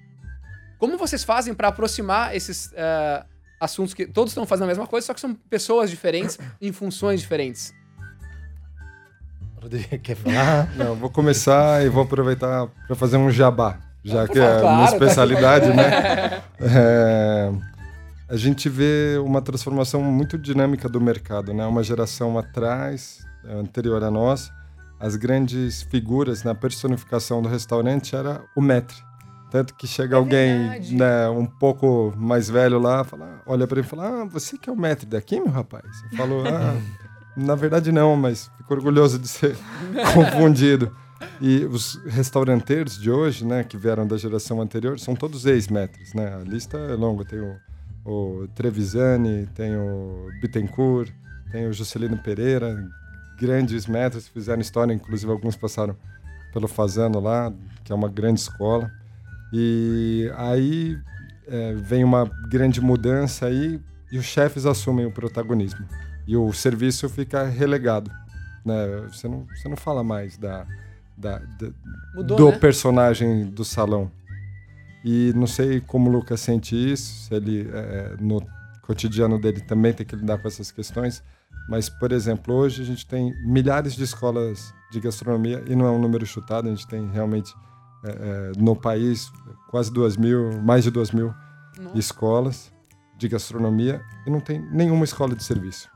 Como 0.80 0.98
vocês 0.98 1.24
fazem 1.24 1.54
pra 1.54 1.70
aproximar 1.70 2.36
esses 2.36 2.72
ah, 2.78 3.26
assuntos 3.60 3.94
que 3.94 4.06
todos 4.06 4.32
estão 4.32 4.46
fazendo 4.46 4.66
a 4.66 4.68
mesma 4.68 4.88
coisa, 4.88 5.08
só 5.08 5.14
que 5.14 5.20
são 5.20 5.34
pessoas 5.50 5.90
diferentes 5.90 6.38
em 6.62 6.72
funções 6.72 7.20
diferentes? 7.20 7.74
Quer 10.02 10.16
falar? 10.16 10.74
Não, 10.76 10.96
vou 10.96 11.10
começar 11.10 11.84
e 11.86 11.90
vou 11.90 12.04
aproveitar 12.04 12.68
para 12.86 12.96
fazer 12.96 13.18
um 13.18 13.30
jabá, 13.30 13.80
já 14.04 14.26
que 14.28 14.40
é 14.40 14.42
favor, 14.42 14.62
claro, 14.62 14.76
minha 14.76 14.88
tá 14.88 14.94
especialidade, 14.94 15.70
né? 15.74 16.42
É, 16.60 17.52
a 18.28 18.36
gente 18.36 18.68
vê 18.68 19.18
uma 19.24 19.42
transformação 19.44 20.02
muito 20.02 20.38
dinâmica 20.40 20.90
do 20.90 21.00
mercado, 21.00 21.54
né? 21.54 21.66
Uma 21.66 21.84
geração 21.84 22.38
atrás, 22.38 23.27
anterior 23.50 24.04
a 24.04 24.12
nós, 24.12 24.52
as 25.00 25.16
grandes 25.16 25.82
figuras 25.84 26.44
na 26.44 26.56
personificação 26.56 27.42
do 27.42 27.50
restaurante 27.50 28.16
era 28.16 28.44
o 28.56 28.62
maître. 28.62 28.98
Tanto 29.50 29.76
que 29.76 29.88
chega 29.88 30.16
É 30.16 30.18
alguém 30.18 30.82
né, 30.92 31.30
um 31.30 31.46
pouco 31.46 32.14
mais 32.18 32.50
velho 32.50 32.80
lá, 32.80 33.04
fala, 33.04 33.42
olha 33.46 33.66
para 33.66 33.80
ele 33.80 33.88
e 33.88 33.90
fala: 33.90 34.24
Ah, 34.24 34.26
você 34.26 34.58
que 34.58 34.70
é 34.70 34.74
o 34.74 34.76
maître 34.76 35.06
daqui, 35.06 35.40
meu 35.40 35.52
rapaz? 35.52 35.86
Eu 36.12 36.18
falo: 36.18 36.44
Ah, 36.48 36.76
na 37.36 37.56
verdade 37.56 37.92
não, 37.92 38.16
mas 38.16 38.52
fico 38.58 38.74
orgulhoso 38.74 39.18
de 39.18 39.28
ser 39.28 39.56
confundido. 40.14 40.94
E 41.42 41.66
os 41.66 41.96
restauranteiros 42.06 43.00
de 43.00 43.10
hoje, 43.10 43.46
né, 43.46 43.64
que 43.64 43.78
vieram 43.78 44.06
da 44.06 44.18
geração 44.18 44.62
anterior, 44.62 45.00
são 45.00 45.16
todos 45.16 45.46
ex-maîtres, 45.46 46.14
né? 46.14 46.36
A 46.36 46.44
lista 46.44 46.78
é 46.78 46.94
longa, 46.94 47.26
tem 47.26 47.40
o, 47.40 47.56
o 48.06 48.48
Trevisani, 48.50 49.48
tem 49.56 49.76
o 49.76 50.28
Bittencourt, 50.42 51.12
tem 51.52 51.68
o 51.68 51.74
Juscelino 51.74 52.18
Pereira, 52.18 52.88
grandes 53.38 53.86
maîtres, 53.86 54.28
fizeram 54.28 54.62
história, 54.62 54.94
inclusive 54.94 55.32
alguns 55.32 55.56
passaram 55.56 55.96
pelo 56.54 56.68
Fazano 56.68 57.20
lá, 57.20 57.54
que 57.84 57.92
é 57.92 57.96
uma 57.96 58.10
grande 58.10 58.40
escola. 58.40 58.92
E 59.54 60.32
aí 60.36 60.98
é, 61.48 61.74
vem 61.74 62.04
uma 62.04 62.26
grande 62.50 62.82
mudança 62.82 63.46
aí 63.46 63.80
e 64.12 64.18
os 64.18 64.26
chefes 64.26 64.66
assumem 64.66 65.06
o 65.06 65.12
protagonismo. 65.12 65.86
E 66.28 66.36
o 66.36 66.52
serviço 66.52 67.08
fica 67.08 67.46
relegado. 67.46 68.12
Né? 68.66 68.76
Você, 69.12 69.28
não, 69.28 69.46
você 69.56 69.70
não 69.70 69.78
fala 69.78 70.04
mais 70.04 70.38
da, 70.38 70.66
da, 71.16 71.38
da- 71.40 71.72
Mudou, 72.16 72.38
do 72.38 72.50
né? 72.52 72.58
personagem 72.60 73.46
do 73.46 73.64
salão. 73.64 74.12
E 75.06 75.32
não 75.36 75.48
sei 75.48 75.80
como 75.80 76.10
o 76.10 76.12
Lucas 76.12 76.42
sente 76.42 76.76
isso, 76.76 77.28
se 77.28 77.34
ele 77.34 77.70
é, 77.72 78.16
no 78.20 78.42
cotidiano 78.88 79.40
dele 79.40 79.60
também 79.60 79.94
tem 79.94 80.06
que 80.06 80.16
lidar 80.16 80.38
com 80.38 80.48
essas 80.48 80.72
questões. 80.72 81.22
Mas, 81.70 81.90
por 81.90 82.14
exemplo, 82.14 82.56
hoje 82.56 82.82
a 82.82 82.86
gente 82.86 83.06
tem 83.06 83.34
milhares 83.46 83.94
de 83.94 84.04
escolas 84.04 84.74
de 84.90 85.02
gastronomia 85.02 85.62
e 85.68 85.76
não 85.76 85.86
é 85.86 85.92
um 85.92 86.00
número 86.00 86.26
chutado, 86.26 86.68
a 86.68 86.72
gente 86.72 86.88
tem 86.88 87.06
realmente 87.12 87.54
é, 88.06 88.10
é, 88.10 88.52
no 88.58 88.76
país 88.76 89.30
quase 89.70 89.92
duas 89.92 90.16
mil, 90.16 90.62
mais 90.62 90.86
de 90.86 90.92
duas 90.92 91.12
mil 91.12 91.34
Nossa. 91.78 91.98
escolas 91.98 92.74
de 93.18 93.28
gastronomia 93.28 94.02
e 94.26 94.30
não 94.30 94.40
tem 94.40 94.62
nenhuma 94.72 95.04
escola 95.04 95.36
de 95.36 95.44
serviço. 95.44 95.90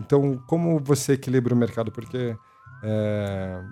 Então, 0.00 0.42
como 0.48 0.80
você 0.80 1.12
equilibra 1.12 1.54
o 1.54 1.56
mercado? 1.56 1.92
Porque 1.92 2.36
é, 2.82 3.62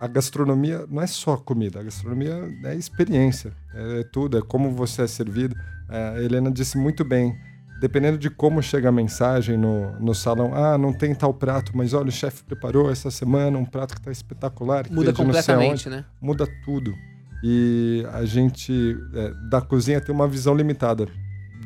a 0.00 0.08
gastronomia 0.08 0.84
não 0.90 1.00
é 1.00 1.06
só 1.06 1.36
comida, 1.36 1.78
a 1.78 1.84
gastronomia 1.84 2.34
é 2.64 2.74
experiência, 2.74 3.56
é, 3.72 4.02
tudo, 4.02 4.36
é 4.36 4.42
como 4.42 4.72
você 4.72 5.02
é 5.02 5.06
servido. 5.06 5.54
É, 5.88 6.08
a 6.16 6.22
Helena 6.22 6.50
disse 6.50 6.76
muito 6.76 7.04
bem, 7.04 7.38
dependendo 7.82 8.16
de 8.16 8.30
como 8.30 8.62
chega 8.62 8.90
a 8.90 8.92
mensagem 8.92 9.58
no, 9.58 9.98
no 9.98 10.14
salão, 10.14 10.54
ah, 10.54 10.78
não 10.78 10.92
tem 10.92 11.12
tal 11.12 11.34
prato, 11.34 11.72
mas 11.74 11.92
olha, 11.92 12.10
o 12.10 12.12
chefe 12.12 12.44
preparou 12.44 12.88
essa 12.88 13.10
semana 13.10 13.58
um 13.58 13.64
prato 13.64 13.94
que 13.94 14.00
está 14.00 14.12
espetacular. 14.12 14.84
que 14.84 14.92
Muda 14.92 15.12
completamente, 15.12 15.90
né? 15.90 16.04
muda 16.20 16.46
tudo. 16.64 16.94
E 17.42 18.06
a 18.12 18.24
gente 18.24 18.96
é, 19.14 19.32
da 19.50 19.60
cozinha 19.60 20.00
tem 20.00 20.14
uma 20.14 20.28
visão 20.28 20.54
limitada 20.54 21.08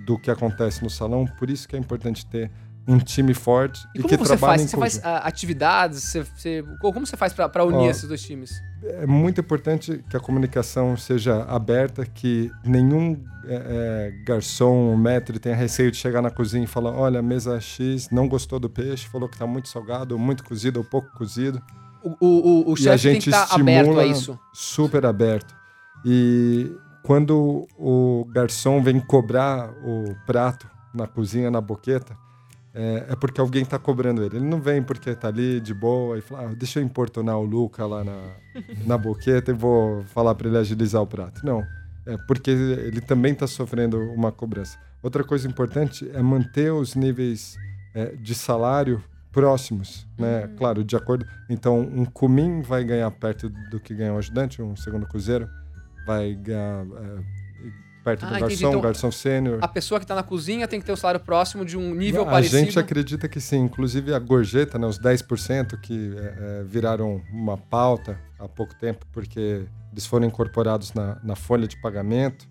do 0.06 0.18
que 0.18 0.30
acontece 0.30 0.82
no 0.82 0.88
salão, 0.88 1.26
por 1.38 1.50
isso 1.50 1.68
que 1.68 1.76
é 1.76 1.78
importante 1.78 2.24
ter 2.24 2.50
um 2.88 2.98
time 2.98 3.34
forte 3.34 3.80
E 3.94 3.98
e, 3.98 4.02
como 4.02 4.16
que 4.16 4.36
faz? 4.36 4.62
em 4.62 4.66
Você 4.68 4.76
faz 4.76 4.94
conjunto. 4.98 5.06
ah, 5.06 5.18
atividades? 5.26 6.02
Você, 6.04 6.22
você- 6.22 6.62
co- 6.80 6.92
como 6.92 7.06
você 7.06 7.16
faz 7.16 7.32
pra 7.32 7.64
unir 7.64 7.86
Ó, 7.88 7.90
esses 7.90 8.06
dois 8.08 8.22
times? 8.22 8.50
É 8.84 9.06
muito 9.06 9.40
importante 9.40 10.04
que 10.08 10.16
a 10.16 10.20
comunicação 10.20 10.96
seja 10.96 11.42
aberta, 11.44 12.04
que 12.06 12.50
nenhum 12.64 13.24
é, 13.48 13.54
é, 13.54 14.24
garçom, 14.24 14.94
maître 14.96 15.38
tenha 15.38 15.56
receio 15.56 15.90
de 15.90 15.96
chegar 15.96 16.20
na 16.22 16.30
cozinha 16.30 16.64
e 16.64 16.66
falar, 16.66 16.92
olha, 16.92 17.18
a 17.18 17.22
mesa 17.22 17.58
X 17.60 18.08
não 18.10 18.28
gostou 18.28 18.60
do 18.60 18.68
peixe, 18.70 19.08
falou 19.08 19.28
que 19.28 19.34
está 19.34 19.46
muito 19.46 19.68
salgado, 19.68 20.14
ou 20.14 20.20
muito 20.20 20.44
cozido, 20.44 20.78
ou 20.78 20.84
pouco 20.84 21.10
cozido. 21.16 21.60
O, 22.04 22.14
o, 22.20 22.72
o, 22.72 22.76
chefe 22.76 23.10
tem 23.10 23.20
que 23.20 23.30
estar 23.30 23.52
aberto 23.52 23.80
estimula 23.88 24.02
a 24.02 24.06
isso. 24.06 24.38
super 24.52 25.04
aberto. 25.06 25.56
E 26.04 26.70
quando 27.02 27.66
o 27.78 28.24
garçom 28.32 28.80
vem 28.82 29.00
cobrar 29.00 29.70
o 29.84 30.14
prato 30.26 30.68
na 30.94 31.06
cozinha, 31.06 31.50
na 31.50 31.60
boqueta, 31.60 32.16
é, 32.76 33.06
é 33.08 33.16
porque 33.16 33.40
alguém 33.40 33.62
está 33.62 33.78
cobrando 33.78 34.22
ele. 34.22 34.36
Ele 34.36 34.44
não 34.44 34.60
vem 34.60 34.82
porque 34.82 35.10
está 35.10 35.28
ali 35.28 35.60
de 35.60 35.72
boa 35.72 36.18
e 36.18 36.20
fala, 36.20 36.50
ah, 36.50 36.54
deixa 36.54 36.78
eu 36.78 36.84
importunar 36.84 37.38
o 37.38 37.44
Luca 37.44 37.86
lá 37.86 38.04
na, 38.04 38.34
na 38.84 38.98
boqueta 38.98 39.50
e 39.50 39.54
vou 39.54 40.02
falar 40.04 40.34
para 40.34 40.48
ele 40.48 40.58
agilizar 40.58 41.00
o 41.00 41.06
prato. 41.06 41.44
Não, 41.44 41.64
é 42.06 42.18
porque 42.28 42.50
ele 42.50 43.00
também 43.00 43.32
está 43.32 43.46
sofrendo 43.46 43.98
uma 44.12 44.30
cobrança. 44.30 44.78
Outra 45.02 45.24
coisa 45.24 45.48
importante 45.48 46.08
é 46.12 46.20
manter 46.20 46.70
os 46.70 46.94
níveis 46.94 47.56
é, 47.94 48.14
de 48.14 48.34
salário 48.34 49.02
próximos, 49.32 50.06
né? 50.18 50.48
Claro, 50.56 50.84
de 50.84 50.96
acordo. 50.96 51.26
Então, 51.48 51.80
um 51.80 52.04
cumim 52.04 52.60
vai 52.60 52.84
ganhar 52.84 53.10
perto 53.10 53.48
do 53.70 53.80
que 53.80 53.94
ganha 53.94 54.12
um 54.12 54.18
ajudante, 54.18 54.60
um 54.60 54.76
segundo 54.76 55.06
cozinheiro 55.06 55.48
vai 56.06 56.34
ganhar 56.34 56.86
é, 56.86 57.45
perto 58.06 58.24
Ah, 58.24 58.28
do 58.28 58.34
entendi. 58.36 58.50
garçom, 58.54 58.68
Então, 58.68 58.78
um 58.78 58.82
garçom 58.82 59.10
sênior. 59.10 59.58
A 59.60 59.66
pessoa 59.66 59.98
que 59.98 60.06
tá 60.06 60.14
na 60.14 60.22
cozinha 60.22 60.68
tem 60.68 60.78
que 60.78 60.86
ter 60.86 60.92
o 60.92 60.96
salário 60.96 61.18
próximo 61.18 61.64
de 61.64 61.76
um 61.76 61.92
nível 61.92 62.22
a 62.22 62.26
parecido. 62.30 62.58
gente 62.58 62.78
acredita 62.78 63.28
que 63.28 63.40
sim. 63.40 63.58
Inclusive 63.64 64.14
a 64.14 64.18
gorjeta, 64.20 64.78
né, 64.78 64.86
os 64.86 64.96
10% 65.00 65.76
que 65.80 66.14
é, 66.16 66.60
é, 66.60 66.64
viraram 66.64 67.20
uma 67.32 67.56
pauta 67.56 68.16
há 68.38 68.46
pouco 68.46 68.74
tempo, 68.76 69.04
porque 69.12 69.66
eles 69.90 70.06
foram 70.06 70.24
incorporados 70.26 70.92
na, 70.94 71.18
na 71.24 71.34
folha 71.34 71.66
de 71.66 71.76
pagamento, 71.80 72.46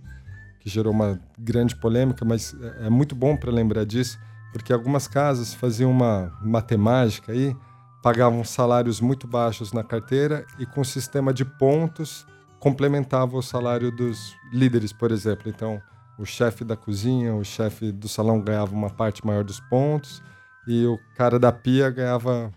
que 0.59 0.69
gerou 0.69 0.91
uma 0.91 1.17
grande 1.39 1.73
polêmica, 1.77 2.25
mas 2.25 2.53
é, 2.81 2.87
é 2.87 2.89
muito 2.89 3.15
bom 3.15 3.37
para 3.37 3.49
lembrar 3.51 3.85
disso, 3.85 4.19
porque 4.51 4.73
algumas 4.73 5.07
casas 5.07 5.53
faziam 5.53 5.89
uma 5.89 6.33
matemática 6.41 7.31
aí, 7.31 7.55
pagavam 8.03 8.43
salários 8.43 8.99
muito 8.99 9.25
baixos 9.25 9.71
na 9.71 9.83
carteira 9.83 10.45
e 10.59 10.65
com 10.65 10.83
sistema 10.83 11.33
de 11.33 11.45
pontos 11.45 12.25
complementava 12.65 13.37
o 13.37 13.43
salário 13.43 13.91
dos 13.91 14.35
líderes, 14.51 14.91
por 14.91 15.11
exemplo. 15.11 15.47
Então, 15.47 15.79
o 16.17 16.25
chefe 16.25 16.63
da 16.63 16.75
cozinha, 16.75 17.35
o 17.35 17.45
chefe 17.45 17.91
do 17.91 18.09
salão 18.09 18.41
ganhava 18.41 18.73
uma 18.73 18.89
parte 18.89 19.23
maior 19.23 19.43
dos 19.43 19.59
pontos 19.59 20.19
e 20.67 20.83
o 20.87 20.97
cara 21.15 21.37
da 21.37 21.51
pia 21.51 21.91
ganhava 21.91 22.51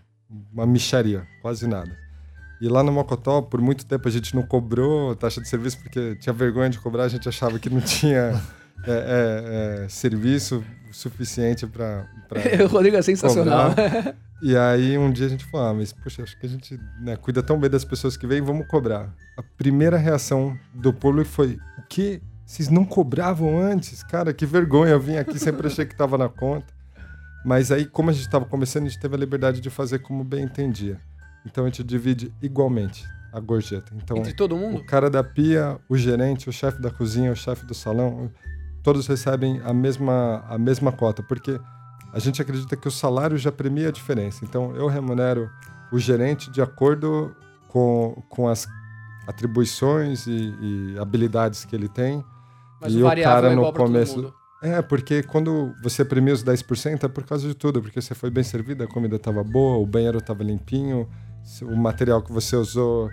uma 0.51 0.65
micharia, 0.65 1.27
quase 1.43 1.67
nada. 1.67 1.95
E 2.59 2.67
lá 2.67 2.81
no 2.81 2.91
Mocotó, 2.91 3.39
por 3.39 3.61
muito 3.61 3.85
tempo 3.85 4.07
a 4.07 4.11
gente 4.11 4.35
não 4.35 4.41
cobrou 4.41 5.15
taxa 5.15 5.39
de 5.39 5.47
serviço 5.47 5.77
porque 5.77 6.15
tinha 6.15 6.33
vergonha 6.33 6.71
de 6.71 6.79
cobrar, 6.79 7.03
a 7.03 7.07
gente 7.07 7.29
achava 7.29 7.59
que 7.59 7.69
não 7.69 7.79
tinha 7.79 8.41
é, 8.85 8.91
é, 8.91 9.83
é, 9.85 9.89
serviço 9.89 10.63
suficiente 10.91 11.67
para 11.67 12.07
o 12.63 12.67
Rodrigo 12.67 12.97
é 12.97 13.01
sensacional. 13.01 13.73
e 14.41 14.55
aí 14.55 14.97
um 14.97 15.11
dia 15.11 15.25
a 15.25 15.29
gente 15.29 15.45
falou, 15.45 15.67
ah, 15.67 15.73
mas 15.73 15.93
poxa, 15.93 16.23
acho 16.23 16.39
que 16.39 16.45
a 16.45 16.49
gente 16.49 16.79
né, 16.99 17.15
cuida 17.15 17.43
tão 17.43 17.59
bem 17.59 17.69
das 17.69 17.85
pessoas 17.85 18.17
que 18.17 18.25
vêm, 18.25 18.41
vamos 18.41 18.67
cobrar. 18.67 19.13
A 19.37 19.43
primeira 19.57 19.97
reação 19.97 20.57
do 20.73 20.93
público 20.93 21.29
foi, 21.29 21.59
o 21.77 21.83
quê? 21.87 22.21
Vocês 22.45 22.69
não 22.69 22.83
cobravam 22.83 23.59
antes? 23.59 24.01
Cara, 24.01 24.33
que 24.33 24.45
vergonha, 24.45 24.93
eu 24.93 24.99
vim 24.99 25.17
aqui, 25.17 25.37
sempre 25.37 25.67
achei 25.67 25.85
que 25.85 25.93
estava 25.93 26.17
na 26.17 26.27
conta. 26.27 26.73
Mas 27.45 27.71
aí, 27.71 27.85
como 27.85 28.09
a 28.09 28.13
gente 28.13 28.25
estava 28.25 28.45
começando, 28.45 28.85
a 28.85 28.89
gente 28.89 28.99
teve 28.99 29.15
a 29.15 29.17
liberdade 29.17 29.61
de 29.61 29.69
fazer 29.69 29.99
como 29.99 30.23
bem 30.23 30.43
entendia. 30.43 30.99
Então 31.45 31.63
a 31.63 31.67
gente 31.67 31.83
divide 31.83 32.33
igualmente 32.41 33.05
a 33.31 33.39
gorjeta. 33.39 33.93
Então, 33.95 34.17
Entre 34.17 34.33
todo 34.33 34.55
o 34.55 34.57
mundo? 34.57 34.83
cara 34.83 35.09
da 35.09 35.23
pia, 35.23 35.79
o 35.87 35.95
gerente, 35.95 36.49
o 36.49 36.51
chefe 36.51 36.81
da 36.81 36.89
cozinha, 36.89 37.31
o 37.31 37.35
chefe 37.35 37.65
do 37.65 37.73
salão, 37.73 38.31
todos 38.83 39.07
recebem 39.07 39.61
a 39.63 39.73
mesma, 39.73 40.43
a 40.47 40.57
mesma 40.57 40.91
cota, 40.91 41.21
porque 41.23 41.59
a 42.11 42.19
gente 42.19 42.41
acredita 42.41 42.75
que 42.75 42.87
o 42.87 42.91
salário 42.91 43.37
já 43.37 43.51
premia 43.51 43.89
a 43.89 43.91
diferença. 43.91 44.43
Então, 44.43 44.75
eu 44.75 44.87
remunero 44.87 45.49
o 45.91 45.99
gerente 45.99 46.49
de 46.49 46.61
acordo 46.61 47.35
com, 47.67 48.23
com 48.29 48.47
as 48.47 48.67
atribuições 49.27 50.25
e, 50.25 50.55
e 50.59 50.99
habilidades 50.99 51.65
que 51.65 51.75
ele 51.75 51.87
tem. 51.87 52.23
Mas 52.81 52.93
e 52.93 53.03
o 53.03 53.07
o 53.07 53.09
cara 53.09 53.51
é 53.51 53.55
no 53.55 53.71
começo-. 53.73 54.33
É, 54.61 54.81
porque 54.81 55.23
quando 55.23 55.73
você 55.81 56.03
premia 56.03 56.33
os 56.33 56.43
10% 56.43 57.03
é 57.03 57.07
por 57.07 57.23
causa 57.23 57.47
de 57.47 57.53
tudo, 57.53 57.81
porque 57.81 58.01
você 58.01 58.13
foi 58.13 58.29
bem 58.29 58.43
servido, 58.43 58.83
a 58.83 58.87
comida 58.87 59.15
estava 59.15 59.41
boa, 59.43 59.77
o 59.77 59.85
banheiro 59.85 60.17
estava 60.17 60.43
limpinho, 60.43 61.07
o 61.61 61.77
material 61.77 62.21
que 62.21 62.31
você 62.31 62.57
usou 62.57 63.09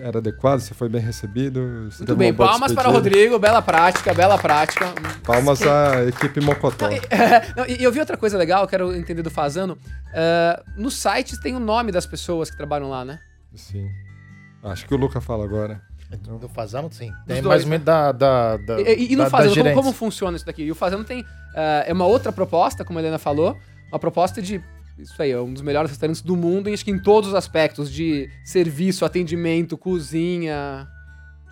era 0.00 0.18
adequado, 0.18 0.60
você 0.60 0.74
foi 0.74 0.88
bem 0.88 1.00
recebido. 1.00 1.60
Muito 1.98 2.16
bem, 2.16 2.32
palmas 2.32 2.72
para 2.72 2.88
o 2.88 2.92
Rodrigo, 2.92 3.38
bela 3.38 3.60
prática, 3.60 4.14
bela 4.14 4.38
prática. 4.38 4.86
Palmas 5.24 5.62
à 5.62 6.04
equipe 6.04 6.40
Mocotó. 6.40 6.88
e, 7.68 7.82
eu 7.82 7.92
vi 7.92 8.00
outra 8.00 8.16
coisa 8.16 8.36
legal, 8.36 8.66
quero 8.66 8.94
entender 8.94 9.22
do 9.22 9.30
Fazano. 9.30 9.74
Uh, 9.74 10.80
no 10.80 10.90
site 10.90 11.40
tem 11.40 11.54
o 11.54 11.60
nome 11.60 11.92
das 11.92 12.06
pessoas 12.06 12.50
que 12.50 12.56
trabalham 12.56 12.88
lá, 12.88 13.04
né? 13.04 13.18
Sim. 13.54 13.88
Acho 14.62 14.86
que 14.86 14.94
o 14.94 14.96
Luca 14.98 15.20
fala 15.20 15.44
agora. 15.44 15.80
Do 16.40 16.48
Fazano, 16.48 16.88
sim. 16.90 17.12
Tem 17.26 17.42
mais 17.42 17.66
né? 17.66 17.76
da, 17.78 18.12
da, 18.12 18.56
da. 18.56 18.80
E, 18.80 19.12
e 19.12 19.16
no 19.16 19.24
da, 19.24 19.30
Fazano, 19.30 19.54
como, 19.54 19.74
como, 19.74 19.92
funciona 19.92 20.36
isso 20.36 20.46
daqui? 20.46 20.62
E 20.62 20.72
o 20.72 20.74
Fazano 20.74 21.04
tem. 21.04 21.20
Uh, 21.20 21.84
é 21.86 21.92
uma 21.92 22.06
outra 22.06 22.32
proposta, 22.32 22.84
como 22.84 22.98
a 22.98 23.02
Helena 23.02 23.18
falou, 23.18 23.58
uma 23.90 23.98
proposta 23.98 24.40
de 24.40 24.62
isso 24.98 25.20
aí, 25.22 25.30
é 25.30 25.40
um 25.40 25.52
dos 25.52 25.62
melhores 25.62 25.90
restaurantes 25.90 26.22
do 26.22 26.36
mundo, 26.36 26.68
acho 26.70 26.84
que 26.84 26.90
em 26.90 26.98
todos 26.98 27.30
os 27.30 27.34
aspectos, 27.34 27.90
de 27.90 28.28
serviço, 28.44 29.04
atendimento, 29.04 29.78
cozinha. 29.78 30.88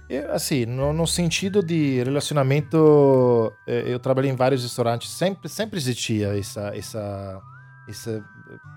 Eu, 0.09 0.33
assim, 0.33 0.67
no, 0.67 0.93
no, 0.93 1.07
sentido 1.07 1.63
de 1.63 2.03
relacionamento, 2.03 3.53
é, 3.67 3.85
eu 3.87 3.99
trabalhei 3.99 4.31
em 4.31 4.37
vários 4.37 4.63
restaurantes, 4.63 5.11
sempre, 5.11 5.49
sempre 5.49 5.79
existia 5.79 6.39
essa, 6.39 6.77
essa, 6.77 7.41
essa 7.89 8.25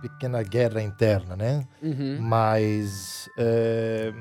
pequena 0.01 0.41
guerra 0.43 0.81
interna, 0.81 1.35
né? 1.35 1.67
Uhum. 1.81 2.19
Mas, 2.19 3.29
é, 3.37 4.13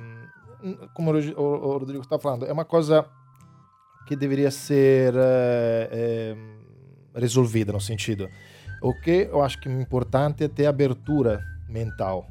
como 0.94 1.12
o 1.12 1.78
Rodrigo 1.78 2.02
está 2.02 2.18
falando, 2.18 2.46
é 2.46 2.52
uma 2.52 2.64
coisa 2.64 3.06
que 4.06 4.16
deveria 4.16 4.50
ser 4.50 5.14
é, 5.14 5.88
é, 5.92 6.36
resolvida 7.14 7.72
no 7.72 7.80
sentido 7.80 8.28
o 8.80 8.94
que 8.94 9.28
eu 9.30 9.42
acho 9.42 9.58
que 9.60 9.68
é 9.68 9.72
importante 9.72 10.44
é 10.44 10.48
ter 10.48 10.66
abertura 10.66 11.42
mental, 11.68 12.28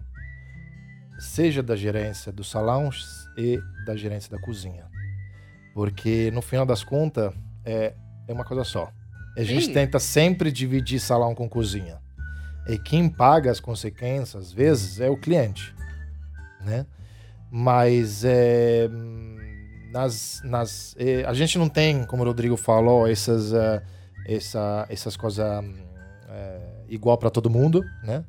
seja 1.19 1.61
da 1.61 1.75
gerência 1.75 2.31
dos 2.31 2.49
salões 2.49 3.05
e 3.37 3.59
da 3.85 3.95
gerência 3.95 4.31
da 4.31 4.39
cozinha. 4.39 4.85
Porque 5.73 6.31
no 6.31 6.41
final 6.41 6.65
das 6.65 6.83
contas 6.83 7.33
é, 7.65 7.93
é 8.27 8.33
uma 8.33 8.43
coisa 8.45 8.63
só. 8.63 8.91
A 9.37 9.43
gente 9.43 9.65
Sim. 9.65 9.73
tenta 9.73 9.99
sempre 9.99 10.51
dividir 10.51 10.99
salão 10.99 11.35
com 11.35 11.47
cozinha. 11.47 11.99
E 12.67 12.77
quem 12.77 13.07
paga 13.07 13.51
as 13.51 13.59
consequências, 13.59 14.47
às 14.47 14.51
vezes, 14.51 14.99
é 14.99 15.09
o 15.09 15.15
cliente. 15.15 15.75
Né? 16.61 16.85
Mas 17.51 18.23
é, 18.25 18.89
nas, 19.91 20.41
nas, 20.43 20.95
é, 20.97 21.23
a 21.25 21.33
gente 21.33 21.57
não 21.57 21.69
tem, 21.69 22.03
como 22.05 22.23
o 22.23 22.25
Rodrigo 22.25 22.57
falou, 22.57 23.07
essas, 23.07 23.51
uh, 23.53 23.81
essa, 24.27 24.85
essas 24.89 25.15
coisas 25.15 25.45
é, 26.27 26.59
igual 26.89 27.17
para 27.17 27.29
todo 27.29 27.49
mundo, 27.49 27.83
né? 28.03 28.23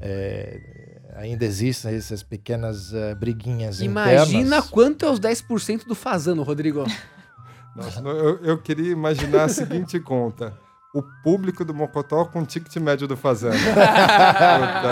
É, 0.00 1.00
ainda 1.16 1.44
existem 1.44 1.94
essas 1.94 2.22
pequenas 2.22 2.92
uh, 2.92 3.14
briguinhas 3.18 3.80
Imagina 3.80 4.40
internas. 4.40 4.68
quanto 4.68 5.04
é 5.04 5.10
os 5.10 5.20
10% 5.20 5.86
do 5.86 5.94
Fazano, 5.94 6.42
Rodrigo. 6.42 6.84
Nossa, 7.74 8.00
eu, 8.00 8.38
eu, 8.44 8.58
queria 8.58 8.90
imaginar 8.92 9.44
a 9.44 9.48
seguinte 9.48 9.98
conta. 9.98 10.52
O 10.94 11.02
público 11.22 11.64
do 11.64 11.72
Mocotó 11.72 12.26
com 12.26 12.40
o 12.40 12.46
ticket 12.46 12.76
médio 12.76 13.08
do 13.08 13.16
Fazano. 13.16 13.54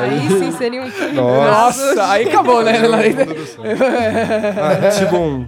aí 0.01 0.29
sim 0.29 0.53
seria 0.53 0.81
um... 0.83 0.87
Nossa, 1.15 1.95
Nossa 1.95 2.11
aí 2.11 2.27
acabou, 2.27 2.63
né? 2.63 2.73
ah, 4.57 4.89
Tibum. 4.99 5.47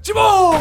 Tibum! 0.00 0.52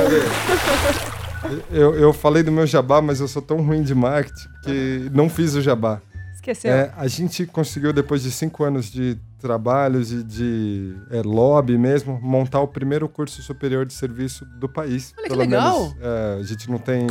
Eu, 1.71 1.93
eu 1.95 2.13
falei 2.13 2.43
do 2.43 2.51
meu 2.51 2.65
jabá, 2.65 3.01
mas 3.01 3.19
eu 3.19 3.27
sou 3.27 3.41
tão 3.41 3.61
ruim 3.61 3.83
de 3.83 3.93
marketing 3.93 4.47
que 4.63 5.09
não 5.13 5.29
fiz 5.29 5.55
o 5.55 5.61
jabá. 5.61 6.01
Esqueceu. 6.35 6.71
É, 6.71 6.93
a 6.97 7.07
gente 7.07 7.45
conseguiu, 7.45 7.93
depois 7.93 8.21
de 8.21 8.31
cinco 8.31 8.63
anos 8.63 8.91
de 8.91 9.17
trabalhos 9.39 10.11
e 10.11 10.23
de 10.23 10.95
é, 11.09 11.21
lobby 11.21 11.77
mesmo, 11.77 12.19
montar 12.21 12.59
o 12.61 12.67
primeiro 12.67 13.07
curso 13.07 13.41
superior 13.41 13.85
de 13.85 13.93
serviço 13.93 14.45
do 14.59 14.67
país. 14.67 15.13
Olha 15.17 15.29
que 15.29 15.35
legal! 15.35 15.79
Menos, 15.79 15.97
é, 16.01 16.37
a 16.39 16.43
gente 16.43 16.69
não 16.69 16.77
tem. 16.77 17.07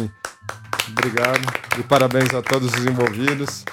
Obrigado. 0.90 1.40
E 1.78 1.82
parabéns 1.82 2.34
a 2.34 2.42
todos 2.42 2.72
os 2.74 2.84
envolvidos. 2.84 3.64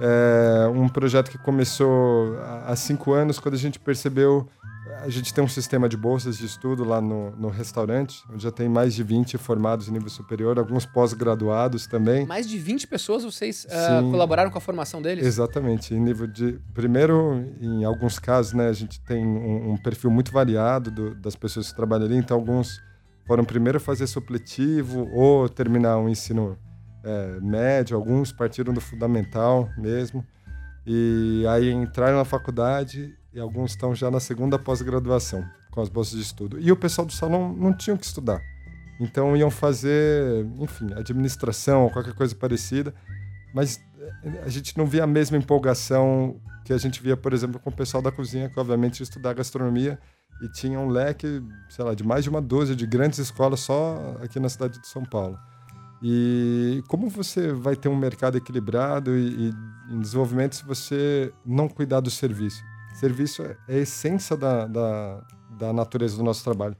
É 0.00 0.66
um 0.68 0.88
projeto 0.88 1.30
que 1.30 1.38
começou 1.38 2.38
há 2.66 2.74
cinco 2.74 3.12
anos, 3.12 3.38
quando 3.38 3.54
a 3.54 3.58
gente 3.58 3.78
percebeu 3.78 4.48
a 5.02 5.08
gente 5.08 5.32
tem 5.32 5.42
um 5.42 5.48
sistema 5.48 5.88
de 5.88 5.96
bolsas 5.96 6.36
de 6.36 6.46
estudo 6.46 6.84
lá 6.84 7.00
no, 7.00 7.30
no 7.32 7.48
restaurante, 7.48 8.22
onde 8.30 8.42
já 8.42 8.50
tem 8.50 8.68
mais 8.68 8.94
de 8.94 9.02
20 9.02 9.38
formados 9.38 9.88
em 9.88 9.92
nível 9.92 10.08
superior, 10.08 10.58
alguns 10.58 10.84
pós-graduados 10.84 11.86
também. 11.86 12.26
Mais 12.26 12.48
de 12.48 12.58
20 12.58 12.86
pessoas 12.86 13.24
vocês 13.24 13.66
uh, 13.66 14.10
colaboraram 14.10 14.50
com 14.50 14.58
a 14.58 14.60
formação 14.60 15.00
deles? 15.00 15.24
Exatamente. 15.24 15.94
Em 15.94 16.00
nível 16.00 16.26
de. 16.26 16.58
Primeiro, 16.74 17.44
em 17.60 17.84
alguns 17.84 18.18
casos, 18.18 18.52
né, 18.52 18.68
a 18.68 18.72
gente 18.72 19.00
tem 19.00 19.26
um, 19.26 19.72
um 19.72 19.76
perfil 19.76 20.10
muito 20.10 20.32
variado 20.32 20.90
do, 20.90 21.14
das 21.14 21.34
pessoas 21.34 21.70
que 21.70 21.76
trabalham 21.76 22.06
ali, 22.06 22.16
então 22.16 22.36
alguns 22.36 22.80
foram 23.26 23.44
primeiro 23.44 23.78
fazer 23.80 24.06
supletivo 24.06 25.08
ou 25.12 25.48
terminar 25.48 25.98
um 25.98 26.08
ensino 26.08 26.58
é, 27.04 27.40
médio, 27.40 27.96
alguns 27.96 28.32
partiram 28.32 28.72
do 28.72 28.80
fundamental 28.80 29.68
mesmo. 29.78 30.24
E 30.86 31.44
aí 31.48 31.70
entraram 31.70 32.16
na 32.16 32.24
faculdade 32.24 33.14
e 33.32 33.40
alguns 33.40 33.72
estão 33.72 33.94
já 33.94 34.10
na 34.10 34.20
segunda 34.20 34.58
pós-graduação 34.58 35.44
com 35.70 35.80
as 35.80 35.88
bolsas 35.88 36.14
de 36.14 36.22
estudo. 36.22 36.58
E 36.58 36.70
o 36.72 36.76
pessoal 36.76 37.06
do 37.06 37.12
salão 37.12 37.52
não 37.52 37.72
tinham 37.72 37.96
que 37.96 38.04
estudar. 38.04 38.40
Então 39.00 39.36
iam 39.36 39.50
fazer, 39.50 40.44
enfim, 40.58 40.92
administração 40.94 41.88
qualquer 41.88 42.12
coisa 42.14 42.34
parecida, 42.34 42.94
mas 43.54 43.80
eh, 43.98 44.42
a 44.44 44.48
gente 44.48 44.76
não 44.76 44.84
via 44.84 45.04
a 45.04 45.06
mesma 45.06 45.38
empolgação 45.38 46.40
que 46.64 46.72
a 46.72 46.78
gente 46.78 47.02
via, 47.02 47.16
por 47.16 47.32
exemplo, 47.32 47.58
com 47.58 47.70
o 47.70 47.72
pessoal 47.72 48.02
da 48.02 48.12
cozinha, 48.12 48.50
que 48.50 48.60
obviamente 48.60 49.00
ia 49.00 49.04
estudar 49.04 49.32
gastronomia 49.32 49.98
e 50.42 50.48
tinha 50.48 50.78
um 50.78 50.88
leque, 50.88 51.42
sei 51.68 51.84
lá, 51.84 51.94
de 51.94 52.04
mais 52.04 52.24
de 52.24 52.30
uma 52.30 52.40
dúzia 52.40 52.76
de 52.76 52.86
grandes 52.86 53.18
escolas 53.18 53.60
só 53.60 54.16
aqui 54.22 54.38
na 54.38 54.48
cidade 54.48 54.78
de 54.80 54.86
São 54.86 55.04
Paulo. 55.04 55.38
E 56.02 56.82
como 56.88 57.08
você 57.08 57.52
vai 57.52 57.76
ter 57.76 57.88
um 57.88 57.96
mercado 57.96 58.36
equilibrado 58.36 59.16
e, 59.16 59.48
e 59.48 59.94
em 59.94 60.00
desenvolvimento 60.00 60.56
se 60.56 60.64
você 60.64 61.32
não 61.44 61.68
cuidar 61.68 62.00
do 62.00 62.10
serviço? 62.10 62.62
Serviço 63.00 63.42
é 63.42 63.56
a 63.66 63.72
essência 63.78 64.36
da, 64.36 64.66
da, 64.66 65.22
da 65.58 65.72
natureza 65.72 66.18
do 66.18 66.22
nosso 66.22 66.44
trabalho. 66.44 66.76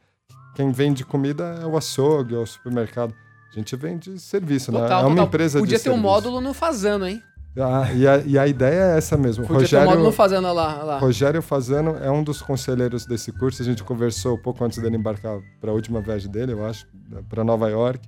Quem 0.54 0.70
vende 0.70 1.02
comida 1.02 1.58
é 1.62 1.64
o 1.64 1.78
açougue, 1.78 2.34
é 2.34 2.38
o 2.38 2.44
supermercado. 2.44 3.14
A 3.50 3.54
gente 3.54 3.74
vende 3.74 4.18
serviço, 4.18 4.70
total, 4.70 4.86
né? 4.86 4.94
É 4.94 4.98
uma 4.98 5.08
total. 5.08 5.26
empresa 5.26 5.58
Podia 5.58 5.78
de 5.78 5.82
ter 5.82 5.88
serviço. 5.88 5.98
um 5.98 6.10
módulo 6.10 6.42
no 6.42 6.52
Fazano, 6.52 7.06
hein? 7.06 7.22
Ah, 7.58 7.90
e, 7.94 8.06
a, 8.06 8.18
e, 8.18 8.38
a, 8.38 8.46
ideia 8.46 8.92
é 8.92 8.98
essa 8.98 9.16
mesmo. 9.16 9.46
Podia 9.46 9.62
Rogério, 9.62 9.86
ter 9.86 9.92
um 9.92 9.96
módulo 9.96 10.12
Fazano 10.12 10.52
lá, 10.52 10.82
lá. 10.82 10.98
Rogério 10.98 11.40
Fazano 11.40 11.96
é 11.96 12.10
um 12.10 12.22
dos 12.22 12.42
conselheiros 12.42 13.06
desse 13.06 13.32
curso. 13.32 13.62
A 13.62 13.64
gente 13.64 13.82
conversou 13.82 14.34
um 14.34 14.42
pouco 14.42 14.62
antes 14.62 14.78
dele 14.78 14.98
embarcar 14.98 15.40
para 15.58 15.70
a 15.70 15.74
última 15.74 16.02
viagem 16.02 16.30
dele, 16.30 16.52
eu 16.52 16.66
acho, 16.66 16.86
para 17.30 17.42
Nova 17.42 17.70
York. 17.70 18.06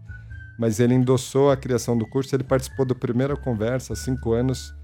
Mas 0.59 0.81
ele 0.81 0.93
endossou 0.93 1.51
a 1.51 1.57
criação 1.57 1.97
do 1.97 2.07
curso. 2.07 2.37
Ele 2.37 2.45
participou 2.45 2.85
da 2.85 2.95
primeira 2.95 3.35
conversa 3.39 3.95
há 3.95 3.97
cinco 3.97 4.35
anos, 4.35 4.75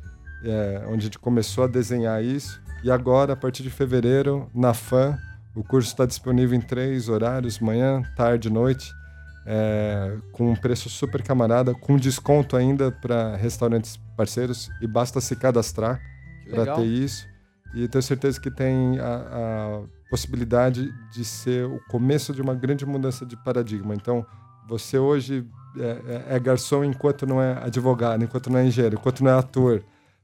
é, 0.43 0.83
onde 0.87 1.01
a 1.01 1.05
gente 1.05 1.19
começou 1.19 1.65
a 1.65 1.67
desenhar 1.67 2.25
isso. 2.25 2.59
E 2.83 2.91
agora, 2.91 3.33
a 3.33 3.37
partir 3.37 3.63
de 3.63 3.71
fevereiro, 3.71 4.49
na 4.55 4.73
FAM, 4.73 5.19
o 5.55 5.65
curso 5.65 5.89
está 5.89 6.07
disponível 6.07 6.57
em 6.57 6.61
três 6.61 7.09
horários, 7.09 7.59
manhã, 7.59 8.03
tarde, 8.17 8.49
noite, 8.49 8.93
é, 9.45 10.17
com 10.33 10.53
um 10.53 10.55
preço 10.55 10.89
super 10.89 11.23
camarada, 11.23 11.75
com 11.75 11.97
desconto 11.97 12.57
ainda 12.57 12.93
para 12.93 13.35
restaurantes 13.37 13.99
parceiros, 14.17 14.71
e 14.81 14.87
basta 14.87 15.21
se 15.21 15.35
cadastrar 15.35 16.01
para 16.49 16.77
ter 16.77 16.85
isso. 16.85 17.27
E 17.75 17.89
tenho 17.89 18.03
certeza 18.03 18.41
que 18.41 18.51
tem 18.51 18.99
a, 19.01 19.05
a, 19.05 19.83
possibilidade 20.09 20.91
de 21.13 21.25
ser 21.25 21.67
o 21.67 21.81
começo 21.89 22.33
de 22.33 22.41
uma 22.41 22.55
grande 22.55 22.87
mudança 22.87 23.27
de 23.27 23.37
paradigma. 23.37 23.95
Então, 23.95 24.25
você 24.69 24.99
hoje 24.99 25.47
é, 25.77 25.83
é, 26.31 26.37
é 26.37 26.39
garçom 26.39 26.85
enquanto 26.85 27.27
não 27.27 27.43
é 27.43 27.59
advogado, 27.63 28.23
enquanto 28.25 28.49
não 28.49 28.59
é 28.59 28.67
engenheiro, 28.67 28.97
enquanto 28.97 29.23
não 29.23 29.31
é 29.31 29.35
ator 29.35 29.83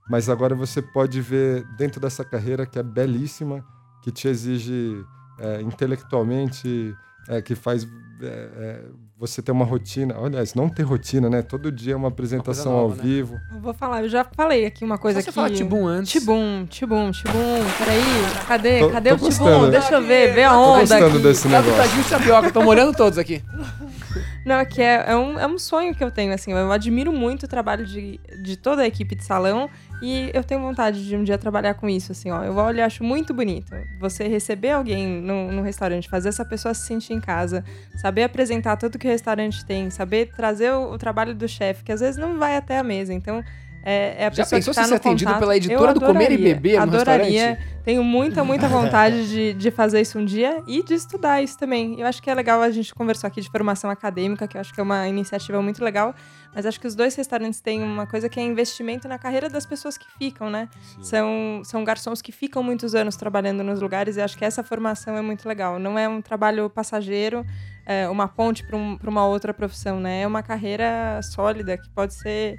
mas 0.09 0.29
agora 0.29 0.55
você 0.55 0.83
pode 0.83 1.21
ver 1.21 1.65
dentro 1.77 2.01
dessa 2.01 2.25
carreira 2.25 2.67
que 2.67 2.79
é 2.79 2.83
belíssima, 2.83 3.65
que 4.03 4.11
te 4.11 4.29
exige 4.29 5.05
é, 5.39 5.63
intelectualmente, 5.63 6.95
é, 7.29 7.41
que 7.41 7.55
faz 7.55 7.87
é, 8.21 8.27
é 8.27 8.85
você 9.17 9.41
ter 9.41 9.53
uma 9.53 9.65
rotina. 9.65 10.15
Aliás, 10.23 10.55
não 10.55 10.69
ter 10.69 10.83
rotina, 10.83 11.31
né? 11.31 11.41
Todo 11.41 11.71
dia 11.71 11.95
é 11.95 11.97
uma 11.97 12.09
apresentação 12.09 12.73
uma 12.73 12.83
nova, 12.83 12.95
ao 12.95 12.97
né? 12.99 13.03
vivo. 13.03 13.41
Eu 13.53 13.61
vou 13.61 13.73
falar, 13.73 14.03
eu 14.03 14.09
já 14.09 14.25
falei 14.25 14.67
aqui 14.67 14.85
uma 14.85 14.99
coisa 14.99 15.21
Só 15.21 15.23
aqui. 15.23 15.31
Você 15.31 15.35
fala 15.35 15.51
Tibum 15.51 15.87
antes. 15.87 16.13
Tibum, 16.13 16.67
Tibum, 16.69 17.11
Tibum. 17.11 17.65
Peraí, 17.79 18.03
cadê? 18.47 18.79
Tô, 18.81 18.91
cadê 18.91 19.17
tô 19.17 19.25
o 19.25 19.31
Tibum? 19.31 19.71
Deixa 19.71 19.95
eu 19.95 20.03
ver, 20.03 20.35
ver 20.35 20.45
a 20.45 20.59
onda. 20.59 20.75
Tô 20.75 20.81
gostando 20.81 21.07
aqui. 21.07 21.19
desse 21.19 21.49
negócio. 21.49 21.77
Tá 21.77 21.87
de 21.87 22.11
tapioca, 22.11 22.53
tô 22.53 22.63
molhando 22.63 22.93
todos 22.93 23.19
aqui. 23.19 23.43
Não, 24.45 24.57
é 24.57 24.65
que 24.65 24.83
é, 24.83 25.05
é, 25.09 25.17
um, 25.17 25.39
é 25.39 25.47
um 25.47 25.59
sonho 25.59 25.95
que 25.95 26.05
eu 26.05 26.11
tenho, 26.11 26.33
assim. 26.35 26.53
Eu 26.53 26.71
admiro 26.71 27.11
muito 27.11 27.45
o 27.45 27.49
trabalho 27.49 27.87
de, 27.87 28.21
de 28.43 28.57
toda 28.57 28.83
a 28.83 28.87
equipe 28.87 29.15
de 29.15 29.25
salão 29.25 29.71
E 30.07 30.31
eu 30.35 30.45
tenho 30.45 30.61
vontade 30.61 31.03
de 31.03 31.17
um 31.17 31.25
dia 31.25 31.39
trabalhar 31.39 31.73
com 31.73 31.89
isso, 31.89 32.13
assim, 32.13 32.31
ó. 32.31 32.45
Eu 32.45 32.55
olho 32.57 32.77
e 32.77 32.83
acho 32.83 33.03
muito 33.03 33.33
bonito. 33.33 33.75
Você 33.99 34.29
receber 34.29 34.73
alguém 34.73 35.09
no, 35.09 35.51
no 35.51 35.63
restaurante, 35.63 36.11
fazer 36.11 36.29
essa 36.29 36.45
pessoa 36.45 36.75
se 36.75 36.87
sentir 36.87 37.15
em 37.15 37.21
casa, 37.23 37.65
saber 37.97 38.25
apresentar 38.25 38.77
tudo 38.77 38.99
que 38.99 39.07
o 39.07 39.11
restaurante 39.11 39.65
tem, 39.65 39.89
saber 39.89 40.31
trazer 40.37 40.73
o, 40.73 40.93
o 40.93 40.99
trabalho 40.99 41.35
do 41.35 41.49
chefe, 41.49 41.83
que 41.83 41.91
às 41.91 42.01
vezes 42.01 42.19
não 42.19 42.39
vai 42.39 42.55
até 42.55 42.77
a 42.77 42.83
mesa. 42.83 43.15
Então, 43.15 43.43
é, 43.85 44.23
é 44.23 44.27
a 44.27 44.31
Já 44.31 44.43
pessoa 44.45 44.59
pensou 44.59 44.73
que 44.73 44.77
tá 44.77 44.83
se 44.85 44.89
ser 44.89 44.95
atendido 44.95 45.29
contato. 45.29 45.41
pela 45.41 45.57
editora 45.57 45.91
Eu 45.91 45.95
do 45.95 46.01
Comer 46.01 46.33
e 46.33 46.39
Beber 46.39 46.77
no 46.77 46.83
Adoraria. 46.85 47.49
restaurante? 47.49 47.75
Tenho 47.85 48.03
muita, 48.03 48.43
muita 48.43 48.67
vontade 48.69 49.29
de, 49.29 49.53
de 49.53 49.71
fazer 49.71 50.01
isso 50.01 50.19
um 50.19 50.25
dia 50.25 50.63
e 50.67 50.83
de 50.83 50.95
estudar 50.95 51.43
isso 51.43 51.59
também. 51.59 52.01
Eu 52.01 52.07
acho 52.07 52.23
que 52.23 52.31
é 52.31 52.35
legal, 52.35 52.63
a 52.63 52.71
gente 52.71 52.95
conversou 52.95 53.29
aqui 53.29 53.43
de 53.43 53.51
formação 53.51 53.91
acadêmica, 53.91 54.49
que 54.49 54.57
eu 54.57 54.61
acho 54.63 54.73
que 54.73 54.81
é 54.81 54.83
uma 54.83 55.07
iniciativa 55.07 55.61
muito 55.61 55.85
legal, 55.85 56.15
mas 56.55 56.65
acho 56.65 56.81
que 56.81 56.87
os 56.87 56.95
dois 56.95 57.15
restaurantes 57.15 57.61
têm 57.61 57.83
uma 57.83 58.07
coisa 58.07 58.27
que 58.27 58.41
é 58.41 58.43
investimento 58.43 59.07
na 59.07 59.19
carreira 59.19 59.51
das 59.51 59.67
pessoas 59.67 59.99
que 59.99 60.07
ficam, 60.19 60.49
né? 60.49 60.67
São, 61.03 61.61
são 61.63 61.85
garçons 61.85 62.23
que 62.23 62.33
ficam 62.33 62.63
muitos 62.63 62.95
anos 62.95 63.17
trabalhando 63.17 63.63
nos 63.63 63.83
lugares 63.83 64.17
e 64.17 64.23
acho 64.23 64.39
que 64.39 64.47
essa 64.47 64.63
formação 64.63 65.15
é 65.15 65.21
muito 65.21 65.47
legal. 65.47 65.79
Não 65.79 65.99
é 65.99 66.09
um 66.09 66.23
trabalho 66.23 66.71
passageiro, 66.71 67.45
é 67.85 68.09
uma 68.09 68.27
ponte 68.29 68.65
para 68.65 68.79
um, 68.79 68.99
uma 69.07 69.27
outra 69.27 69.53
profissão, 69.53 70.01
né? 70.01 70.23
É 70.23 70.27
uma 70.27 70.43
carreira 70.43 71.21
sólida 71.23 71.77
que 71.77 71.91
pode 71.91 72.15
ser. 72.15 72.59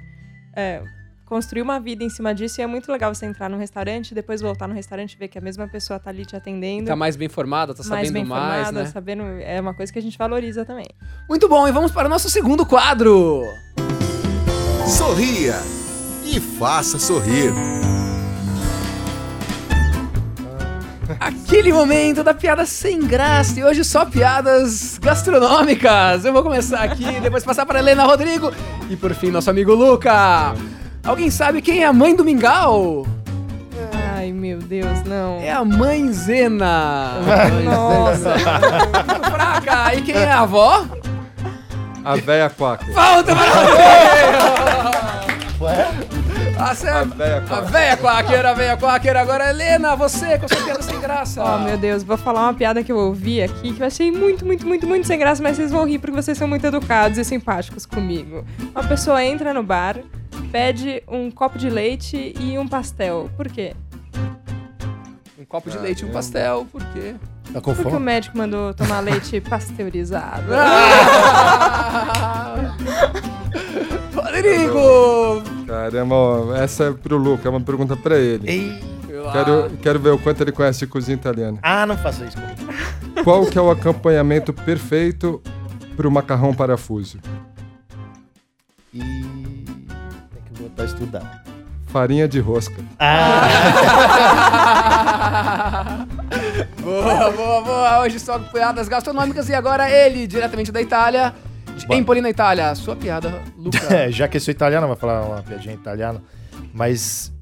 é, 0.54 0.82
construir 1.26 1.60
uma 1.60 1.78
vida 1.80 2.04
em 2.04 2.08
cima 2.08 2.32
disso 2.32 2.60
e 2.60 2.62
é 2.62 2.66
muito 2.66 2.90
legal 2.90 3.12
você 3.12 3.26
entrar 3.26 3.50
num 3.50 3.58
restaurante, 3.58 4.14
depois 4.14 4.40
voltar 4.40 4.68
no 4.68 4.74
restaurante 4.74 5.14
e 5.14 5.18
ver 5.18 5.28
que 5.28 5.36
a 5.36 5.40
mesma 5.40 5.66
pessoa 5.66 5.98
tá 5.98 6.08
ali 6.08 6.24
te 6.24 6.36
atendendo. 6.36 6.86
Tá 6.86 6.96
mais 6.96 7.16
bem 7.16 7.28
formada, 7.28 7.74
tá 7.74 7.82
mais 7.82 7.88
sabendo 7.88 8.12
bem 8.12 8.24
mais, 8.24 8.54
formada, 8.54 8.84
né? 8.84 8.86
sabendo. 8.86 9.22
É 9.40 9.60
uma 9.60 9.74
coisa 9.74 9.92
que 9.92 9.98
a 9.98 10.02
gente 10.02 10.16
valoriza 10.16 10.64
também. 10.64 10.86
Muito 11.28 11.48
bom, 11.48 11.66
e 11.66 11.72
vamos 11.72 11.90
para 11.90 12.06
o 12.06 12.08
nosso 12.08 12.30
segundo 12.30 12.64
quadro. 12.64 13.42
Sorria 14.86 15.56
e 16.24 16.38
faça 16.38 16.96
sorrir. 16.98 17.52
Aquele 21.20 21.72
momento 21.72 22.22
da 22.22 22.34
piada 22.34 22.64
sem 22.66 23.00
graça. 23.00 23.58
E 23.58 23.64
hoje 23.64 23.84
só 23.84 24.04
piadas 24.04 24.98
gastronômicas. 24.98 26.24
Eu 26.24 26.32
vou 26.32 26.42
começar 26.42 26.82
aqui, 26.82 27.20
depois 27.20 27.44
passar 27.44 27.66
para 27.66 27.80
Helena 27.80 28.04
Rodrigo. 28.04 28.52
E 28.88 28.96
por 28.96 29.12
fim, 29.14 29.30
nosso 29.30 29.50
amigo 29.50 29.74
Luca. 29.74 30.54
Alguém 31.06 31.30
sabe 31.30 31.62
quem 31.62 31.82
é 31.82 31.86
a 31.86 31.92
mãe 31.92 32.14
do 32.16 32.24
Mingau? 32.24 33.06
Ai, 34.16 34.32
meu 34.32 34.58
Deus, 34.58 35.02
não. 35.04 35.38
É 35.40 35.52
a 35.52 35.64
mãe 35.64 36.12
Zena. 36.12 37.12
Nossa. 37.64 38.30
Muito 38.30 39.30
fraca. 39.30 39.94
E 39.94 40.02
quem 40.02 40.16
é 40.16 40.30
a 40.32 40.40
avó? 40.40 40.84
A 42.04 42.16
véia 42.16 42.50
quaca. 42.50 42.86
Falta 42.92 43.34
para 43.34 43.46
Ué? 45.60 45.88
A, 46.58 46.70
A 46.70 46.72
véia 47.04 47.36
a 47.36 47.40
quaca. 47.42 47.62
véia 47.70 47.96
quaqueira, 47.96 48.50
a 48.50 48.54
véia 48.54 48.76
quaqueira. 48.76 49.20
Agora, 49.20 49.50
Helena, 49.50 49.94
você 49.94 50.38
com 50.38 50.48
sua 50.48 50.56
piada 50.64 50.82
sem 50.82 50.98
graça. 51.00 51.42
Oh, 51.44 51.58
meu 51.58 51.76
Deus, 51.76 52.02
vou 52.02 52.16
falar 52.16 52.42
uma 52.42 52.54
piada 52.54 52.82
que 52.82 52.90
eu 52.90 52.96
ouvi 52.96 53.42
aqui 53.42 53.72
que 53.74 53.82
eu 53.82 53.86
achei 53.86 54.10
muito, 54.10 54.44
muito, 54.46 54.66
muito, 54.66 54.86
muito 54.86 55.06
sem 55.06 55.18
graça, 55.18 55.42
mas 55.42 55.56
vocês 55.56 55.70
vão 55.70 55.86
rir 55.86 55.98
porque 55.98 56.16
vocês 56.16 56.36
são 56.38 56.48
muito 56.48 56.66
educados 56.66 57.18
e 57.18 57.24
simpáticos 57.24 57.84
comigo. 57.86 58.44
Uma 58.74 58.84
pessoa 58.84 59.22
entra 59.24 59.52
no 59.52 59.62
bar, 59.62 59.98
pede 60.56 61.02
um 61.06 61.30
copo 61.30 61.58
de 61.58 61.68
leite 61.68 62.34
e 62.40 62.58
um 62.58 62.66
pastel. 62.66 63.28
Por 63.36 63.46
quê? 63.46 63.76
Um 65.38 65.44
copo 65.44 65.68
de 65.68 65.76
leite 65.76 66.02
e 66.02 66.06
um 66.06 66.10
pastel, 66.10 66.66
por 66.72 66.82
quê? 66.94 67.14
Tá 67.52 67.60
com 67.60 67.74
Porque 67.74 67.94
o 67.94 68.00
médico 68.00 68.38
mandou 68.38 68.72
tomar 68.72 69.00
leite 69.00 69.38
pasteurizado. 69.46 70.46
Rodrigo! 74.14 75.42
Caramba, 75.66 76.14
ó, 76.14 76.54
essa 76.54 76.84
é 76.84 76.92
pro 76.92 77.18
Luca, 77.18 77.46
é 77.46 77.50
uma 77.50 77.60
pergunta 77.60 77.94
pra 77.94 78.16
ele. 78.16 78.48
Ei. 78.50 78.80
Quero, 79.32 79.70
quero 79.82 80.00
ver 80.00 80.10
o 80.10 80.18
quanto 80.18 80.40
ele 80.42 80.52
conhece 80.52 80.78
de 80.78 80.86
cozinha 80.86 81.16
italiana. 81.16 81.58
Ah, 81.62 81.84
não 81.84 81.98
faça 81.98 82.24
isso 82.24 82.38
comigo. 82.40 83.22
Qual 83.22 83.44
que 83.44 83.58
é 83.58 83.60
o 83.60 83.70
acompanhamento 83.70 84.54
perfeito 84.54 85.42
pro 85.96 86.10
macarrão 86.10 86.54
parafuso? 86.54 87.18
E 88.94 89.25
estudar. 90.86 91.44
Farinha 91.88 92.26
de 92.26 92.40
rosca. 92.40 92.74
boa, 96.82 97.30
boa, 97.30 97.62
boa. 97.62 98.00
Hoje 98.00 98.18
só 98.18 98.38
piadas 98.38 98.88
gastronômicas 98.88 99.48
e 99.48 99.54
agora 99.54 99.90
ele, 99.90 100.26
diretamente 100.26 100.72
da 100.72 100.80
Itália, 100.80 101.34
de 101.76 101.86
Bora. 101.86 102.00
Empoli 102.00 102.20
na 102.20 102.30
Itália. 102.30 102.74
Sua 102.74 102.96
piada, 102.96 103.42
Luca. 103.56 103.78
É, 103.94 104.10
já 104.10 104.26
que 104.26 104.36
eu 104.36 104.40
sou 104.40 104.52
italiano, 104.52 104.86
vou 104.86 104.96
falar 104.96 105.22
uma 105.22 105.42
piadinha 105.42 105.74
italiana. 105.74 106.22
Mas 106.72 107.32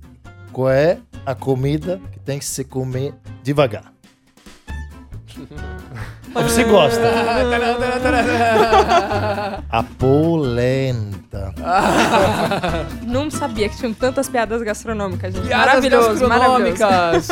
qual 0.53 0.70
é 0.70 0.99
a 1.24 1.34
comida 1.34 2.01
que 2.12 2.18
tem 2.20 2.38
que 2.38 2.45
se 2.45 2.64
comer 2.64 3.14
devagar? 3.42 3.92
Mas 6.35 6.53
você 6.53 6.64
gosta? 6.64 7.01
A 9.70 9.82
polenta. 9.82 11.55
Não 13.03 13.30
sabia 13.30 13.68
que 13.68 13.76
tinham 13.76 13.93
tantas 13.95 14.28
piadas 14.28 14.62
gastronômicas, 14.62 15.35
gente. 15.35 15.47
Piadas 15.47 15.66
maravilhoso, 15.66 16.28
maravilhoso. 16.28 16.78
gastronômicas. 16.78 17.28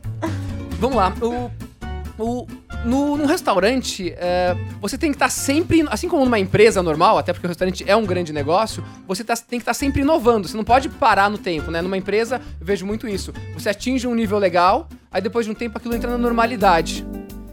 Vamos 0.78 0.96
lá. 0.96 1.12
O, 1.20 1.50
o, 2.18 2.46
no, 2.84 3.16
num 3.16 3.26
restaurante, 3.26 4.14
é, 4.16 4.56
você 4.80 4.96
tem 4.96 5.10
que 5.10 5.16
estar 5.16 5.28
sempre, 5.30 5.84
assim 5.90 6.08
como 6.08 6.24
numa 6.24 6.38
empresa 6.38 6.82
normal, 6.82 7.18
até 7.18 7.32
porque 7.32 7.46
o 7.46 7.48
restaurante 7.48 7.84
é 7.86 7.96
um 7.96 8.04
grande 8.06 8.32
negócio, 8.32 8.84
você 9.08 9.24
tá- 9.24 9.34
tem 9.36 9.58
que 9.58 9.62
estar 9.62 9.74
sempre 9.74 10.02
inovando. 10.02 10.46
Você 10.48 10.56
não 10.56 10.64
pode 10.64 10.88
parar 10.88 11.28
no 11.30 11.38
tempo, 11.38 11.70
né? 11.70 11.80
Numa 11.82 11.96
empresa, 11.96 12.40
eu 12.60 12.66
vejo 12.66 12.86
muito 12.86 13.08
isso. 13.08 13.32
Você 13.54 13.68
atinge 13.70 14.06
um 14.06 14.14
nível 14.14 14.38
legal, 14.38 14.88
aí 15.10 15.20
depois 15.20 15.46
de 15.46 15.52
um 15.52 15.54
tempo 15.54 15.76
aquilo 15.78 15.94
entra 15.94 16.10
na 16.10 16.18
normalidade. 16.18 17.06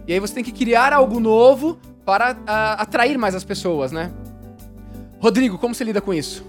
E 0.07 0.13
aí 0.13 0.19
você 0.19 0.33
tem 0.33 0.43
que 0.43 0.51
criar 0.51 0.93
algo 0.93 1.19
novo 1.19 1.77
para 2.05 2.37
ah, 2.45 2.73
atrair 2.73 3.17
mais 3.17 3.35
as 3.35 3.43
pessoas, 3.43 3.91
né? 3.91 4.11
Rodrigo, 5.19 5.57
como 5.57 5.73
você 5.73 5.83
lida 5.83 6.01
com 6.01 6.13
isso? 6.13 6.45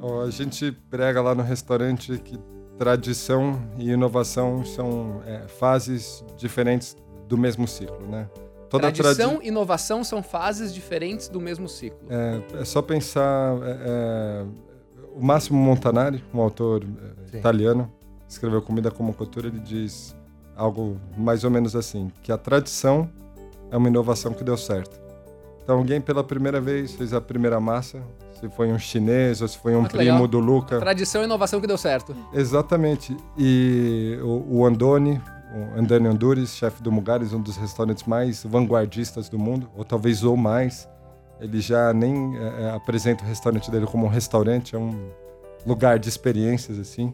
Ó, 0.00 0.22
a 0.22 0.30
gente 0.30 0.70
prega 0.90 1.22
lá 1.22 1.34
no 1.34 1.42
restaurante 1.42 2.18
que 2.18 2.38
tradição 2.76 3.58
e 3.78 3.90
inovação 3.90 4.64
são 4.64 5.22
é, 5.26 5.48
fases 5.48 6.22
diferentes 6.36 6.96
do 7.26 7.38
mesmo 7.38 7.66
ciclo, 7.66 8.06
né? 8.06 8.28
Toda 8.68 8.90
Tradição 8.92 9.30
tradi- 9.34 9.44
e 9.46 9.48
inovação 9.48 10.02
são 10.02 10.22
fases 10.22 10.74
diferentes 10.74 11.28
do 11.28 11.40
mesmo 11.40 11.68
ciclo. 11.68 12.00
É, 12.10 12.60
é 12.60 12.64
só 12.64 12.82
pensar. 12.82 13.56
é, 13.62 13.78
é, 13.80 14.44
o 15.14 15.24
Máximo 15.24 15.58
Montanari, 15.58 16.22
um 16.34 16.40
autor 16.40 16.82
é, 16.84 17.30
Sim. 17.30 17.38
italiano, 17.38 17.90
escreveu 18.28 18.60
Comida 18.60 18.90
como 18.90 19.14
Cultura, 19.14 19.46
ele 19.46 19.60
diz 19.60 20.15
algo 20.56 20.98
mais 21.16 21.44
ou 21.44 21.50
menos 21.50 21.76
assim: 21.76 22.10
que 22.22 22.32
a 22.32 22.38
tradição 22.38 23.08
é 23.70 23.76
uma 23.76 23.88
inovação 23.88 24.32
que 24.32 24.42
deu 24.44 24.56
certo. 24.56 24.98
Então, 25.62 25.78
alguém 25.78 26.00
pela 26.00 26.22
primeira 26.22 26.60
vez 26.60 26.92
fez 26.92 27.12
a 27.12 27.20
primeira 27.20 27.58
massa, 27.58 28.00
se 28.40 28.48
foi 28.50 28.70
um 28.72 28.78
chinês 28.78 29.42
ou 29.42 29.48
se 29.48 29.58
foi 29.58 29.74
um 29.74 29.84
Ah, 29.84 29.88
primo 29.88 30.04
legal. 30.12 30.28
do 30.28 30.38
Luca. 30.38 30.78
Tradição 30.78 31.22
e 31.22 31.24
inovação 31.24 31.60
que 31.60 31.66
deu 31.66 31.76
certo. 31.78 32.14
Exatamente. 32.32 33.16
E 33.36 34.16
o, 34.22 34.58
o 34.58 34.64
Andoni, 34.66 35.20
o 35.74 35.80
Andoni 35.80 36.06
Anduris, 36.06 36.54
chefe 36.54 36.80
do 36.82 36.92
Mugares, 36.92 37.32
um 37.32 37.40
dos 37.40 37.56
restaurantes 37.56 38.04
mais 38.04 38.44
vanguardistas 38.44 39.28
do 39.28 39.38
mundo, 39.38 39.68
ou 39.76 39.84
talvez 39.84 40.22
ou 40.22 40.36
mais, 40.36 40.88
ele 41.40 41.60
já 41.60 41.92
nem 41.92 42.36
é, 42.38 42.70
apresenta 42.70 43.24
o 43.24 43.26
restaurante 43.26 43.68
dele 43.68 43.86
como 43.86 44.06
um 44.06 44.08
restaurante, 44.08 44.76
é 44.76 44.78
um 44.78 45.10
lugar 45.66 45.98
de 45.98 46.08
experiências, 46.08 46.78
assim. 46.78 47.12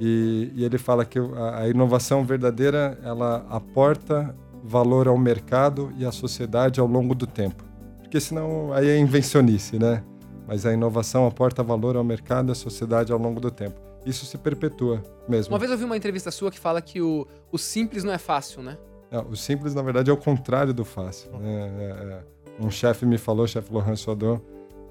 E, 0.00 0.52
e 0.54 0.64
ele 0.64 0.78
fala 0.78 1.04
que 1.04 1.18
a, 1.18 1.60
a 1.60 1.68
inovação 1.68 2.24
verdadeira, 2.24 2.98
ela 3.02 3.46
aporta 3.48 4.34
valor 4.62 5.08
ao 5.08 5.16
mercado 5.16 5.92
e 5.96 6.04
à 6.04 6.12
sociedade 6.12 6.80
ao 6.80 6.86
longo 6.86 7.14
do 7.14 7.26
tempo. 7.26 7.64
Porque 8.02 8.20
senão 8.20 8.72
aí 8.72 8.88
é 8.88 8.98
invencionice, 8.98 9.78
né? 9.78 10.02
Mas 10.46 10.64
a 10.64 10.72
inovação 10.72 11.26
aporta 11.26 11.62
valor 11.62 11.96
ao 11.96 12.04
mercado 12.04 12.50
e 12.50 12.52
à 12.52 12.54
sociedade 12.54 13.12
ao 13.12 13.18
longo 13.18 13.40
do 13.40 13.50
tempo. 13.50 13.80
Isso 14.04 14.24
se 14.24 14.38
perpetua 14.38 15.02
mesmo. 15.28 15.52
Uma 15.52 15.58
vez 15.58 15.70
eu 15.70 15.78
vi 15.78 15.84
uma 15.84 15.96
entrevista 15.96 16.30
sua 16.30 16.50
que 16.50 16.58
fala 16.58 16.80
que 16.80 17.00
o, 17.00 17.26
o 17.50 17.58
simples 17.58 18.04
não 18.04 18.12
é 18.12 18.18
fácil, 18.18 18.62
né? 18.62 18.78
É, 19.10 19.18
o 19.18 19.34
simples, 19.34 19.74
na 19.74 19.82
verdade, 19.82 20.10
é 20.10 20.12
o 20.12 20.16
contrário 20.16 20.72
do 20.72 20.84
fácil. 20.84 21.30
né? 21.38 21.70
É, 21.78 21.84
é, 21.84 22.64
um 22.64 22.70
chefe 22.70 23.04
me 23.04 23.18
falou, 23.18 23.46
chefe 23.46 23.72
Laurent 23.72 23.96
Sodor, 23.96 24.40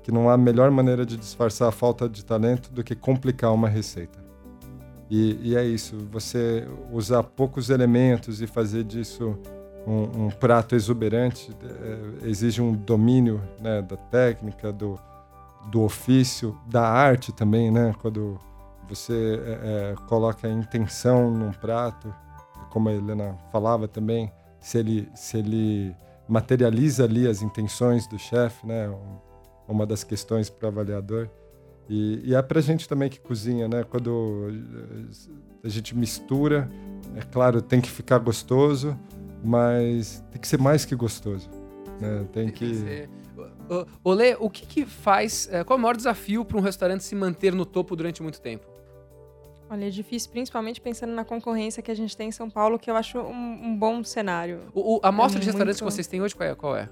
que 0.04 0.12
não 0.12 0.30
há 0.30 0.38
melhor 0.38 0.70
maneira 0.70 1.06
de 1.06 1.18
disfarçar 1.18 1.70
a 1.70 1.72
falta 1.72 2.08
de 2.08 2.24
talento 2.24 2.72
do 2.72 2.84
que 2.84 2.94
complicar 2.96 3.54
uma 3.54 3.68
receita. 3.68 4.25
E, 5.10 5.52
e 5.52 5.56
é 5.56 5.64
isso, 5.64 5.98
você 6.12 6.68
usar 6.92 7.22
poucos 7.24 7.70
elementos 7.70 8.42
e 8.42 8.48
fazer 8.48 8.84
disso 8.84 9.38
um, 9.86 10.26
um 10.26 10.30
prato 10.30 10.76
exuberante 10.76 11.52
é, 11.64 12.28
exige 12.28 12.62
um 12.62 12.74
domínio 12.74 13.42
né, 13.62 13.82
da 13.84 13.96
técnica, 13.96 14.74
do, 14.74 15.00
do 15.70 15.84
ofício, 15.84 16.58
da 16.68 16.88
arte 16.88 17.32
também, 17.32 17.70
né? 17.70 17.94
Quando 18.02 18.40
você 18.90 19.40
é, 19.46 19.96
coloca 20.08 20.48
a 20.48 20.52
intenção 20.52 21.30
num 21.30 21.52
prato, 21.52 22.14
como 22.72 22.90
a 22.90 22.94
Helena 22.94 23.38
falava 23.52 23.88
também, 23.88 24.32
se 24.60 24.80
ele, 24.80 25.10
se 25.14 25.38
ele 25.38 25.96
materializa 26.28 27.04
ali 27.04 27.28
as 27.28 27.44
intenções 27.44 28.08
do 28.08 28.18
chefe, 28.18 28.66
né? 28.66 28.90
Um- 28.90 29.26
uma 29.68 29.86
das 29.86 30.04
questões 30.04 30.48
para 30.50 30.66
o 30.66 30.70
avaliador. 30.70 31.28
E, 31.88 32.22
e 32.30 32.36
é 32.36 32.42
pra 32.42 32.62
gente 32.62 32.88
também 32.90 33.10
que 33.10 33.20
cozinha, 33.20 33.68
né? 33.68 33.84
Quando 33.84 34.48
a 35.64 35.70
gente 35.70 35.96
mistura, 35.96 36.70
é 37.16 37.22
claro, 37.22 37.62
tem 37.62 37.80
que 37.80 37.90
ficar 37.90 38.18
gostoso, 38.18 38.98
mas 39.44 40.24
tem 40.32 40.42
que 40.42 40.48
ser 40.48 40.60
mais 40.60 40.84
que 40.84 40.96
gostoso. 40.96 41.50
Né? 42.00 42.26
Tem 42.34 42.50
que. 42.50 43.08
Olê, 44.04 44.36
o 44.40 44.50
que, 44.50 44.66
que 44.66 44.86
faz. 44.86 45.48
Eh, 45.52 45.64
qual 45.64 45.78
é 45.78 45.80
o 45.80 45.82
maior 45.82 45.96
desafio 45.96 46.44
para 46.44 46.58
um 46.58 46.62
restaurante 46.62 47.04
se 47.04 47.16
manter 47.16 47.54
no 47.54 47.66
topo 47.66 47.96
durante 47.96 48.22
muito 48.22 48.42
tempo? 48.42 48.66
Olha, 49.70 49.88
é 49.88 49.90
difícil, 49.90 50.30
principalmente 50.30 50.80
pensando 50.80 51.14
na 51.14 51.26
concorrência 51.26 51.82
que 51.82 51.90
a 51.90 51.96
gente 51.96 52.16
tem 52.16 52.30
em 52.30 52.32
São 52.32 52.50
Paulo, 52.50 52.78
que 52.78 52.90
eu 52.90 52.96
acho 52.96 53.18
um, 53.20 53.68
um 53.68 53.76
bom 53.78 54.04
cenário. 54.04 54.60
O, 54.74 54.98
o, 54.98 55.00
a 55.02 55.10
amostra 55.10 55.40
é 55.40 55.42
de 55.42 55.48
restaurantes 55.48 55.82
muito... 55.82 55.90
que 55.90 55.96
vocês 55.96 56.08
têm 56.08 56.22
hoje, 56.22 56.36
qual 56.36 56.50
é? 56.50 56.56
Qual 56.56 56.76
é? 56.76 56.90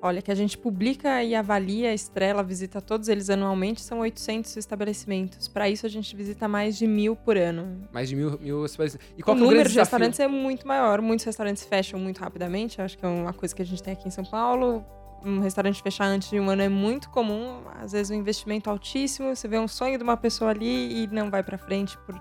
Olha, 0.00 0.22
que 0.22 0.30
a 0.30 0.34
gente 0.34 0.56
publica 0.56 1.22
e 1.24 1.34
avalia, 1.34 1.92
estrela, 1.92 2.42
visita 2.42 2.80
todos 2.80 3.08
eles 3.08 3.28
anualmente, 3.28 3.80
são 3.80 3.98
800 3.98 4.56
estabelecimentos. 4.56 5.48
Para 5.48 5.68
isso, 5.68 5.84
a 5.86 5.88
gente 5.88 6.14
visita 6.14 6.46
mais 6.46 6.78
de 6.78 6.86
mil 6.86 7.16
por 7.16 7.36
ano. 7.36 7.88
Mais 7.92 8.08
de 8.08 8.14
mil, 8.14 8.38
mil 8.38 8.64
estabelecimentos. 8.64 9.14
E 9.18 9.22
qual 9.22 9.36
o 9.36 9.40
é 9.40 9.42
o 9.42 9.44
número 9.44 9.64
de 9.64 9.70
desafio? 9.70 9.82
restaurantes 9.82 10.20
é 10.20 10.28
muito 10.28 10.66
maior. 10.66 11.00
Muitos 11.00 11.26
restaurantes 11.26 11.64
fecham 11.64 11.98
muito 11.98 12.18
rapidamente. 12.18 12.80
Acho 12.80 12.96
que 12.96 13.04
é 13.04 13.08
uma 13.08 13.32
coisa 13.32 13.54
que 13.54 13.62
a 13.62 13.64
gente 13.64 13.82
tem 13.82 13.92
aqui 13.92 14.06
em 14.06 14.10
São 14.10 14.24
Paulo. 14.24 14.84
Um 15.24 15.40
restaurante 15.40 15.82
fechar 15.82 16.04
antes 16.04 16.30
de 16.30 16.38
um 16.38 16.48
ano 16.48 16.62
é 16.62 16.68
muito 16.68 17.10
comum. 17.10 17.62
Às 17.80 17.90
vezes, 17.90 18.10
um 18.10 18.14
investimento 18.14 18.70
altíssimo. 18.70 19.34
Você 19.34 19.48
vê 19.48 19.58
um 19.58 19.66
sonho 19.66 19.98
de 19.98 20.04
uma 20.04 20.16
pessoa 20.16 20.52
ali 20.52 21.02
e 21.02 21.06
não 21.08 21.28
vai 21.28 21.42
para 21.42 21.58
frente 21.58 21.98
por 22.06 22.14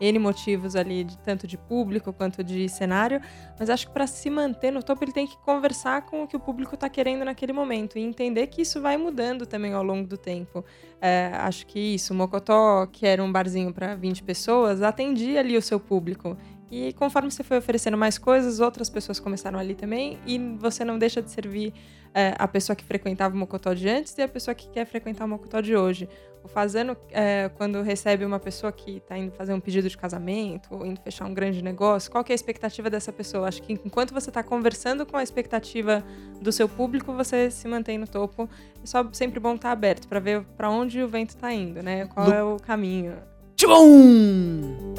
N 0.00 0.18
motivos 0.18 0.74
ali, 0.74 1.04
de, 1.04 1.18
tanto 1.18 1.46
de 1.46 1.58
público 1.58 2.12
quanto 2.12 2.42
de 2.42 2.68
cenário, 2.68 3.20
mas 3.58 3.68
acho 3.68 3.86
que 3.86 3.92
para 3.92 4.06
se 4.06 4.30
manter 4.30 4.70
no 4.70 4.82
topo 4.82 5.04
ele 5.04 5.12
tem 5.12 5.26
que 5.26 5.36
conversar 5.38 6.02
com 6.02 6.22
o 6.22 6.26
que 6.26 6.36
o 6.36 6.40
público 6.40 6.74
está 6.74 6.88
querendo 6.88 7.24
naquele 7.24 7.52
momento 7.52 7.98
e 7.98 8.02
entender 8.02 8.46
que 8.46 8.62
isso 8.62 8.80
vai 8.80 8.96
mudando 8.96 9.46
também 9.46 9.72
ao 9.72 9.82
longo 9.82 10.08
do 10.08 10.16
tempo. 10.16 10.64
É, 11.00 11.30
acho 11.34 11.66
que 11.66 11.78
isso, 11.78 12.14
Mocotó, 12.14 12.86
que 12.86 13.06
era 13.06 13.22
um 13.22 13.30
barzinho 13.30 13.72
para 13.72 13.94
20 13.94 14.22
pessoas, 14.22 14.82
atendia 14.82 15.40
ali 15.40 15.56
o 15.56 15.62
seu 15.62 15.78
público. 15.78 16.36
E 16.70 16.92
conforme 16.92 17.30
você 17.30 17.42
foi 17.42 17.58
oferecendo 17.58 17.96
mais 17.96 18.16
coisas, 18.16 18.60
outras 18.60 18.88
pessoas 18.88 19.18
começaram 19.18 19.58
ali 19.58 19.74
também, 19.74 20.18
e 20.24 20.38
você 20.58 20.84
não 20.84 20.98
deixa 20.98 21.20
de 21.20 21.30
servir 21.30 21.74
é, 22.14 22.34
a 22.38 22.48
pessoa 22.48 22.74
que 22.74 22.84
frequentava 22.84 23.34
o 23.34 23.38
Mocotó 23.38 23.72
de 23.72 23.88
antes 23.88 24.16
e 24.18 24.22
a 24.22 24.28
pessoa 24.28 24.54
que 24.54 24.68
quer 24.68 24.84
frequentar 24.84 25.24
o 25.24 25.28
Mocotó 25.28 25.60
de 25.60 25.76
hoje. 25.76 26.08
O 26.42 26.48
fazendo, 26.48 26.96
é, 27.10 27.50
quando 27.56 27.82
recebe 27.82 28.24
uma 28.24 28.40
pessoa 28.40 28.72
que 28.72 28.96
está 28.96 29.16
indo 29.16 29.30
fazer 29.32 29.52
um 29.52 29.60
pedido 29.60 29.88
de 29.88 29.96
casamento, 29.96 30.74
ou 30.74 30.86
indo 30.86 30.98
fechar 31.00 31.26
um 31.26 31.34
grande 31.34 31.62
negócio, 31.62 32.10
qual 32.10 32.24
é 32.26 32.32
a 32.32 32.34
expectativa 32.34 32.88
dessa 32.88 33.12
pessoa? 33.12 33.46
Acho 33.46 33.62
que 33.62 33.74
enquanto 33.74 34.14
você 34.14 34.30
está 34.30 34.42
conversando 34.42 35.04
com 35.04 35.18
a 35.18 35.22
expectativa 35.22 36.02
do 36.40 36.50
seu 36.50 36.66
público, 36.66 37.12
você 37.12 37.50
se 37.50 37.68
mantém 37.68 37.98
no 37.98 38.06
topo. 38.06 38.48
É 38.82 38.86
só 38.86 39.06
sempre 39.12 39.38
bom 39.38 39.54
estar 39.54 39.68
tá 39.68 39.72
aberto 39.72 40.08
para 40.08 40.18
ver 40.18 40.42
para 40.56 40.70
onde 40.70 41.02
o 41.02 41.08
vento 41.08 41.30
está 41.30 41.52
indo, 41.52 41.82
né? 41.82 42.06
Qual 42.06 42.26
do... 42.26 42.32
é 42.32 42.42
o 42.42 42.56
caminho. 42.56 43.16
Tchum! 43.54 44.94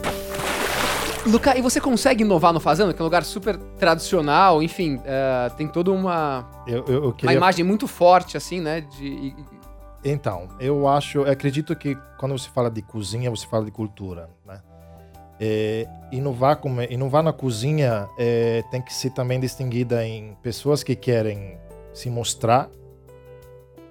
Luca, 1.26 1.56
e 1.56 1.62
você 1.62 1.80
consegue 1.80 2.24
inovar 2.24 2.52
no 2.52 2.60
Fazenda, 2.60 2.94
que 2.94 3.00
é 3.00 3.04
um 3.04 3.06
lugar 3.06 3.24
super 3.24 3.56
tradicional, 3.78 4.62
enfim, 4.64 4.96
uh, 4.96 5.56
tem 5.56 5.68
toda 5.68 5.92
uma, 5.92 6.50
eu, 6.66 6.84
eu, 6.88 7.04
eu 7.06 7.14
queria... 7.14 7.30
uma 7.30 7.38
imagem 7.38 7.64
muito 7.64 7.88
forte, 7.88 8.36
assim, 8.38 8.60
né? 8.60 8.82
De, 8.82 9.36
então, 10.04 10.48
eu 10.60 10.88
acho, 10.88 11.20
eu 11.20 11.32
acredito 11.32 11.76
que 11.76 11.96
quando 12.18 12.38
você 12.38 12.50
fala 12.50 12.72
de 12.72 12.82
cozinha, 12.82 13.30
você 13.30 13.46
fala 13.46 13.66
de 13.66 13.72
cultura, 13.72 14.30
né? 14.46 14.62
É, 15.40 15.88
inovar, 16.12 16.58
como, 16.58 16.82
inovar 16.84 17.24
na 17.24 17.34
cozinha 17.34 18.08
é, 18.18 18.64
tem 18.70 18.82
que 18.82 18.94
ser 18.94 19.10
também 19.12 19.40
distinguida 19.40 20.06
em 20.06 20.36
pessoas 20.42 20.84
que 20.84 20.96
querem 20.96 21.58
se 21.94 22.12
mostrar 22.12 22.70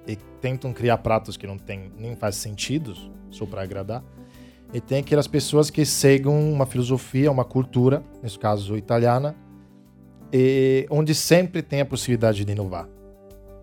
e 0.06 0.14
tentam 0.40 0.72
criar 0.72 0.98
pratos 0.98 1.36
que 1.36 1.48
não 1.48 1.58
tem 1.58 1.92
nem 1.98 2.14
faz 2.14 2.36
sentido 2.36 2.94
só 3.30 3.44
para 3.46 3.62
agradar 3.62 4.02
e 4.72 4.80
tem 4.80 4.98
aquelas 5.00 5.26
pessoas 5.26 5.70
que 5.70 5.84
seguem 5.84 6.32
uma 6.32 6.66
filosofia, 6.66 7.30
uma 7.30 7.44
cultura, 7.44 8.02
nesse 8.22 8.38
caso 8.38 8.76
italiana, 8.76 9.34
e 10.32 10.86
onde 10.90 11.14
sempre 11.14 11.62
tem 11.62 11.80
a 11.80 11.84
possibilidade 11.84 12.44
de 12.44 12.52
inovar, 12.52 12.88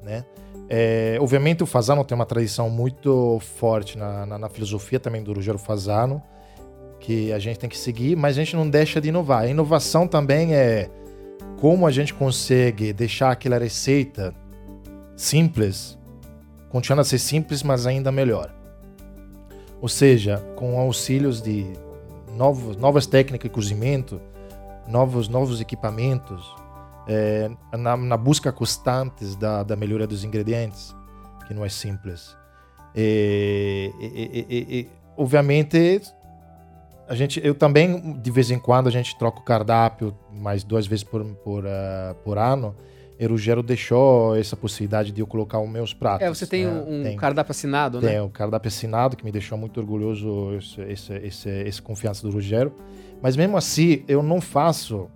né? 0.03 0.25
É, 0.69 1.17
obviamente 1.21 1.63
o 1.63 1.65
Fasano 1.65 2.03
tem 2.03 2.13
uma 2.13 2.25
tradição 2.25 2.69
muito 2.69 3.39
forte 3.39 3.97
na, 3.97 4.25
na, 4.25 4.37
na, 4.37 4.49
filosofia 4.49 4.99
também 4.99 5.23
do 5.23 5.31
Rogério 5.31 5.57
Fasano, 5.57 6.21
que 6.99 7.31
a 7.31 7.39
gente 7.39 7.57
tem 7.57 7.69
que 7.69 7.77
seguir, 7.77 8.17
mas 8.17 8.37
a 8.37 8.43
gente 8.43 8.53
não 8.53 8.69
deixa 8.69 8.99
de 8.99 9.07
inovar. 9.07 9.43
A 9.43 9.47
inovação 9.47 10.05
também 10.05 10.53
é 10.53 10.89
como 11.61 11.87
a 11.87 11.91
gente 11.91 12.13
consegue 12.13 12.91
deixar 12.91 13.31
aquela 13.31 13.57
receita 13.57 14.35
simples, 15.15 15.97
continuando 16.69 17.01
a 17.01 17.05
ser 17.05 17.19
simples, 17.19 17.63
mas 17.63 17.87
ainda 17.87 18.11
melhor. 18.11 18.53
Ou 19.81 19.87
seja, 19.87 20.37
com 20.55 20.79
auxílios 20.79 21.41
de 21.41 21.65
novos, 22.35 22.75
novas 22.77 23.05
técnicas 23.05 23.49
de 23.49 23.53
cozimento, 23.53 24.19
novos, 24.87 25.27
novos 25.27 25.61
equipamentos, 25.61 26.55
é, 27.07 27.49
na, 27.77 27.95
na, 27.95 28.17
busca 28.17 28.51
constantes 28.51 29.35
da, 29.35 29.63
da 29.63 29.75
melhoria 29.75 30.07
dos 30.07 30.23
ingredientes, 30.23 30.95
que 31.47 31.53
não 31.53 31.63
é 31.63 31.69
simples. 31.69 32.35
E, 32.95 33.91
e, 33.99 34.79
e, 34.79 34.89
obviamente, 35.15 36.01
a 37.07 37.15
gente, 37.15 37.39
eu 37.43 37.55
também, 37.55 38.19
de 38.19 38.31
vez 38.31 38.51
em 38.51 38.59
quando, 38.59 38.87
a 38.87 38.91
gente 38.91 39.17
troca 39.17 39.39
o 39.39 39.43
cardápio 39.43 40.15
mais 40.31 40.63
duas 40.63 40.85
vezes 40.85 41.03
por, 41.03 41.23
por, 41.23 41.63
uh, 41.63 42.15
por 42.23 42.37
ano. 42.37 42.75
E 43.19 43.25
o 43.25 43.29
Ruggiero 43.29 43.63
deixou 43.63 44.35
essa 44.35 44.55
possibilidade 44.55 45.11
de 45.11 45.21
eu 45.21 45.27
colocar 45.27 45.59
os 45.59 45.69
meus 45.69 45.93
pratos. 45.93 46.25
É, 46.25 46.29
você 46.29 46.45
tem 46.45 46.65
né? 46.65 46.83
um 46.87 47.03
tem, 47.03 47.17
cardápio 47.17 47.51
assinado, 47.51 47.99
né? 47.99 48.09
Tem 48.09 48.21
um 48.21 48.29
cardápio 48.29 48.67
assinado 48.67 49.17
que 49.17 49.25
me 49.25 49.31
deixou 49.31 49.57
muito 49.57 49.79
orgulhoso 49.79 50.55
esse, 50.55 50.81
esse, 50.81 51.13
esse, 51.13 51.49
esse 51.49 51.81
confiança 51.81 52.21
do 52.21 52.31
Ruggiero. 52.31 52.71
Mas 53.21 53.35
mesmo 53.35 53.57
assim, 53.57 54.03
eu 54.07 54.21
não 54.21 54.39
faço 54.39 55.09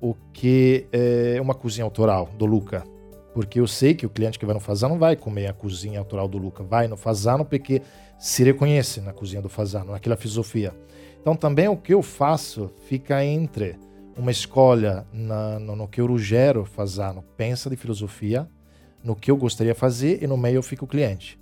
o 0.00 0.14
que 0.32 0.86
é 0.92 1.40
uma 1.40 1.54
cozinha 1.54 1.84
autoral 1.84 2.28
do 2.36 2.46
Luca. 2.46 2.82
Porque 3.32 3.60
eu 3.60 3.66
sei 3.66 3.94
que 3.94 4.04
o 4.04 4.10
cliente 4.10 4.38
que 4.38 4.44
vai 4.44 4.54
no 4.54 4.60
Fazano 4.60 4.98
vai 4.98 5.14
comer 5.14 5.46
a 5.46 5.52
cozinha 5.52 6.00
autoral 6.00 6.26
do 6.26 6.36
Luca. 6.36 6.64
Vai 6.64 6.88
no 6.88 6.96
Fazano 6.96 7.44
porque 7.44 7.80
se 8.18 8.42
reconhece 8.42 9.00
na 9.00 9.12
cozinha 9.12 9.40
do 9.40 9.48
Fazano, 9.48 9.92
naquela 9.92 10.16
filosofia. 10.16 10.74
Então 11.20 11.36
também 11.36 11.68
o 11.68 11.76
que 11.76 11.94
eu 11.94 12.02
faço 12.02 12.70
fica 12.88 13.24
entre 13.24 13.76
uma 14.20 14.30
escolha 14.30 15.06
na, 15.12 15.58
no, 15.58 15.74
no, 15.74 15.88
que 15.88 16.00
o 16.00 16.06
Ruggiero 16.06 16.64
Fazano 16.64 17.24
pensa 17.36 17.70
de 17.70 17.76
filosofia, 17.76 18.46
no 19.02 19.16
que 19.16 19.30
eu 19.30 19.36
gostaria 19.36 19.72
de 19.72 19.78
fazer 19.78 20.22
e 20.22 20.26
no 20.26 20.36
meio 20.36 20.62
fica 20.62 20.84
o 20.84 20.86
cliente. 20.86 21.40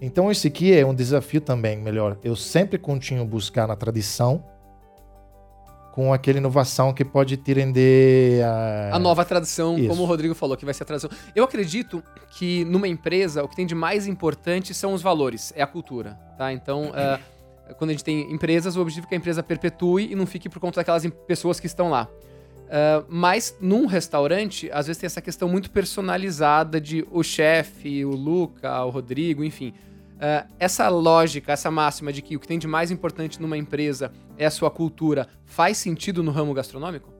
Então 0.00 0.30
esse 0.30 0.48
aqui 0.48 0.72
é 0.72 0.84
um 0.84 0.94
desafio 0.94 1.40
também, 1.40 1.76
melhor, 1.76 2.18
eu 2.24 2.34
sempre 2.34 2.78
continuo 2.78 3.26
buscar 3.26 3.68
na 3.68 3.76
tradição 3.76 4.42
com 5.92 6.10
aquela 6.14 6.38
inovação 6.38 6.94
que 6.94 7.04
pode 7.04 7.36
te 7.36 7.52
render 7.52 8.42
a... 8.42 8.96
a 8.96 8.98
nova 8.98 9.22
tradição, 9.26 9.76
Isso. 9.76 9.88
como 9.88 10.02
o 10.02 10.06
Rodrigo 10.06 10.34
falou, 10.34 10.56
que 10.56 10.64
vai 10.64 10.72
ser 10.72 10.84
a 10.84 10.86
tradição. 10.86 11.10
Eu 11.36 11.44
acredito 11.44 12.02
que 12.30 12.64
numa 12.64 12.88
empresa 12.88 13.44
o 13.44 13.48
que 13.48 13.54
tem 13.54 13.66
de 13.66 13.74
mais 13.74 14.06
importante 14.06 14.72
são 14.72 14.94
os 14.94 15.02
valores, 15.02 15.52
é 15.54 15.62
a 15.62 15.66
cultura, 15.66 16.18
tá? 16.38 16.50
Então, 16.50 16.88
uh, 16.88 17.20
quando 17.78 17.90
a 17.90 17.92
gente 17.92 18.04
tem 18.04 18.32
empresas, 18.32 18.76
o 18.76 18.80
objetivo 18.80 19.06
é 19.06 19.08
que 19.08 19.14
a 19.14 19.18
empresa 19.18 19.42
perpetue 19.42 20.10
e 20.10 20.14
não 20.14 20.26
fique 20.26 20.48
por 20.48 20.60
conta 20.60 20.80
daquelas 20.80 21.06
pessoas 21.26 21.58
que 21.60 21.66
estão 21.66 21.90
lá. 21.90 22.08
Uh, 22.72 23.04
mas 23.06 23.56
num 23.60 23.84
restaurante, 23.84 24.70
às 24.72 24.86
vezes 24.86 24.98
tem 24.98 25.06
essa 25.06 25.20
questão 25.20 25.46
muito 25.46 25.70
personalizada 25.70 26.80
de 26.80 27.06
o 27.10 27.22
chefe, 27.22 28.02
o 28.04 28.10
Luca, 28.10 28.82
o 28.84 28.90
Rodrigo, 28.90 29.44
enfim. 29.44 29.74
Uh, 30.14 30.48
essa 30.58 30.88
lógica, 30.88 31.52
essa 31.52 31.70
máxima 31.70 32.12
de 32.12 32.22
que 32.22 32.34
o 32.34 32.40
que 32.40 32.48
tem 32.48 32.58
de 32.58 32.66
mais 32.66 32.90
importante 32.90 33.42
numa 33.42 33.58
empresa 33.58 34.10
é 34.38 34.46
a 34.46 34.50
sua 34.50 34.70
cultura, 34.70 35.28
faz 35.44 35.76
sentido 35.76 36.22
no 36.22 36.30
ramo 36.30 36.54
gastronômico? 36.54 37.12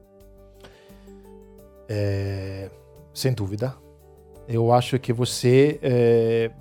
É, 1.87 2.71
sem 3.13 3.31
dúvida. 3.33 3.75
Eu 4.47 4.71
acho 4.73 4.97
que 4.97 5.13
você 5.13 5.79
é, 5.83 6.51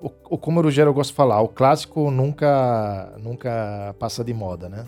o, 0.00 0.10
o, 0.30 0.38
como 0.38 0.60
o 0.60 0.62
Rogério 0.62 0.92
gosta 0.92 1.12
de 1.12 1.16
falar, 1.16 1.40
o 1.40 1.48
clássico 1.48 2.10
nunca, 2.10 3.12
nunca 3.18 3.94
passa 3.98 4.22
de 4.22 4.34
moda, 4.34 4.68
né? 4.68 4.84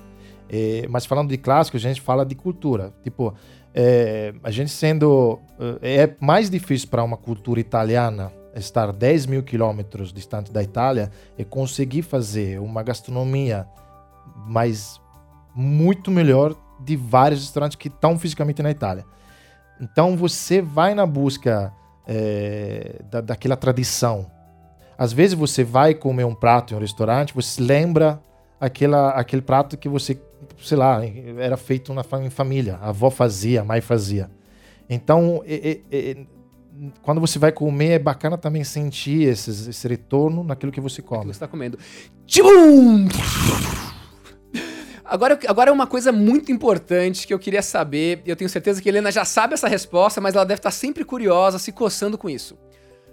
É, 0.48 0.86
mas 0.88 1.04
falando 1.04 1.28
de 1.28 1.36
clássico, 1.36 1.76
a 1.76 1.80
gente 1.80 2.00
fala 2.00 2.24
de 2.24 2.34
cultura. 2.34 2.92
Tipo, 3.02 3.34
é, 3.74 4.34
a 4.42 4.50
gente 4.50 4.70
sendo. 4.70 5.38
É, 5.82 6.02
é 6.02 6.16
mais 6.20 6.48
difícil 6.48 6.88
para 6.88 7.02
uma 7.02 7.16
cultura 7.16 7.60
italiana 7.60 8.32
estar 8.54 8.92
10 8.92 9.26
mil 9.26 9.42
quilômetros 9.42 10.12
distante 10.12 10.50
da 10.50 10.62
Itália 10.62 11.10
e 11.36 11.44
conseguir 11.44 12.02
fazer 12.02 12.60
uma 12.60 12.82
gastronomia 12.82 13.68
mais 14.46 15.00
muito 15.54 16.10
melhor 16.10 16.56
de 16.80 16.96
vários 16.96 17.40
restaurantes 17.40 17.76
que 17.76 17.88
estão 17.88 18.18
fisicamente 18.18 18.62
na 18.62 18.70
Itália. 18.70 19.04
Então 19.80 20.16
você 20.16 20.62
vai 20.62 20.94
na 20.94 21.06
busca 21.06 21.72
é, 22.06 23.00
da, 23.10 23.20
daquela 23.20 23.56
tradição 23.56 24.26
às 24.98 25.12
vezes 25.12 25.34
você 25.34 25.62
vai 25.62 25.94
comer 25.94 26.24
um 26.24 26.34
prato 26.34 26.74
em 26.74 26.76
um 26.76 26.80
restaurante, 26.80 27.32
você 27.32 27.62
lembra 27.62 28.20
aquela, 28.60 29.10
aquele 29.10 29.40
prato 29.40 29.76
que 29.76 29.88
você, 29.88 30.20
sei 30.60 30.76
lá, 30.76 31.00
era 31.38 31.56
feito 31.56 31.94
na, 31.94 32.04
em 32.20 32.30
família. 32.30 32.80
A 32.82 32.88
avó 32.88 33.08
fazia, 33.08 33.60
a 33.60 33.64
mãe 33.64 33.80
fazia. 33.80 34.28
Então, 34.90 35.44
quando 37.00 37.20
você 37.20 37.38
vai 37.38 37.52
comer, 37.52 37.90
é 37.90 37.98
bacana 38.00 38.36
também 38.36 38.64
sentir 38.64 39.22
esses, 39.22 39.68
esse 39.68 39.86
retorno 39.86 40.42
naquilo 40.42 40.72
que 40.72 40.80
você 40.80 41.00
come. 41.00 41.20
Que 41.20 41.26
você 41.28 41.32
está 41.32 41.46
comendo. 41.46 41.78
Tchum! 42.26 43.06
Agora, 45.04 45.38
agora 45.46 45.70
é 45.70 45.72
uma 45.72 45.86
coisa 45.86 46.10
muito 46.10 46.50
importante 46.50 47.26
que 47.26 47.32
eu 47.32 47.38
queria 47.38 47.62
saber. 47.62 48.20
Eu 48.26 48.34
tenho 48.34 48.50
certeza 48.50 48.82
que 48.82 48.88
a 48.88 48.90
Helena 48.90 49.12
já 49.12 49.24
sabe 49.24 49.54
essa 49.54 49.68
resposta, 49.68 50.20
mas 50.20 50.34
ela 50.34 50.44
deve 50.44 50.58
estar 50.58 50.72
sempre 50.72 51.04
curiosa, 51.04 51.58
se 51.58 51.70
coçando 51.72 52.18
com 52.18 52.28
isso. 52.28 52.58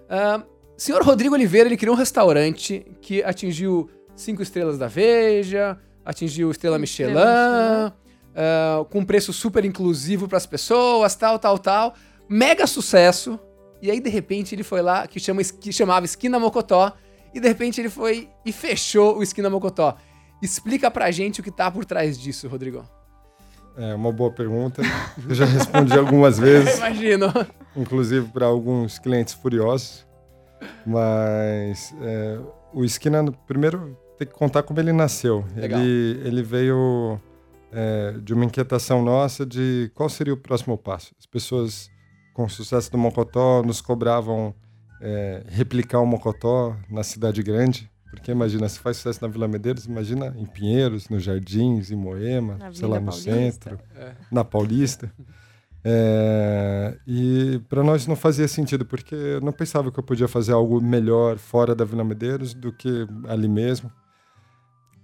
Uh, 0.10 0.55
senhor 0.78 1.02
Rodrigo 1.04 1.36
Oliveira, 1.36 1.68
ele 1.68 1.78
criou 1.78 1.96
um 1.96 1.98
restaurante 1.98 2.86
que 3.02 3.24
atingiu 3.24 3.90
cinco 4.16 4.42
estrelas 4.42 4.78
da 4.78 4.88
Veja, 4.88 5.78
atingiu 6.04 6.52
estrela 6.52 6.78
Michelin, 6.78 7.14
Michelin. 7.14 7.94
Uh, 8.36 8.86
com 8.86 9.06
preço 9.06 9.32
super 9.32 9.64
inclusivo 9.64 10.28
para 10.28 10.38
as 10.38 10.46
pessoas, 10.46 11.16
tal, 11.16 11.40
tal, 11.40 11.58
tal. 11.58 11.94
Mega 12.28 12.68
sucesso. 12.68 13.40
E 13.82 13.90
aí, 13.90 14.00
de 14.00 14.10
repente, 14.10 14.56
ele 14.56 14.64
foi 14.64 14.82
lá, 14.82 15.08
que, 15.08 15.20
chama, 15.20 15.42
que 15.44 15.72
chamava 15.72 16.06
Esquina 16.06 16.40
Mocotó, 16.40 16.94
e 17.34 17.40
de 17.40 17.48
repente 17.48 17.80
ele 17.80 17.90
foi 17.90 18.30
e 18.46 18.52
fechou 18.52 19.18
o 19.18 19.24
Esquina 19.24 19.50
Mocotó. 19.50 19.96
Explica 20.42 20.90
pra 20.90 21.12
gente 21.12 21.40
o 21.40 21.44
que 21.44 21.52
tá 21.52 21.70
por 21.70 21.86
trás 21.86 22.18
disso, 22.18 22.48
Rodrigo. 22.48 22.86
É 23.78 23.94
uma 23.94 24.12
boa 24.12 24.32
pergunta. 24.32 24.82
Eu 25.28 25.36
já 25.36 25.46
respondi 25.46 25.98
algumas 25.98 26.40
vezes. 26.40 26.78
Imagino. 26.78 27.28
Inclusive 27.76 28.28
para 28.30 28.46
alguns 28.46 28.98
clientes 29.00 29.34
furiosos. 29.34 30.05
Mas 30.86 31.94
é, 32.02 32.40
o 32.74 32.84
Esquina, 32.84 33.24
primeiro, 33.48 33.98
tem 34.18 34.28
que 34.28 34.34
contar 34.34 34.64
como 34.64 34.80
ele 34.80 34.94
nasceu. 34.94 35.46
Ele, 35.56 36.22
ele 36.24 36.44
veio 36.44 37.20
é, 37.72 38.16
de 38.22 38.34
uma 38.34 38.46
inquietação 38.46 39.04
nossa 39.04 39.46
de 39.46 39.92
qual 39.94 40.10
seria 40.10 40.34
o 40.34 40.38
próximo 40.38 40.78
passo. 40.78 41.14
As 41.20 41.26
pessoas 41.26 41.90
com 42.34 42.46
o 42.46 42.50
sucesso 42.50 42.92
do 42.92 42.98
Mocotó 42.98 43.64
nos 43.64 43.82
cobravam 43.82 44.54
é, 45.02 45.44
replicar 45.48 46.00
o 46.00 46.06
Mocotó 46.06 46.76
na 46.90 47.04
cidade 47.04 47.42
grande. 47.44 47.90
Porque 48.10 48.32
imagina, 48.32 48.70
se 48.70 48.80
faz 48.80 48.98
sucesso 48.98 49.20
na 49.22 49.28
Vila 49.28 49.48
Medeiros, 49.48 49.86
imagina 49.86 50.34
em 50.38 50.46
Pinheiros, 50.46 51.10
nos 51.10 51.22
Jardins, 51.24 51.92
em 51.92 51.96
Moema, 51.96 52.58
na 52.58 52.74
sei 52.74 52.88
lá, 52.88 53.00
no 53.00 53.08
Paulista. 53.08 53.32
centro, 53.32 53.80
é. 53.96 54.14
na 54.32 54.44
Paulista. 54.46 55.12
É, 55.88 56.98
e 57.06 57.62
para 57.70 57.84
nós 57.84 58.08
não 58.08 58.16
fazia 58.16 58.48
sentido, 58.48 58.84
porque 58.84 59.14
eu 59.14 59.40
não 59.40 59.52
pensava 59.52 59.92
que 59.92 60.00
eu 60.00 60.04
podia 60.04 60.28
fazer 60.28 60.52
algo 60.52 60.82
melhor 60.82 61.38
fora 61.38 61.76
da 61.76 61.86
Vila 61.86 62.04
Medeiros 62.04 62.56
do 62.56 62.74
que 62.74 63.08
ali 63.28 63.48
mesmo. 63.48 63.92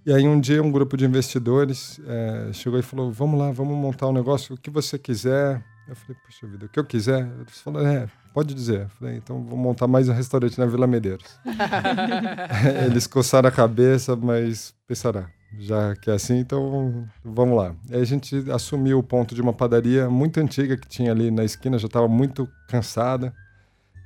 E 0.04 0.12
aí 0.12 0.26
um 0.26 0.40
dia 0.40 0.60
um 0.60 0.72
grupo 0.72 0.96
de 0.96 1.04
investidores 1.04 2.00
é, 2.04 2.52
chegou 2.52 2.80
e 2.80 2.82
falou: 2.82 3.12
vamos 3.12 3.38
lá, 3.38 3.52
vamos 3.52 3.76
montar 3.76 4.08
um 4.08 4.12
negócio, 4.12 4.56
o 4.56 4.58
que 4.58 4.70
você 4.70 4.98
quiser. 4.98 5.64
Eu 5.86 5.94
falei, 5.94 6.16
poxa 6.24 6.46
vida, 6.46 6.66
o 6.66 6.68
que 6.68 6.78
eu 6.78 6.84
quiser? 6.84 7.28
Eles 7.40 7.60
falaram, 7.60 7.86
é, 7.86 8.08
pode 8.34 8.52
dizer. 8.52 8.82
Eu 8.82 8.88
falei, 8.88 9.16
então 9.16 9.40
vou 9.44 9.58
montar 9.58 9.86
mais 9.86 10.08
um 10.08 10.12
restaurante 10.12 10.58
na 10.58 10.66
Vila 10.66 10.86
Medeiros. 10.86 11.38
Eles 12.86 13.06
coçaram 13.06 13.48
a 13.48 13.52
cabeça, 13.52 14.16
mas 14.16 14.74
pensaram, 14.86 15.26
já 15.58 15.94
que 15.96 16.10
é 16.10 16.14
assim, 16.14 16.38
então 16.38 17.06
vamos 17.24 17.56
lá. 17.56 17.74
A 17.90 18.04
gente 18.04 18.36
assumiu 18.50 18.98
o 18.98 19.02
ponto 19.02 19.34
de 19.34 19.40
uma 19.40 19.52
padaria 19.52 20.08
muito 20.08 20.40
antiga 20.40 20.76
que 20.76 20.88
tinha 20.88 21.10
ali 21.10 21.30
na 21.30 21.44
esquina, 21.44 21.78
já 21.78 21.86
estava 21.86 22.08
muito 22.08 22.48
cansada, 22.68 23.34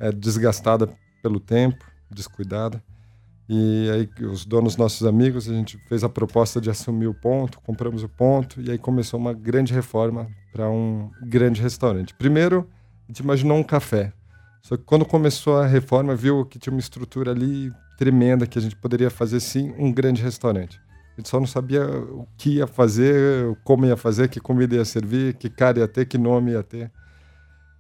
é, 0.00 0.10
desgastada 0.12 0.88
pelo 1.22 1.40
tempo, 1.40 1.84
descuidada. 2.10 2.82
E 3.48 3.88
aí 3.90 4.26
os 4.26 4.44
donos 4.44 4.76
nossos 4.76 5.06
amigos, 5.06 5.48
a 5.48 5.54
gente 5.54 5.78
fez 5.88 6.02
a 6.02 6.08
proposta 6.08 6.60
de 6.60 6.68
assumir 6.68 7.06
o 7.06 7.14
ponto, 7.14 7.60
compramos 7.60 8.02
o 8.02 8.08
ponto 8.08 8.60
e 8.60 8.70
aí 8.70 8.78
começou 8.78 9.20
uma 9.20 9.32
grande 9.32 9.72
reforma 9.72 10.28
para 10.52 10.68
um 10.68 11.10
grande 11.22 11.62
restaurante. 11.62 12.12
Primeiro, 12.14 12.68
a 13.04 13.12
gente 13.12 13.20
imaginou 13.20 13.56
um 13.56 13.62
café. 13.62 14.12
Só 14.62 14.76
que 14.76 14.82
quando 14.82 15.04
começou 15.04 15.58
a 15.58 15.66
reforma, 15.66 16.16
viu 16.16 16.44
que 16.44 16.58
tinha 16.58 16.72
uma 16.72 16.80
estrutura 16.80 17.30
ali 17.30 17.72
tremenda 17.96 18.48
que 18.48 18.58
a 18.58 18.62
gente 18.62 18.74
poderia 18.74 19.10
fazer 19.10 19.38
sim 19.38 19.72
um 19.78 19.92
grande 19.92 20.20
restaurante. 20.22 20.80
Gente 21.16 21.28
só 21.28 21.40
não 21.40 21.46
sabia 21.46 21.86
o 21.86 22.26
que 22.36 22.56
ia 22.56 22.66
fazer, 22.66 23.56
como 23.64 23.86
ia 23.86 23.96
fazer, 23.96 24.28
que 24.28 24.38
comida 24.38 24.76
ia 24.76 24.84
servir, 24.84 25.34
que 25.34 25.48
cara 25.48 25.78
ia 25.78 25.88
ter, 25.88 26.04
que 26.06 26.18
nome 26.18 26.52
ia 26.52 26.62
ter. 26.62 26.92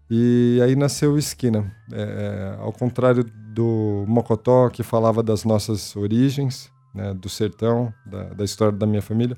E 0.08 0.58
aí 0.62 0.74
nasceu 0.74 1.12
o 1.12 1.18
Esquina. 1.18 1.70
É, 1.92 2.56
ao 2.60 2.72
contrário 2.72 3.24
do 3.24 4.04
Mocotó, 4.06 4.70
que 4.70 4.82
falava 4.82 5.22
das 5.22 5.44
nossas 5.44 5.94
origens, 5.96 6.70
né, 6.94 7.12
do 7.12 7.28
sertão, 7.28 7.92
da, 8.06 8.24
da, 8.34 8.44
história 8.44 8.72
da 8.72 8.86
minha 8.86 9.02
família, 9.02 9.36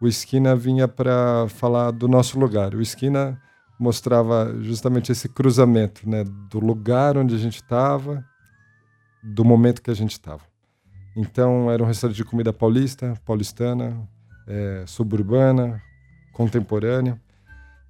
o 0.00 0.06
Esquina 0.06 0.54
vinha 0.54 0.86
para 0.86 1.46
falar 1.48 1.90
do 1.90 2.06
nosso 2.06 2.38
lugar. 2.38 2.74
O 2.74 2.82
Esquina 2.82 3.40
mostrava 3.78 4.54
justamente 4.60 5.12
esse 5.12 5.28
cruzamento 5.28 6.08
né, 6.08 6.24
do 6.50 6.60
lugar 6.60 7.16
onde 7.16 7.34
a 7.34 7.38
gente 7.38 7.56
estava, 7.56 8.24
do 9.22 9.44
momento 9.44 9.80
que 9.80 9.90
a 9.90 9.94
gente 9.94 10.12
estava. 10.12 10.47
Então, 11.20 11.68
era 11.68 11.82
um 11.82 11.86
restaurante 11.86 12.16
de 12.16 12.24
comida 12.24 12.52
paulista, 12.52 13.12
paulistana, 13.26 14.08
é, 14.46 14.84
suburbana, 14.86 15.82
contemporânea 16.32 17.20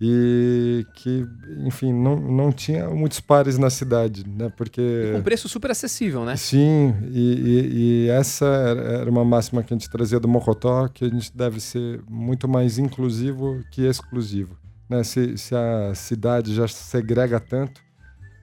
e 0.01 0.87
que, 0.95 1.27
enfim, 1.67 1.93
não, 1.93 2.17
não 2.17 2.51
tinha 2.51 2.89
muitos 2.89 3.21
pares 3.21 3.59
na 3.59 3.69
cidade, 3.69 4.25
né? 4.27 4.51
Porque... 4.57 5.11
Com 5.13 5.21
preço 5.21 5.47
super 5.47 5.71
acessível, 5.71 6.25
né? 6.25 6.37
Sim, 6.37 6.95
e, 7.13 7.35
e, 7.35 8.07
e, 8.07 8.09
essa 8.09 8.47
era 8.47 9.11
uma 9.11 9.27
máxima 9.27 9.63
que 9.63 9.75
a 9.75 9.77
gente 9.77 9.91
trazia 9.91 10.19
do 10.19 10.27
Mocotó, 10.27 10.89
que 10.89 11.05
a 11.05 11.09
gente 11.11 11.37
deve 11.37 11.61
ser 11.61 12.01
muito 12.09 12.49
mais 12.49 12.79
inclusivo 12.79 13.63
que 13.71 13.83
exclusivo. 13.85 14.57
Né? 14.89 15.05
Se, 15.05 15.37
se 15.37 15.55
a 15.55 15.95
cidade 15.95 16.55
já 16.55 16.67
segrega 16.67 17.39
tanto 17.39 17.83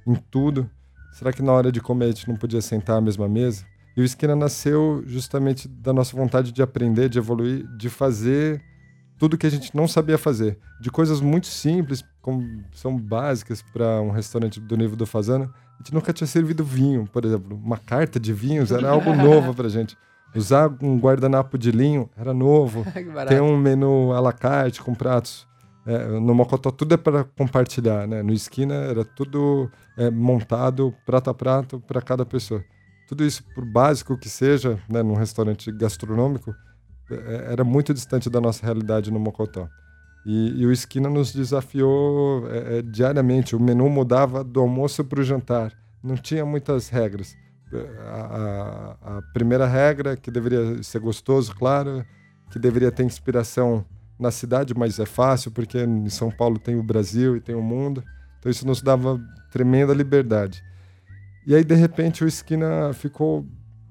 em 0.05 0.13
tudo, 0.13 0.69
será 1.13 1.33
que 1.33 1.41
na 1.41 1.53
hora 1.53 1.71
de 1.71 1.81
comer 1.81 2.05
a 2.05 2.09
gente 2.09 2.27
não 2.27 2.35
podia 2.35 2.61
sentar 2.61 2.97
à 2.97 3.01
mesma 3.01 3.27
mesa? 3.27 3.65
E 3.95 4.01
o 4.01 4.03
Esquina 4.03 4.35
nasceu 4.35 5.03
justamente 5.05 5.67
da 5.67 5.93
nossa 5.93 6.15
vontade 6.15 6.51
de 6.51 6.61
aprender, 6.61 7.07
de 7.07 7.17
evoluir, 7.17 7.65
de 7.77 7.89
fazer 7.89 8.61
tudo 9.17 9.37
que 9.37 9.47
a 9.47 9.49
gente 9.49 9.75
não 9.75 9.87
sabia 9.87 10.17
fazer. 10.17 10.57
De 10.81 10.91
coisas 10.91 11.21
muito 11.21 11.47
simples, 11.47 12.03
como 12.21 12.63
são 12.73 12.97
básicas 12.97 13.61
para 13.61 14.01
um 14.01 14.11
restaurante 14.11 14.59
do 14.59 14.75
nível 14.75 14.97
do 14.97 15.05
Fazana. 15.05 15.45
A 15.45 15.77
gente 15.77 15.93
nunca 15.93 16.11
tinha 16.11 16.27
servido 16.27 16.63
vinho, 16.63 17.05
por 17.05 17.23
exemplo. 17.23 17.55
Uma 17.55 17.77
carta 17.77 18.19
de 18.19 18.33
vinhos 18.33 18.71
era 18.71 18.89
algo 18.89 19.13
novo 19.15 19.53
para 19.53 19.69
gente. 19.69 19.97
Usar 20.35 20.69
um 20.81 20.99
guardanapo 20.99 21.57
de 21.57 21.71
linho 21.71 22.09
era 22.17 22.33
novo. 22.33 22.85
Ter 23.29 23.41
um 23.41 23.57
menu 23.57 24.11
à 24.11 24.19
la 24.19 24.33
carte 24.33 24.81
com 24.81 24.93
pratos. 24.93 25.47
É, 25.85 26.07
no 26.19 26.33
Mocotó 26.33 26.71
tudo 26.71 26.95
é 26.95 26.97
para 26.97 27.23
compartilhar, 27.23 28.07
né? 28.07 28.23
No 28.23 28.33
Esquina 28.33 28.73
era 28.73 29.05
tudo 29.05 29.71
é, 29.95 30.09
montado 30.09 30.93
prato 31.05 31.29
a 31.29 31.33
prato 31.33 31.79
para 31.79 32.01
cada 32.01 32.25
pessoa. 32.25 32.63
Tudo 33.07 33.23
isso, 33.23 33.43
por 33.53 33.65
básico 33.65 34.17
que 34.17 34.29
seja, 34.29 34.79
né, 34.89 35.03
num 35.03 35.13
restaurante 35.13 35.71
gastronômico, 35.71 36.55
é, 37.09 37.51
era 37.51 37.63
muito 37.63 37.93
distante 37.93 38.29
da 38.29 38.41
nossa 38.41 38.65
realidade 38.65 39.11
no 39.11 39.19
Mocotó. 39.19 39.69
E, 40.25 40.61
e 40.61 40.65
o 40.65 40.71
Esquina 40.71 41.07
nos 41.07 41.31
desafiou 41.31 42.47
é, 42.49 42.79
é, 42.79 42.81
diariamente. 42.81 43.55
O 43.55 43.59
menu 43.59 43.87
mudava 43.89 44.43
do 44.43 44.59
almoço 44.59 45.03
para 45.03 45.19
o 45.19 45.23
jantar. 45.23 45.71
Não 46.03 46.15
tinha 46.15 46.43
muitas 46.43 46.89
regras. 46.89 47.35
A, 47.73 48.97
a, 49.01 49.17
a, 49.17 49.21
primeira 49.33 49.67
regra, 49.67 50.17
que 50.17 50.31
deveria 50.31 50.81
ser 50.81 50.99
gostoso, 50.99 51.53
claro, 51.55 52.03
que 52.49 52.57
deveria 52.57 52.91
ter 52.91 53.03
inspiração 53.03 53.85
na 54.17 54.31
cidade, 54.31 54.73
mas 54.73 54.97
é 54.97 55.05
fácil, 55.05 55.51
porque 55.51 55.77
em 55.83 56.09
São 56.09 56.31
Paulo 56.31 56.57
tem 56.57 56.75
o 56.75 56.83
Brasil 56.83 57.35
e 57.35 57.41
tem 57.41 57.53
o 57.53 57.61
mundo. 57.61 58.03
Então 58.39 58.49
isso 58.49 58.65
nos 58.65 58.81
dava 58.81 59.19
tremenda 59.51 59.93
liberdade. 59.93 60.63
E 61.45 61.55
aí, 61.55 61.63
de 61.63 61.75
repente, 61.75 62.23
o 62.23 62.27
Esquina 62.27 62.91
ficou 62.93 63.45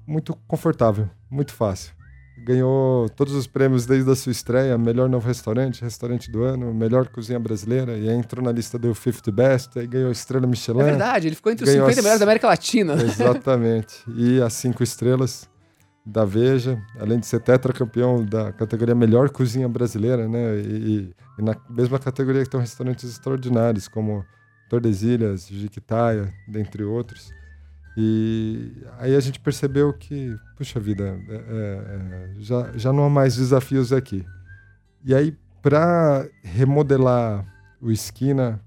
muito 0.05 0.35
confortável, 0.47 1.09
muito 1.29 1.53
fácil 1.53 1.95
ganhou 2.37 3.07
todos 3.09 3.33
os 3.33 3.47
prêmios 3.47 3.85
desde 3.85 4.11
a 4.11 4.15
sua 4.15 4.31
estreia, 4.31 4.77
melhor 4.77 5.07
novo 5.07 5.27
restaurante, 5.27 5.81
restaurante 5.81 6.29
do 6.29 6.43
ano, 6.43 6.73
melhor 6.73 7.07
cozinha 7.07 7.39
brasileira, 7.39 7.97
e 7.97 8.09
aí 8.09 8.15
entrou 8.15 8.43
na 8.43 8.51
lista 8.51 8.77
do 8.77 8.93
50 8.93 9.31
Best, 9.31 9.79
aí 9.79 9.87
ganhou 9.87 10.11
estrela 10.11 10.45
Michelin. 10.45 10.81
É 10.81 10.83
verdade, 10.83 11.27
ele 11.27 11.35
ficou 11.35 11.51
entre 11.51 11.65
os 11.65 11.71
50 11.71 11.89
as... 11.89 11.97
melhores 11.97 12.19
da 12.19 12.25
América 12.25 12.47
Latina. 12.47 12.95
Exatamente. 13.01 14.03
E 14.15 14.41
as 14.41 14.53
cinco 14.53 14.83
estrelas 14.83 15.49
da 16.05 16.23
Veja, 16.23 16.79
além 16.99 17.19
de 17.19 17.25
ser 17.25 17.39
tetracampeão 17.39 18.23
da 18.23 18.51
categoria 18.51 18.93
melhor 18.93 19.29
cozinha 19.29 19.67
brasileira, 19.67 20.27
né? 20.27 20.59
E, 20.59 21.13
e, 21.39 21.41
na 21.41 21.55
mesma 21.67 21.97
categoria 21.97 22.43
que 22.43 22.49
tem 22.49 22.59
restaurantes 22.59 23.09
extraordinários, 23.09 23.87
como 23.87 24.23
Tordesilhas, 24.69 25.47
Jiquitaia, 25.47 26.31
dentre 26.47 26.83
outros. 26.83 27.33
E 27.97 28.73
aí 28.97 29.15
a 29.15 29.19
gente 29.19 29.39
percebeu 29.39 29.93
que, 29.93 30.35
puxa 30.57 30.79
vida, 30.79 31.17
é, 31.29 31.33
é, 31.33 31.37
é, 31.37 32.33
já, 32.39 32.71
já 32.75 32.93
não 32.93 33.05
há 33.05 33.09
mais 33.09 33.35
desafios 33.35 33.93
aqui. 33.93 34.25
E 35.03 35.15
aí, 35.15 35.37
para 35.61 36.27
remodelar 36.43 37.45
o 37.81 37.89
Esquina, 37.91 38.59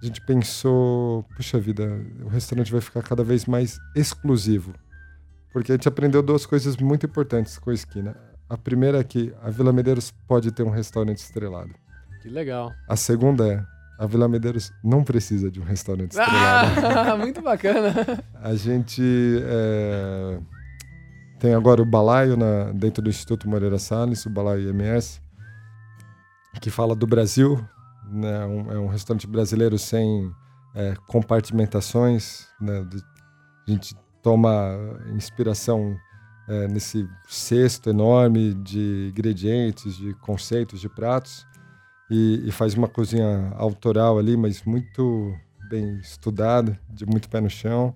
a 0.00 0.06
gente 0.06 0.20
pensou, 0.20 1.24
puxa 1.34 1.58
vida, 1.58 1.84
o 2.22 2.28
restaurante 2.28 2.70
vai 2.70 2.80
ficar 2.80 3.02
cada 3.02 3.24
vez 3.24 3.46
mais 3.46 3.78
exclusivo. 3.96 4.72
Porque 5.52 5.72
a 5.72 5.74
gente 5.74 5.88
aprendeu 5.88 6.22
duas 6.22 6.46
coisas 6.46 6.76
muito 6.76 7.04
importantes 7.04 7.58
com 7.58 7.70
a 7.70 7.74
Esquina. 7.74 8.16
A 8.48 8.56
primeira 8.56 9.00
é 9.00 9.04
que 9.04 9.34
a 9.42 9.50
Vila 9.50 9.72
Medeiros 9.72 10.12
pode 10.26 10.52
ter 10.52 10.62
um 10.62 10.70
restaurante 10.70 11.18
estrelado. 11.18 11.74
Que 12.22 12.28
legal. 12.28 12.72
A 12.88 12.94
segunda 12.94 13.46
é, 13.48 13.64
a 13.98 14.06
Vila 14.06 14.28
Medeiros 14.28 14.72
não 14.82 15.02
precisa 15.02 15.50
de 15.50 15.60
um 15.60 15.64
restaurante 15.64 16.12
estrelado. 16.12 16.86
Ah, 16.86 17.16
muito 17.18 17.42
bacana. 17.42 17.92
A 18.40 18.54
gente 18.54 19.02
é, 19.42 20.38
tem 21.40 21.52
agora 21.52 21.82
o 21.82 21.84
balaio 21.84 22.36
na, 22.36 22.70
dentro 22.72 23.02
do 23.02 23.10
Instituto 23.10 23.48
Moreira 23.48 23.76
Salles, 23.76 24.24
o 24.24 24.30
balaio 24.30 24.70
IMS, 24.70 25.20
que 26.60 26.70
fala 26.70 26.94
do 26.94 27.08
Brasil. 27.08 27.58
Né, 28.08 28.46
um, 28.46 28.72
é 28.72 28.78
um 28.78 28.86
restaurante 28.86 29.26
brasileiro 29.26 29.76
sem 29.76 30.30
é, 30.76 30.94
compartimentações. 31.08 32.46
Né, 32.60 32.84
de, 32.84 33.02
a 33.66 33.70
gente 33.72 33.96
toma 34.22 34.78
inspiração 35.12 35.96
é, 36.48 36.68
nesse 36.68 37.06
cesto 37.28 37.90
enorme 37.90 38.54
de 38.54 39.08
ingredientes, 39.10 39.96
de 39.96 40.14
conceitos, 40.14 40.80
de 40.80 40.88
pratos 40.88 41.48
e, 42.10 42.42
e, 42.46 42.50
faz 42.50 42.74
uma 42.74 42.88
cozinha 42.88 43.52
autoral 43.56 44.18
ali, 44.18 44.36
mas 44.36 44.62
muito 44.64 45.34
bem 45.68 45.98
estudada, 45.98 46.78
de 46.88 47.04
muito 47.04 47.28
pé 47.28 47.40
no 47.40 47.50
chão. 47.50 47.94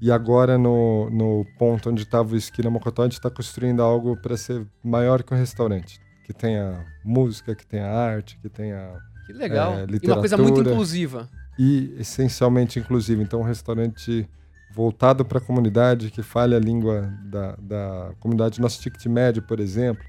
E 0.00 0.10
agora, 0.10 0.56
no, 0.56 1.10
no 1.10 1.46
ponto 1.58 1.90
onde 1.90 2.02
estava 2.02 2.34
o 2.34 2.36
Esquina 2.36 2.70
Mocotó, 2.70 3.02
a 3.02 3.04
gente 3.06 3.14
está 3.14 3.30
construindo 3.30 3.82
algo 3.82 4.16
para 4.16 4.36
ser 4.36 4.66
maior 4.82 5.22
que 5.22 5.34
um 5.34 5.36
restaurante. 5.36 6.00
Que 6.24 6.32
tenha 6.32 6.84
música, 7.04 7.54
que 7.54 7.66
tenha 7.66 7.86
arte, 7.86 8.38
que 8.40 8.48
tenha. 8.48 8.96
Que 9.26 9.32
legal. 9.32 9.74
É, 9.74 9.86
e 10.02 10.06
uma 10.06 10.18
coisa 10.18 10.36
muito 10.36 10.60
inclusiva. 10.60 11.28
E 11.58 11.94
essencialmente 11.98 12.78
inclusiva. 12.78 13.22
Então, 13.22 13.40
um 13.40 13.44
restaurante 13.44 14.28
voltado 14.72 15.24
para 15.24 15.38
a 15.38 15.40
comunidade, 15.40 16.10
que 16.10 16.22
fale 16.22 16.54
a 16.54 16.58
língua 16.58 17.12
da, 17.24 17.56
da 17.56 18.12
comunidade. 18.20 18.60
Nosso 18.60 18.80
ticket 18.80 19.04
médio, 19.06 19.42
por 19.42 19.60
exemplo, 19.60 20.04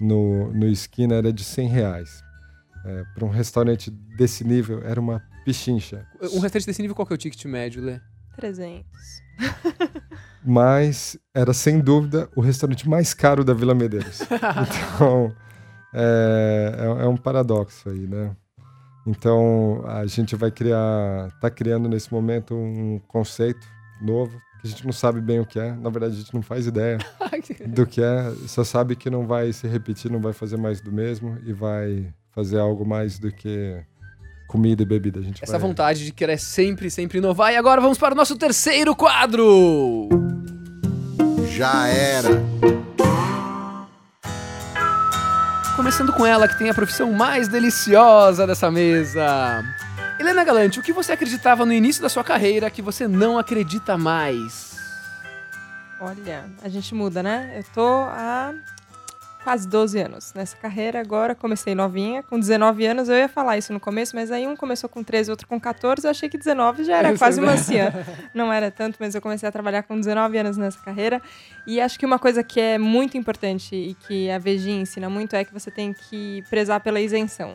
no, 0.00 0.52
no 0.52 0.66
Esquina 0.66 1.14
era 1.14 1.32
de 1.32 1.44
100 1.44 1.68
reais 1.68 2.29
é, 2.84 3.04
para 3.14 3.24
um 3.24 3.30
restaurante 3.30 3.90
desse 3.90 4.44
nível 4.44 4.82
era 4.84 5.00
uma 5.00 5.22
pichincha. 5.44 6.06
Um 6.20 6.40
restaurante 6.40 6.66
desse 6.66 6.82
nível, 6.82 6.94
qual 6.94 7.06
que 7.06 7.12
é 7.12 7.16
o 7.16 7.18
ticket 7.18 7.44
médio, 7.46 7.82
Lê? 7.82 8.00
300. 8.36 8.84
Mas 10.44 11.18
era 11.34 11.52
sem 11.52 11.80
dúvida 11.80 12.28
o 12.34 12.40
restaurante 12.40 12.88
mais 12.88 13.12
caro 13.12 13.44
da 13.44 13.52
Vila 13.52 13.74
Medeiros. 13.74 14.20
então 14.96 15.34
é, 15.92 16.74
é, 16.78 17.04
é, 17.04 17.08
um 17.08 17.16
paradoxo 17.16 17.88
aí, 17.88 18.06
né? 18.06 18.34
Então 19.06 19.82
a 19.86 20.06
gente 20.06 20.36
vai 20.36 20.50
criar, 20.50 21.28
está 21.34 21.50
criando 21.50 21.88
nesse 21.88 22.12
momento 22.12 22.54
um 22.54 23.00
conceito 23.08 23.66
novo 24.00 24.40
que 24.60 24.66
a 24.66 24.70
gente 24.70 24.84
não 24.84 24.92
sabe 24.92 25.20
bem 25.20 25.40
o 25.40 25.46
que 25.46 25.58
é. 25.58 25.72
Na 25.72 25.90
verdade 25.90 26.14
a 26.14 26.18
gente 26.18 26.34
não 26.34 26.42
faz 26.42 26.66
ideia 26.66 26.98
do 27.68 27.86
que 27.86 28.02
é. 28.02 28.30
Só 28.46 28.62
sabe 28.62 28.94
que 28.94 29.10
não 29.10 29.26
vai 29.26 29.52
se 29.52 29.66
repetir, 29.66 30.10
não 30.10 30.20
vai 30.20 30.32
fazer 30.32 30.56
mais 30.56 30.80
do 30.80 30.92
mesmo 30.92 31.38
e 31.44 31.52
vai 31.52 32.12
fazer 32.32 32.58
algo 32.58 32.86
mais 32.86 33.18
do 33.18 33.32
que 33.32 33.82
comida 34.48 34.82
e 34.82 34.86
bebida. 34.86 35.20
A 35.20 35.22
gente 35.22 35.42
Essa 35.42 35.58
vai... 35.58 35.60
vontade 35.60 36.04
de 36.04 36.12
querer 36.12 36.38
sempre, 36.38 36.90
sempre 36.90 37.18
inovar. 37.18 37.52
E 37.52 37.56
agora 37.56 37.80
vamos 37.80 37.98
para 37.98 38.14
o 38.14 38.16
nosso 38.16 38.36
terceiro 38.36 38.96
quadro! 38.96 40.08
Já 41.48 41.86
era! 41.86 42.28
Começando 45.76 46.12
com 46.12 46.26
ela, 46.26 46.46
que 46.46 46.58
tem 46.58 46.68
a 46.68 46.74
profissão 46.74 47.12
mais 47.12 47.48
deliciosa 47.48 48.46
dessa 48.46 48.70
mesa. 48.70 49.64
Helena 50.18 50.44
Galante, 50.44 50.78
o 50.78 50.82
que 50.82 50.92
você 50.92 51.12
acreditava 51.12 51.64
no 51.64 51.72
início 51.72 52.02
da 52.02 52.08
sua 52.08 52.22
carreira 52.22 52.70
que 52.70 52.82
você 52.82 53.08
não 53.08 53.38
acredita 53.38 53.96
mais? 53.96 54.76
Olha, 55.98 56.44
a 56.62 56.68
gente 56.68 56.94
muda, 56.94 57.22
né? 57.22 57.54
Eu 57.56 57.64
tô 57.72 57.86
há 57.86 58.52
quase 59.42 59.66
12 59.68 59.98
anos 59.98 60.32
nessa 60.34 60.56
carreira. 60.56 61.00
Agora 61.00 61.34
comecei 61.34 61.74
novinha, 61.74 62.22
com 62.22 62.38
19 62.38 62.86
anos. 62.86 63.08
Eu 63.08 63.16
ia 63.16 63.28
falar 63.28 63.58
isso 63.58 63.72
no 63.72 63.80
começo, 63.80 64.14
mas 64.14 64.30
aí 64.30 64.46
um 64.46 64.56
começou 64.56 64.88
com 64.88 65.02
13, 65.02 65.30
outro 65.30 65.46
com 65.46 65.60
14. 65.60 66.06
Eu 66.06 66.10
achei 66.10 66.28
que 66.28 66.38
19 66.38 66.84
já 66.84 66.96
era 66.98 67.16
quase 67.16 67.40
uma 67.40 67.52
anciã. 67.52 67.92
Não 68.34 68.52
era 68.52 68.70
tanto, 68.70 68.96
mas 69.00 69.14
eu 69.14 69.20
comecei 69.20 69.48
a 69.48 69.52
trabalhar 69.52 69.82
com 69.82 69.98
19 69.98 70.38
anos 70.38 70.56
nessa 70.56 70.78
carreira. 70.80 71.20
E 71.66 71.80
acho 71.80 71.98
que 71.98 72.06
uma 72.06 72.18
coisa 72.18 72.42
que 72.42 72.60
é 72.60 72.78
muito 72.78 73.16
importante 73.16 73.74
e 73.74 73.94
que 73.94 74.30
a 74.30 74.38
VG 74.38 74.70
ensina 74.70 75.08
muito 75.08 75.34
é 75.34 75.44
que 75.44 75.52
você 75.52 75.70
tem 75.70 75.92
que 75.92 76.42
prezar 76.48 76.80
pela 76.80 77.00
isenção. 77.00 77.52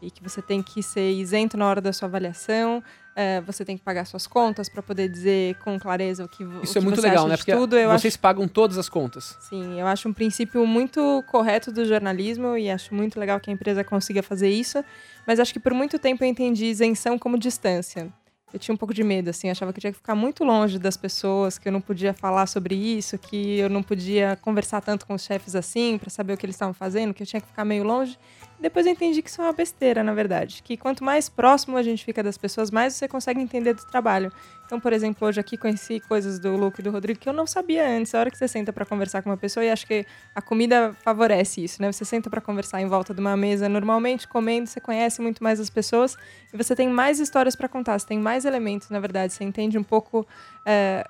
E 0.00 0.10
que 0.10 0.22
você 0.22 0.40
tem 0.40 0.62
que 0.62 0.82
ser 0.82 1.10
isento 1.10 1.56
na 1.56 1.66
hora 1.66 1.80
da 1.80 1.92
sua 1.92 2.06
avaliação, 2.06 2.82
é, 3.20 3.40
você 3.40 3.64
tem 3.64 3.76
que 3.76 3.82
pagar 3.82 4.04
suas 4.04 4.28
contas 4.28 4.68
para 4.68 4.80
poder 4.80 5.08
dizer 5.08 5.56
com 5.56 5.76
clareza 5.76 6.24
o 6.24 6.28
que 6.28 6.44
Isso 6.62 6.78
o 6.78 6.78
é 6.78 6.80
muito 6.80 7.00
legal, 7.00 7.26
né? 7.26 7.36
Porque 7.36 7.52
tudo. 7.52 7.76
Eu 7.76 7.88
vocês 7.88 8.14
acho... 8.14 8.20
pagam 8.20 8.46
todas 8.46 8.78
as 8.78 8.88
contas. 8.88 9.36
Sim, 9.40 9.80
eu 9.80 9.88
acho 9.88 10.08
um 10.08 10.12
princípio 10.12 10.64
muito 10.64 11.24
correto 11.26 11.72
do 11.72 11.84
jornalismo 11.84 12.56
e 12.56 12.70
acho 12.70 12.94
muito 12.94 13.18
legal 13.18 13.40
que 13.40 13.50
a 13.50 13.52
empresa 13.52 13.82
consiga 13.82 14.22
fazer 14.22 14.50
isso. 14.50 14.84
Mas 15.26 15.40
acho 15.40 15.52
que 15.52 15.58
por 15.58 15.74
muito 15.74 15.98
tempo 15.98 16.22
eu 16.22 16.28
entendi 16.28 16.66
isenção 16.66 17.18
como 17.18 17.36
distância. 17.36 18.08
Eu 18.52 18.58
tinha 18.58 18.72
um 18.72 18.78
pouco 18.78 18.94
de 18.94 19.02
medo, 19.02 19.28
assim, 19.28 19.50
achava 19.50 19.72
que 19.72 19.78
eu 19.78 19.80
tinha 19.80 19.92
que 19.92 19.98
ficar 19.98 20.14
muito 20.14 20.44
longe 20.44 20.78
das 20.78 20.96
pessoas, 20.96 21.58
que 21.58 21.68
eu 21.68 21.72
não 21.72 21.80
podia 21.80 22.14
falar 22.14 22.46
sobre 22.46 22.74
isso, 22.74 23.18
que 23.18 23.58
eu 23.58 23.68
não 23.68 23.82
podia 23.82 24.38
conversar 24.40 24.80
tanto 24.80 25.04
com 25.04 25.12
os 25.14 25.22
chefes 25.22 25.54
assim, 25.54 25.98
para 25.98 26.08
saber 26.08 26.32
o 26.32 26.36
que 26.36 26.46
eles 26.46 26.54
estavam 26.54 26.72
fazendo, 26.72 27.12
que 27.12 27.22
eu 27.22 27.26
tinha 27.26 27.40
que 27.40 27.48
ficar 27.48 27.64
meio 27.64 27.82
longe. 27.82 28.16
Depois 28.60 28.86
eu 28.86 28.92
entendi 28.92 29.22
que 29.22 29.30
isso 29.30 29.40
é 29.40 29.44
uma 29.44 29.52
besteira, 29.52 30.02
na 30.02 30.12
verdade. 30.12 30.62
Que 30.64 30.76
quanto 30.76 31.04
mais 31.04 31.28
próximo 31.28 31.76
a 31.76 31.82
gente 31.82 32.04
fica 32.04 32.22
das 32.22 32.36
pessoas, 32.36 32.70
mais 32.70 32.94
você 32.94 33.06
consegue 33.06 33.40
entender 33.40 33.72
do 33.72 33.84
trabalho. 33.84 34.32
Então, 34.66 34.80
por 34.80 34.92
exemplo, 34.92 35.26
hoje 35.26 35.40
aqui 35.40 35.56
conheci 35.56 36.00
coisas 36.00 36.38
do 36.38 36.56
Luke 36.56 36.80
e 36.80 36.82
do 36.82 36.90
Rodrigo 36.90 37.18
que 37.20 37.28
eu 37.28 37.32
não 37.32 37.46
sabia 37.46 37.88
antes. 37.88 38.14
A 38.14 38.20
hora 38.20 38.30
que 38.30 38.36
você 38.36 38.48
senta 38.48 38.72
para 38.72 38.84
conversar 38.84 39.22
com 39.22 39.30
uma 39.30 39.36
pessoa, 39.36 39.64
e 39.64 39.70
acho 39.70 39.86
que 39.86 40.04
a 40.34 40.42
comida 40.42 40.94
favorece 41.02 41.62
isso, 41.62 41.80
né? 41.80 41.90
Você 41.90 42.04
senta 42.04 42.28
para 42.28 42.40
conversar 42.40 42.80
em 42.80 42.86
volta 42.86 43.14
de 43.14 43.20
uma 43.20 43.36
mesa, 43.36 43.68
normalmente 43.68 44.26
comendo, 44.26 44.68
você 44.68 44.80
conhece 44.80 45.22
muito 45.22 45.42
mais 45.42 45.60
as 45.60 45.70
pessoas 45.70 46.16
e 46.52 46.56
você 46.56 46.74
tem 46.74 46.88
mais 46.88 47.20
histórias 47.20 47.54
para 47.54 47.68
contar, 47.68 47.98
você 47.98 48.06
tem 48.06 48.18
mais 48.18 48.44
elementos, 48.44 48.90
na 48.90 48.98
verdade. 48.98 49.32
Você 49.32 49.44
entende 49.44 49.78
um 49.78 49.84
pouco. 49.84 50.26
É, 50.66 51.06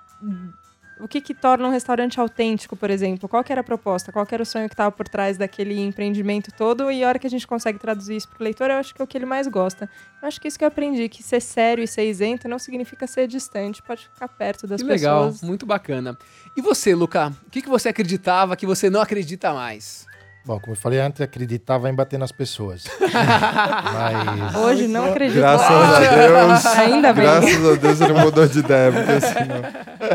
o 1.01 1.09
que, 1.09 1.21
que 1.21 1.35
torna 1.35 1.67
um 1.67 1.71
restaurante 1.71 2.19
autêntico, 2.21 2.77
por 2.77 2.91
exemplo? 2.91 3.29
Qual 3.29 3.45
era 3.49 3.61
a 3.61 3.65
proposta? 3.65 4.13
Qual 4.13 4.27
era 4.31 4.43
o 4.43 4.47
sonho 4.47 4.69
que 4.69 4.75
estava 4.75 4.91
por 4.91 5.09
trás 5.09 5.37
daquele 5.37 5.81
empreendimento 5.81 6.51
todo? 6.57 6.91
E 6.91 7.05
a 7.05 7.09
hora 7.09 7.19
que 7.19 7.27
a 7.27 7.31
gente 7.31 7.47
consegue 7.47 7.79
traduzir 7.79 8.17
isso 8.17 8.29
para 8.29 8.41
o 8.41 8.45
leitor, 8.45 8.71
eu 8.71 8.77
acho 8.77 8.95
que 8.95 9.01
é 9.01 9.05
o 9.05 9.07
que 9.07 9.17
ele 9.17 9.27
mais 9.27 9.47
gosta. 9.47 9.89
Eu 10.21 10.29
acho 10.29 10.41
que 10.41 10.47
é 10.47 10.49
isso 10.49 10.59
que 10.59 10.65
eu 10.65 10.69
aprendi, 10.69 11.09
que 11.09 11.23
ser 11.23 11.41
sério 11.41 11.83
e 11.83 11.87
ser 11.87 12.09
isento 12.09 12.49
não 12.49 12.59
significa 12.59 13.07
ser 13.07 13.27
distante, 13.27 13.83
pode 13.83 14.09
ficar 14.09 14.29
perto 14.29 14.67
das 14.67 14.81
que 14.81 14.89
pessoas. 14.89 15.01
legal, 15.01 15.35
muito 15.43 15.65
bacana. 15.65 16.19
E 16.57 16.61
você, 16.61 16.95
Luca? 16.95 17.33
O 17.47 17.51
que, 17.51 17.63
que 17.63 17.69
você 17.69 17.89
acreditava 17.89 18.57
que 18.57 18.67
você 18.67 18.91
não 18.91 19.01
acredita 19.01 19.53
mais? 19.53 20.09
Bom, 20.49 20.59
como 20.59 20.73
eu 20.73 20.77
falei 20.77 20.99
antes, 20.99 21.21
acreditava 21.21 21.91
em 21.91 21.95
bater 21.95 22.19
nas 22.19 22.33
pessoas. 22.33 22.85
Mas... 23.13 24.55
Hoje 24.55 24.89
não 24.89 25.11
acredito. 25.11 25.37
Graças 25.37 25.71
a 25.71 25.99
Deus. 25.99 26.67
Ainda 26.67 27.13
bem. 27.13 27.25
Graças 27.25 27.67
a 27.67 27.75
Deus 27.75 28.01
ele 28.01 28.13
mudou 28.15 28.47
de 28.47 28.59
ideia. 28.61 28.91
Porque 28.91 29.13
assim, 29.13 29.35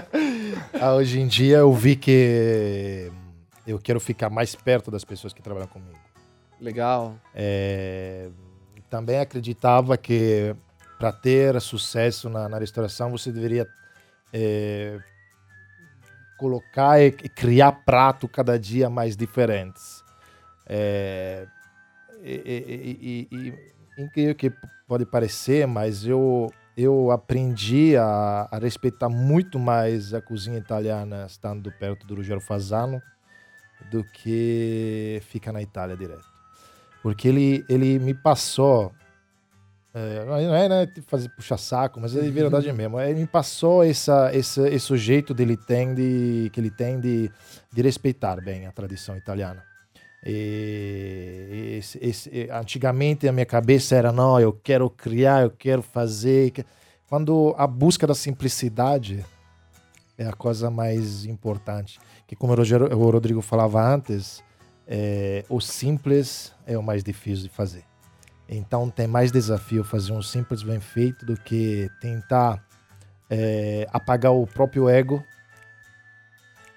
ah, 0.80 0.94
hoje 0.96 1.20
em 1.20 1.28
dia 1.28 1.58
eu 1.58 1.74
vi 1.74 1.96
que 1.96 3.12
eu 3.66 3.80
quero 3.80 4.00
ficar 4.00 4.30
mais 4.30 4.56
perto 4.56 4.92
das 4.92 5.04
pessoas 5.04 5.34
que 5.34 5.42
trabalham 5.42 5.68
comigo. 5.68 5.98
Legal. 6.60 7.16
É, 7.34 8.30
também 8.90 9.20
acreditava 9.20 9.98
que 9.98 10.56
para 10.98 11.12
ter 11.12 11.60
sucesso 11.60 12.30
na, 12.30 12.48
na, 12.48 12.58
restauração 12.58 13.12
você 13.12 13.32
deveria 13.32 13.68
é, 14.32 15.00
colocar 16.38 17.02
e 17.02 17.12
criar 17.12 17.72
prato 17.72 18.28
cada 18.28 18.58
dia 18.58 18.90
mais 18.90 19.18
diferentes. 19.18 20.04
É, 20.66 21.46
e, 22.22 23.28
e, 23.32 23.36
e, 23.36 24.02
incrível 24.02 24.36
que 24.36 24.52
pode 24.88 25.06
parecer, 25.06 25.68
mas 25.68 26.06
eu, 26.06 26.52
eu 26.76 27.12
aprendi 27.12 27.96
a, 27.96 28.48
a, 28.52 28.58
respeitar 28.58 29.10
muito 29.10 29.60
mais 29.60 30.14
a 30.14 30.22
cozinha 30.22 30.58
italiana 30.58 31.26
estando 31.28 31.72
perto 31.72 32.06
do 32.08 32.16
Ruggero 32.16 32.42
Fasano 32.42 33.02
do 33.92 34.04
que 34.04 35.22
ficar 35.26 35.52
na 35.52 35.62
Itália 35.62 35.96
direto. 35.96 36.26
Porque 37.02 37.28
ele, 37.28 37.66
ele 37.70 38.00
me 38.00 38.14
passou. 38.14 38.92
É, 39.94 40.26
não 40.26 40.56
é 40.56 40.68
né, 40.68 40.94
fazer 41.06 41.30
puxar 41.30 41.58
saco, 41.58 42.00
mas 42.00 42.16
é 42.16 42.22
de 42.22 42.32
verdade 42.32 42.72
mesmo. 42.74 43.00
Ele 43.00 43.20
me 43.20 43.28
passou 43.28 43.84
essa, 43.84 44.32
essa, 44.34 44.68
esse 44.70 44.98
jeito 44.98 45.34
dele 45.34 45.56
tem 45.56 45.94
de, 45.94 46.50
que 46.52 46.60
ele 46.60 46.72
tem 46.72 47.00
de, 47.00 47.30
de 47.72 47.82
respeitar 47.82 48.42
bem 48.42 48.66
a 48.66 48.72
tradição 48.72 49.16
italiana. 49.16 49.64
E, 50.26 51.80
antigamente 52.52 53.28
a 53.28 53.32
minha 53.32 53.46
cabeça 53.46 53.96
era 53.96 54.12
não, 54.12 54.40
eu 54.40 54.54
quero 54.54 54.90
criar, 54.90 55.44
eu 55.44 55.50
quero 55.52 55.82
fazer. 55.82 56.66
Quando 57.08 57.54
a 57.58 57.68
busca 57.68 58.08
da 58.08 58.16
simplicidade 58.16 59.26
é 60.18 60.26
a 60.26 60.34
coisa 60.34 60.70
mais 60.70 61.26
importante. 61.26 62.00
Que 62.28 62.36
como 62.36 62.54
o 62.54 63.12
Rodrigo 63.12 63.42
falava 63.42 63.82
antes, 63.86 64.44
é, 64.88 65.44
o 65.50 65.60
simples 65.60 66.54
é 66.66 66.78
o 66.78 66.84
mais 66.84 67.04
difícil 67.04 67.44
de 67.44 67.50
fazer. 67.50 67.84
Então 68.48 68.90
tem 68.90 69.08
mais 69.08 69.32
desafio 69.32 69.84
fazer 69.84 70.12
um 70.12 70.22
simples 70.22 70.64
bem 70.64 70.80
feito 70.80 71.26
do 71.26 71.36
que 71.36 71.90
tentar 72.02 72.64
é, 73.30 73.88
apagar 73.92 74.34
o 74.34 74.46
próprio 74.46 74.90
ego 74.90 75.24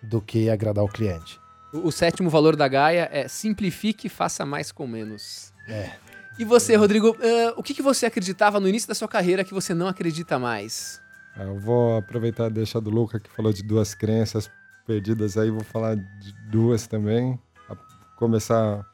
do 0.02 0.20
que 0.20 0.48
agradar 0.48 0.84
o 0.84 0.88
cliente. 0.88 1.38
O, 1.72 1.88
o 1.88 1.92
sétimo 1.92 2.30
valor 2.30 2.56
da 2.56 2.68
Gaia 2.68 3.08
é 3.12 3.28
simplifique 3.28 4.06
e 4.06 4.10
faça 4.10 4.44
mais 4.44 4.72
com 4.72 4.86
menos. 4.86 5.52
É. 5.68 5.92
E 6.38 6.44
você, 6.44 6.76
Rodrigo, 6.76 7.10
uh, 7.10 7.54
o 7.56 7.62
que, 7.62 7.72
que 7.72 7.82
você 7.82 8.06
acreditava 8.06 8.60
no 8.60 8.68
início 8.68 8.88
da 8.88 8.94
sua 8.94 9.08
carreira 9.08 9.42
que 9.42 9.54
você 9.54 9.72
não 9.72 9.88
acredita 9.88 10.38
mais? 10.38 11.00
É, 11.36 11.44
eu 11.44 11.58
vou 11.58 11.98
aproveitar 11.98 12.50
e 12.50 12.54
deixar 12.54 12.80
do 12.80 12.90
Luca 12.90 13.18
que 13.18 13.30
falou 13.30 13.52
de 13.52 13.62
duas 13.62 13.94
crenças 13.94 14.50
perdidas 14.86 15.36
aí, 15.36 15.50
vou 15.50 15.64
falar 15.64 15.96
de 15.96 16.32
duas 16.50 16.86
também. 16.86 17.38
A 17.68 17.76
começar 18.16 18.84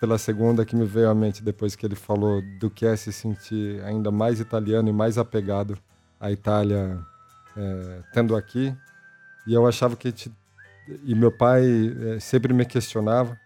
pela 0.00 0.18
segunda 0.18 0.64
que 0.64 0.74
me 0.74 0.84
veio 0.84 1.10
à 1.10 1.14
mente 1.14 1.42
depois 1.42 1.76
que 1.76 1.84
ele 1.84 1.94
falou 1.94 2.42
do 2.58 2.70
que 2.70 2.86
é 2.86 2.96
se 2.96 3.12
sentir 3.12 3.82
ainda 3.84 4.10
mais 4.10 4.40
italiano 4.40 4.88
e 4.88 4.92
mais 4.92 5.18
apegado 5.18 5.78
à 6.18 6.30
Itália 6.30 6.98
é, 7.56 8.02
tendo 8.12 8.34
aqui. 8.34 8.74
E 9.46 9.54
eu 9.54 9.66
achava 9.66 9.96
que 9.96 10.12
e 11.04 11.14
meu 11.14 11.30
pai 11.30 11.62
é, 12.16 12.20
sempre 12.20 12.52
me 12.52 12.64
questionava 12.64 13.38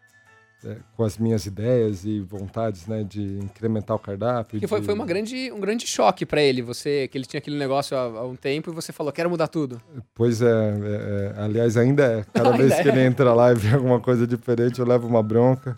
é, 0.64 0.76
com 0.96 1.04
as 1.04 1.18
minhas 1.18 1.44
ideias 1.44 2.04
e 2.04 2.20
vontades, 2.20 2.86
né, 2.86 3.04
de 3.04 3.20
incrementar 3.38 3.96
o 3.96 3.98
cardápio. 3.98 4.58
Que 4.58 4.66
foi, 4.66 4.80
de... 4.80 4.86
foi 4.86 4.94
uma 4.94 5.04
grande, 5.04 5.52
um 5.52 5.60
grande 5.60 5.86
choque 5.86 6.24
para 6.24 6.42
ele, 6.42 6.62
você 6.62 7.06
que 7.08 7.18
ele 7.18 7.26
tinha 7.26 7.38
aquele 7.38 7.58
negócio 7.58 7.96
há, 7.96 8.02
há, 8.02 8.26
um 8.26 8.36
tempo 8.36 8.70
e 8.70 8.74
você 8.74 8.92
falou, 8.92 9.12
quero 9.12 9.28
mudar 9.28 9.48
tudo. 9.48 9.80
Pois 10.14 10.40
é, 10.40 10.46
é, 10.46 11.34
é 11.36 11.42
aliás, 11.42 11.76
ainda 11.76 12.04
é. 12.04 12.24
Cada 12.32 12.52
vez 12.56 12.74
que 12.80 12.88
ele 12.88 13.00
é. 13.00 13.06
entra 13.06 13.34
lá 13.34 13.52
e 13.52 13.54
vê 13.54 13.74
alguma 13.74 14.00
coisa 14.00 14.26
diferente, 14.26 14.80
eu 14.80 14.86
levo 14.86 15.06
uma 15.06 15.22
bronca. 15.22 15.76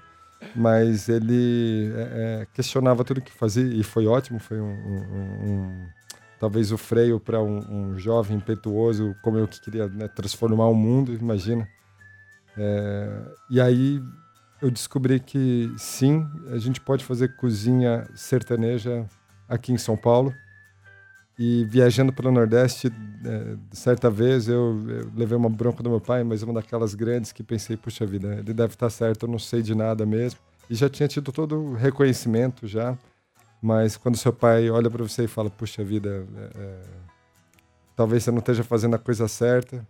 Mas 0.55 1.09
ele 1.09 1.91
é, 1.97 2.47
questionava 2.55 3.03
tudo 3.03 3.21
que 3.21 3.33
fazia 3.33 3.64
e 3.64 3.83
foi 3.83 4.07
ótimo, 4.07 4.39
foi 4.39 4.61
um, 4.61 4.71
um, 4.71 5.45
um 5.45 5.87
talvez 6.39 6.72
o 6.72 6.78
freio 6.78 7.18
para 7.18 7.43
um, 7.43 7.59
um, 7.59 7.99
jovem 7.99 8.37
impetuoso 8.37 9.14
como 9.22 9.39
eu 9.39 9.49
que 9.49 9.61
queria 9.61 9.89
né, 9.89 10.09
transformar 10.09 10.68
o 10.68 10.74
mundo, 10.74 11.14
imagina. 11.14 11.68
É, 12.57 13.22
e 13.51 13.61
aí 13.61 14.03
eu 14.61 14.70
descobri 14.70 15.20
que 15.20 15.72
sim, 15.76 16.26
a 16.51 16.59
gente 16.59 16.80
pode 16.80 17.05
fazer 17.05 17.37
cozinha 17.37 18.09
sertaneja 18.14 19.07
aqui 19.49 19.72
em 19.72 19.78
São 19.78 19.97
Paulo. 19.97 20.34
E 21.39 21.66
viajando 21.66 22.14
pelo 22.14 22.32
Nordeste, 22.32 22.91
é, 23.24 23.57
certa 23.70 24.09
vez 24.09 24.49
eu, 24.49 24.82
eu, 24.89 25.11
levei 25.14 25.37
uma 25.37 25.51
bronca 25.51 25.82
do 25.82 25.91
meu 25.91 26.01
pai, 26.01 26.24
mas 26.24 26.43
uma 26.43 26.55
daquelas 26.55 26.95
grandes 26.95 27.30
que 27.30 27.43
pensei, 27.43 27.76
puxa 27.76 28.07
vida, 28.07 28.37
ele 28.37 28.55
deve 28.55 28.72
estar 28.72 28.89
certo, 28.89 29.26
eu 29.26 29.30
não 29.30 29.39
sei 29.39 29.61
de 29.61 29.74
nada 29.74 30.07
mesmo. 30.07 30.41
E 30.70 30.74
já 30.74 30.89
tinha 30.89 31.07
tido 31.07 31.30
todo 31.30 31.57
o 31.57 31.74
reconhecimento 31.74 32.66
já. 32.66 32.97
Mas 33.67 33.97
quando 33.97 34.17
seu 34.17 34.33
pai 34.33 34.71
olha 34.71 34.89
para 34.89 35.03
você 35.03 35.25
e 35.25 35.27
fala, 35.27 35.51
puxa 35.51 35.83
vida, 35.83 36.25
é, 36.37 36.51
é, 36.57 36.83
talvez 37.97 38.23
você 38.23 38.31
não 38.31 38.39
esteja 38.39 38.62
fazendo 38.62 38.95
a 38.95 38.99
coisa 38.99 39.27
certa, 39.27 39.85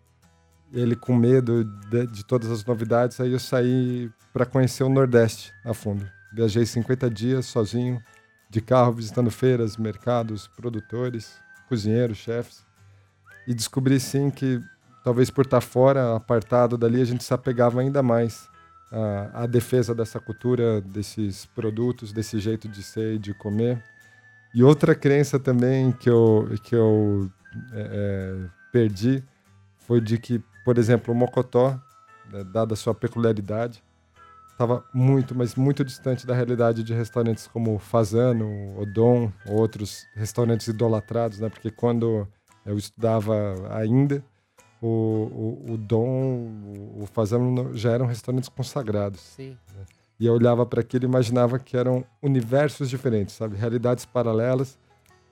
ele 0.73 0.97
com 0.97 1.15
medo 1.15 1.63
de, 1.91 2.07
de 2.07 2.25
todas 2.25 2.51
as 2.51 2.65
novidades, 2.65 3.21
aí 3.21 3.33
eu 3.33 3.39
saí 3.39 4.11
para 4.33 4.47
conhecer 4.47 4.83
o 4.83 4.89
Nordeste 4.89 5.53
a 5.63 5.75
fundo. 5.75 6.09
Viajei 6.33 6.65
50 6.65 7.11
dias 7.11 7.45
sozinho, 7.45 8.03
de 8.49 8.63
carro, 8.63 8.93
visitando 8.95 9.31
feiras, 9.31 9.77
mercados, 9.77 10.49
produtores, 10.57 11.39
cozinheiros, 11.69 12.17
chefes. 12.17 12.65
E 13.47 13.53
descobri 13.53 14.01
sim 14.01 14.31
que, 14.31 14.59
talvez 15.05 15.29
por 15.29 15.45
estar 15.45 15.61
fora, 15.61 16.17
apartado 16.17 16.79
dali, 16.79 17.03
a 17.03 17.05
gente 17.05 17.23
se 17.23 17.35
apegava 17.35 17.79
ainda 17.83 18.03
mais 18.03 18.49
à 19.33 19.47
defesa 19.47 19.95
dessa 19.95 20.21
cultura, 20.21 20.81
desses 20.81 21.47
produtos, 21.47 22.13
desse 22.13 22.39
jeito 22.39 22.69
de 22.69 22.83
ser 22.83 23.15
e 23.15 23.19
de 23.19 23.35
comer. 23.35 23.83
E 24.55 24.63
outra 24.63 24.95
crença 24.95 25.39
também 25.39 25.93
que 25.93 26.09
eu, 26.09 26.49
que 26.63 26.75
eu 26.75 27.31
é, 27.73 27.81
é 28.45 28.49
perdi 28.73 29.23
foi 29.79 30.01
de 30.01 30.19
que 30.19 30.43
por 30.67 30.79
exemplo, 30.79 31.15
o 31.15 31.17
Mocotó, 31.17 31.81
né, 32.29 32.43
dada 32.43 32.75
a 32.75 32.77
sua 32.77 32.93
peculiaridade, 32.93 33.85
estava 34.51 34.85
muito, 34.93 35.33
mas 35.33 35.55
muito 35.55 35.85
distante 35.85 36.27
da 36.27 36.35
realidade 36.35 36.83
de 36.83 36.93
restaurantes 36.93 37.47
como 37.47 37.79
Fazano, 37.79 38.77
Odon, 38.77 39.31
outros 39.47 40.05
restaurantes 40.17 40.67
idolatrados, 40.67 41.39
né? 41.39 41.49
Porque 41.49 41.71
quando 41.71 42.27
eu 42.65 42.77
estudava 42.77 43.33
ainda, 43.79 44.25
o, 44.81 44.87
o, 45.69 45.73
o 45.73 45.77
Dom, 45.77 46.51
o 47.01 47.07
Fazano 47.13 47.77
já 47.77 47.93
eram 47.93 48.07
restaurantes 48.07 48.49
consagrados. 48.49 49.21
Sim. 49.21 49.57
Né? 49.75 49.85
E 50.19 50.27
eu 50.27 50.33
olhava 50.33 50.65
para 50.65 50.81
aquilo 50.81 51.05
e 51.05 51.09
imaginava 51.09 51.59
que 51.59 51.77
eram 51.77 52.05
universos 52.23 52.89
diferentes, 52.89 53.35
sabe? 53.35 53.57
Realidades 53.57 54.05
paralelas, 54.05 54.79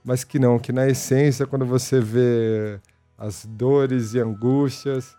mas 0.05 0.25
que 0.25 0.39
não, 0.39 0.59
que 0.59 0.73
na 0.73 0.87
essência, 0.87 1.47
quando 1.47 1.65
você 1.65 2.01
vê 2.01 2.79
as 3.17 3.47
dores 3.47 4.13
e 4.15 4.21
angústias 4.21 5.17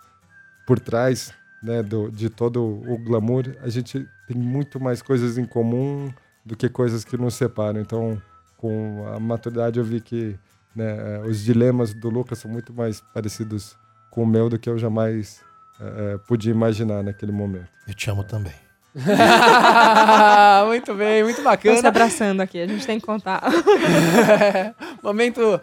por 0.67 0.79
trás 0.79 1.33
né, 1.63 1.81
do, 1.81 2.11
de 2.11 2.29
todo 2.29 2.63
o 2.63 2.97
glamour, 2.97 3.55
a 3.61 3.69
gente 3.69 4.07
tem 4.27 4.37
muito 4.37 4.79
mais 4.79 5.01
coisas 5.01 5.37
em 5.37 5.45
comum 5.45 6.11
do 6.45 6.55
que 6.55 6.69
coisas 6.69 7.03
que 7.03 7.17
nos 7.17 7.33
separam. 7.33 7.79
Então, 7.79 8.21
com 8.57 9.05
a 9.07 9.19
maturidade, 9.19 9.79
eu 9.79 9.85
vi 9.85 9.99
que 9.99 10.37
né, 10.75 11.19
os 11.21 11.43
dilemas 11.43 11.93
do 11.93 12.09
Lucas 12.09 12.37
são 12.37 12.51
muito 12.51 12.71
mais 12.71 13.01
parecidos 13.01 13.75
com 14.15 14.23
o 14.23 14.25
meu 14.25 14.49
do 14.49 14.57
que 14.57 14.69
eu 14.69 14.77
jamais 14.77 15.41
é, 15.79 16.17
podia 16.25 16.51
imaginar 16.51 17.03
naquele 17.03 17.33
momento. 17.33 17.67
Eu 17.85 17.93
te 17.93 18.09
amo 18.09 18.23
também. 18.23 18.53
muito 20.67 20.93
bem, 20.93 21.21
muito 21.21 21.43
bacana. 21.43 21.77
se 21.77 21.85
abraçando 21.85 22.39
aqui, 22.39 22.61
a 22.61 22.65
gente 22.65 22.87
tem 22.87 22.97
que 22.97 23.05
contar. 23.05 23.43
Momento 25.03 25.59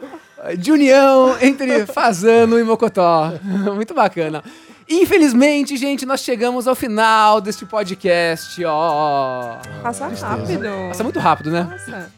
de 0.58 0.70
união 0.70 1.34
entre 1.40 1.86
Fazano 1.86 2.58
e 2.58 2.62
Mocotó. 2.62 3.32
Muito 3.74 3.94
bacana. 3.94 4.42
Infelizmente, 4.90 5.76
gente, 5.76 6.04
nós 6.04 6.20
chegamos 6.20 6.66
ao 6.66 6.74
final 6.74 7.40
deste 7.40 7.64
podcast, 7.64 8.62
ó. 8.64 9.56
Passa 9.82 10.08
rápido. 10.08 10.68
Passa 10.88 11.04
muito 11.04 11.18
rápido, 11.20 11.50
né? 11.50 11.62
Nossa. 11.62 12.12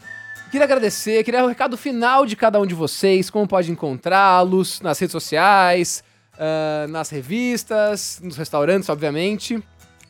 Queria 0.50 0.64
agradecer, 0.64 1.22
queria 1.22 1.44
o 1.44 1.48
recado 1.48 1.76
final 1.76 2.24
de 2.24 2.34
cada 2.34 2.58
um 2.58 2.66
de 2.66 2.74
vocês, 2.74 3.28
como 3.28 3.46
pode 3.46 3.70
encontrá-los 3.70 4.80
nas 4.80 4.98
redes 4.98 5.12
sociais, 5.12 6.02
uh, 6.34 6.88
nas 6.88 7.10
revistas, 7.10 8.20
nos 8.22 8.36
restaurantes, 8.36 8.88
obviamente. 8.88 9.62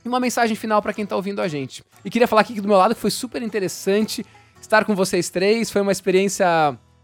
E 0.05 0.09
uma 0.09 0.21
mensagem 0.21 0.57
final 0.57 0.83
para 0.83 0.93
quem 0.93 1.07
tá 1.07 1.17
ouvindo 1.17 1.41
a 1.41 1.49
gente. 1.49 1.83
E 2.05 2.11
queria 2.11 2.29
falar 2.29 2.43
aqui 2.43 2.61
do 2.61 2.69
meu 2.69 2.77
lado 2.77 2.95
que 2.95 3.01
foi 3.01 3.11
super 3.11 3.43
interessante 3.43 4.25
estar 4.61 4.85
com 4.85 4.95
vocês 4.95 5.31
três, 5.31 5.71
foi 5.71 5.81
uma 5.81 5.93
experiência 5.93 6.47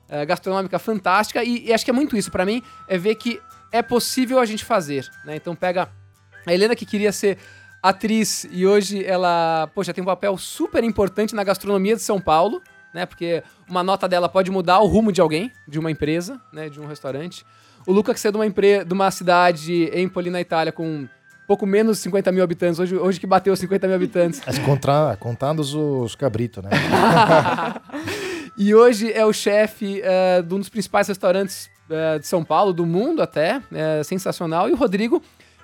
uh, 0.09 0.27
gastronômica 0.27 0.79
fantástica 0.79 1.43
e, 1.45 1.67
e 1.67 1.73
acho 1.73 1.85
que 1.85 1.91
é 1.91 1.95
muito 1.95 2.17
isso 2.17 2.31
para 2.31 2.45
mim, 2.45 2.63
é 2.89 2.99
ver 2.99 3.15
que 3.15 3.41
é 3.73 3.83
possível 3.83 4.39
a 4.39 4.47
gente 4.47 4.65
fazer, 4.65 5.09
né? 5.25 5.37
Então 5.37 5.55
pega 5.55 5.89
a 6.47 6.53
Helena 6.53 6.75
que 6.75 6.85
queria 6.85 7.13
ser 7.13 7.39
atriz 7.83 8.47
e 8.51 8.67
hoje 8.67 9.05
ela, 9.05 9.71
poxa, 9.75 9.93
tem 9.95 10.03
um 10.03 10.07
papel 10.07 10.37
super 10.37 10.83
importante 10.85 11.35
na 11.35 11.45
gastronomia 11.45 11.97
de 11.97 12.03
São 12.03 12.21
Paulo, 12.21 12.61
né? 12.93 13.07
Porque 13.07 13.43
uma 13.69 13.83
nota 13.83 14.09
dela 14.09 14.29
pode 14.29 14.51
mudar 14.51 14.81
o 14.81 14.87
rumo 14.87 15.13
de 15.13 15.21
alguém, 15.21 15.51
de 15.69 15.79
uma 15.79 15.91
empresa, 15.91 16.41
né? 16.53 16.69
De 16.69 16.81
um 16.81 16.87
restaurante. 16.87 17.45
O 17.87 17.93
Luca 17.93 18.13
que 18.13 18.21
saiu 18.21 18.33
de 18.33 18.39
uma, 18.39 18.47
empre... 18.47 18.85
de 18.85 18.93
uma 18.93 19.11
cidade 19.11 19.91
em 19.93 20.09
Poli, 20.09 20.31
na 20.31 20.41
Itália, 20.41 20.73
com 20.73 21.09
pouco 21.47 21.67
menos 21.67 21.97
de 21.97 22.05
50 22.05 22.31
mil 22.31 22.45
habitantes, 22.45 22.79
hoje, 22.79 22.97
hoje 22.97 23.19
que 23.19 23.27
bateu 23.27 23.57
50 23.57 23.87
mil 23.87 23.97
habitantes. 23.97 24.41
Mas 24.47 24.59
contra, 24.61 25.17
contando 25.19 25.61
os 25.61 26.15
cabritos, 26.15 26.63
né? 26.63 26.71
e 28.57 28.73
hoje 28.75 29.13
é 29.13 29.27
o 29.27 29.33
chefe 29.33 30.01
uh, 30.01 30.43
de 30.43 30.55
um 30.55 30.59
dos 30.59 30.69
principais 30.69 31.09
restaurantes 31.09 31.69
é, 31.91 32.21
de 32.21 32.27
São 32.27 32.45
Paulo, 32.45 32.73
do 32.73 32.87
mundo 32.87 33.21
até, 33.21 33.61
é 33.73 34.03
sensacional. 34.05 34.69
E 34.69 34.73
o 34.73 34.77
Rodrigo, 34.77 35.21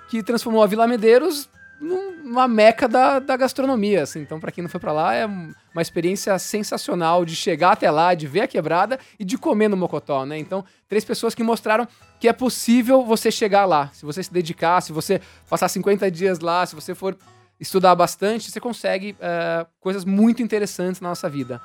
que 0.09 0.21
transformou 0.21 0.61
a 0.61 0.67
Vila 0.67 0.85
Medeiros 0.85 1.47
numa 1.79 2.47
meca 2.47 2.87
da, 2.87 3.19
da 3.19 3.37
gastronomia. 3.37 4.03
Assim. 4.03 4.21
Então, 4.21 4.39
para 4.39 4.51
quem 4.51 4.61
não 4.61 4.69
foi 4.69 4.79
para 4.79 4.91
lá, 4.91 5.13
é 5.13 5.25
uma 5.25 5.81
experiência 5.81 6.37
sensacional 6.39 7.23
de 7.23 7.35
chegar 7.35 7.73
até 7.73 7.89
lá, 7.89 8.13
de 8.13 8.27
ver 8.27 8.41
a 8.41 8.47
quebrada 8.47 8.99
e 9.19 9.23
de 9.23 9.37
comer 9.37 9.67
no 9.67 9.77
Mocotó, 9.77 10.25
né? 10.25 10.37
Então, 10.37 10.65
três 10.87 11.05
pessoas 11.05 11.35
que 11.35 11.43
mostraram 11.43 11.87
que 12.19 12.27
é 12.27 12.33
possível 12.33 13.05
você 13.05 13.29
chegar 13.31 13.65
lá. 13.65 13.89
Se 13.93 14.05
você 14.05 14.23
se 14.23 14.33
dedicar, 14.33 14.81
se 14.81 14.91
você 14.91 15.21
passar 15.49 15.67
50 15.67 16.09
dias 16.09 16.39
lá, 16.39 16.65
se 16.65 16.75
você 16.75 16.95
for 16.95 17.15
estudar 17.59 17.95
bastante, 17.95 18.51
você 18.51 18.59
consegue 18.59 19.15
é, 19.19 19.65
coisas 19.79 20.05
muito 20.05 20.41
interessantes 20.41 21.01
na 21.01 21.09
nossa 21.09 21.29
vida. 21.29 21.61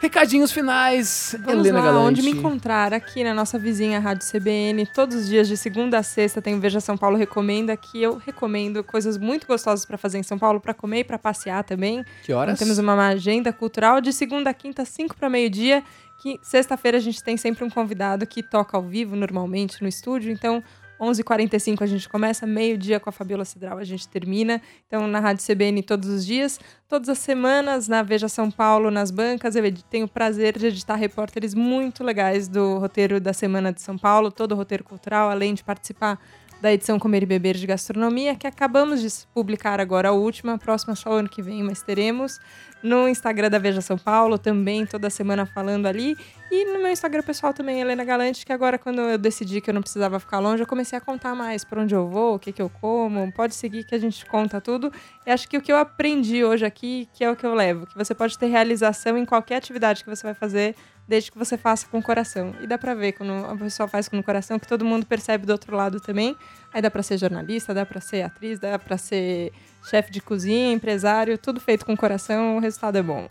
Recadinhos 0.00 0.50
finais, 0.50 1.36
Vamos 1.44 1.66
Helena 1.66 1.78
lá, 1.80 1.84
Galante. 1.84 2.08
onde 2.08 2.22
me 2.22 2.30
encontrar? 2.30 2.94
Aqui 2.94 3.22
na 3.22 3.34
nossa 3.34 3.58
vizinha 3.58 4.00
Rádio 4.00 4.26
CBN. 4.26 4.86
Todos 4.86 5.14
os 5.14 5.26
dias, 5.28 5.46
de 5.46 5.58
segunda 5.58 5.98
a 5.98 6.02
sexta, 6.02 6.40
tem 6.40 6.54
o 6.54 6.58
Veja 6.60 6.80
São 6.80 6.96
Paulo 6.96 7.18
Recomenda, 7.18 7.76
que 7.76 8.00
eu 8.02 8.16
recomendo 8.16 8.82
coisas 8.82 9.18
muito 9.18 9.46
gostosas 9.46 9.84
para 9.84 9.98
fazer 9.98 10.16
em 10.16 10.22
São 10.22 10.38
Paulo, 10.38 10.58
para 10.58 10.72
comer 10.72 11.00
e 11.00 11.04
para 11.04 11.18
passear 11.18 11.62
também. 11.64 12.02
Que 12.22 12.32
horas? 12.32 12.54
Então, 12.54 12.66
temos 12.66 12.78
uma 12.78 13.08
agenda 13.08 13.52
cultural 13.52 14.00
de 14.00 14.10
segunda 14.10 14.48
a 14.48 14.54
quinta, 14.54 14.86
cinco 14.86 15.14
para 15.14 15.28
meio-dia. 15.28 15.84
Que 16.16 16.40
sexta-feira 16.42 16.96
a 16.96 17.00
gente 17.00 17.22
tem 17.22 17.36
sempre 17.36 17.62
um 17.62 17.68
convidado 17.68 18.26
que 18.26 18.42
toca 18.42 18.78
ao 18.78 18.82
vivo, 18.82 19.14
normalmente, 19.14 19.82
no 19.82 19.88
estúdio. 19.88 20.32
Então, 20.32 20.62
11h45 21.00 21.82
a 21.82 21.86
gente 21.86 22.08
começa, 22.08 22.46
meio-dia 22.46 23.00
com 23.00 23.08
a 23.08 23.12
Fabiola 23.12 23.44
Cidral 23.44 23.78
a 23.78 23.84
gente 23.84 24.06
termina. 24.06 24.60
Então, 24.86 25.06
na 25.06 25.18
Rádio 25.18 25.44
CBN 25.46 25.82
todos 25.82 26.08
os 26.08 26.26
dias. 26.26 26.60
Todas 26.88 27.08
as 27.08 27.18
semanas, 27.18 27.88
na 27.88 28.02
Veja 28.02 28.28
São 28.28 28.50
Paulo, 28.50 28.90
nas 28.90 29.10
bancas, 29.10 29.56
eu 29.56 29.62
tenho 29.88 30.06
o 30.06 30.08
prazer 30.08 30.58
de 30.58 30.66
editar 30.66 30.96
repórteres 30.96 31.54
muito 31.54 32.04
legais 32.04 32.48
do 32.48 32.78
roteiro 32.78 33.20
da 33.20 33.32
Semana 33.32 33.72
de 33.72 33.80
São 33.80 33.96
Paulo, 33.96 34.30
todo 34.30 34.52
o 34.52 34.56
roteiro 34.56 34.84
cultural, 34.84 35.30
além 35.30 35.54
de 35.54 35.64
participar 35.64 36.20
da 36.60 36.72
edição 36.72 36.98
Comer 36.98 37.22
e 37.22 37.26
Beber 37.26 37.56
de 37.56 37.66
Gastronomia, 37.66 38.36
que 38.36 38.46
acabamos 38.46 39.00
de 39.00 39.08
publicar 39.32 39.80
agora 39.80 40.10
a 40.10 40.12
última, 40.12 40.54
a 40.54 40.58
próxima 40.58 40.94
só 40.94 41.12
ano 41.12 41.28
que 41.28 41.40
vem, 41.40 41.62
mas 41.62 41.82
teremos. 41.82 42.38
No 42.82 43.08
Instagram 43.08 43.50
da 43.50 43.58
Veja 43.58 43.80
São 43.80 43.98
Paulo, 43.98 44.38
também 44.38 44.86
toda 44.86 45.10
semana 45.10 45.44
falando 45.44 45.86
ali. 45.86 46.16
E 46.50 46.64
no 46.64 46.82
meu 46.82 46.90
Instagram 46.90 47.22
pessoal 47.22 47.54
também, 47.54 47.80
Helena 47.80 48.04
Galante, 48.04 48.44
que 48.44 48.52
agora 48.52 48.78
quando 48.78 49.00
eu 49.00 49.16
decidi 49.16 49.60
que 49.60 49.70
eu 49.70 49.74
não 49.74 49.82
precisava 49.82 50.18
ficar 50.18 50.40
longe, 50.40 50.62
eu 50.62 50.66
comecei 50.66 50.98
a 50.98 51.00
contar 51.00 51.34
mais 51.34 51.64
para 51.64 51.82
onde 51.82 51.94
eu 51.94 52.08
vou, 52.08 52.34
o 52.34 52.38
que, 52.38 52.52
que 52.52 52.60
eu 52.60 52.68
como. 52.68 53.30
Pode 53.32 53.54
seguir 53.54 53.84
que 53.84 53.94
a 53.94 53.98
gente 53.98 54.24
conta 54.26 54.60
tudo. 54.60 54.92
E 55.26 55.30
acho 55.30 55.48
que 55.48 55.56
o 55.56 55.60
que 55.60 55.70
eu 55.70 55.76
aprendi 55.76 56.44
hoje 56.44 56.64
aqui, 56.64 57.08
que 57.12 57.22
é 57.22 57.30
o 57.30 57.36
que 57.36 57.46
eu 57.46 57.54
levo, 57.54 57.86
que 57.86 57.96
você 57.96 58.14
pode 58.14 58.36
ter 58.36 58.46
realização 58.46 59.16
em 59.16 59.24
qualquer 59.24 59.56
atividade 59.56 60.02
que 60.02 60.10
você 60.10 60.24
vai 60.24 60.34
fazer, 60.34 60.74
desde 61.06 61.30
que 61.30 61.38
você 61.38 61.56
faça 61.56 61.86
com 61.88 61.98
o 61.98 62.02
coração. 62.02 62.54
E 62.60 62.66
dá 62.66 62.78
pra 62.78 62.94
ver 62.94 63.12
quando 63.12 63.32
a 63.44 63.56
pessoa 63.56 63.88
faz 63.88 64.08
com 64.08 64.18
o 64.18 64.22
coração, 64.22 64.58
que 64.58 64.66
todo 64.66 64.84
mundo 64.84 65.06
percebe 65.06 65.46
do 65.46 65.50
outro 65.50 65.76
lado 65.76 66.00
também. 66.00 66.36
Aí 66.72 66.82
dá 66.82 66.90
pra 66.90 67.02
ser 67.02 67.18
jornalista, 67.18 67.74
dá 67.74 67.86
pra 67.86 68.00
ser 68.00 68.22
atriz, 68.22 68.58
dá 68.58 68.78
pra 68.78 68.96
ser 68.96 69.52
chefe 69.88 70.10
de 70.10 70.20
cozinha, 70.20 70.72
empresário, 70.72 71.38
tudo 71.38 71.60
feito 71.60 71.84
com 71.84 71.92
o 71.92 71.96
coração, 71.96 72.56
o 72.56 72.60
resultado 72.60 72.96
é 72.96 73.02
bom. 73.02 73.28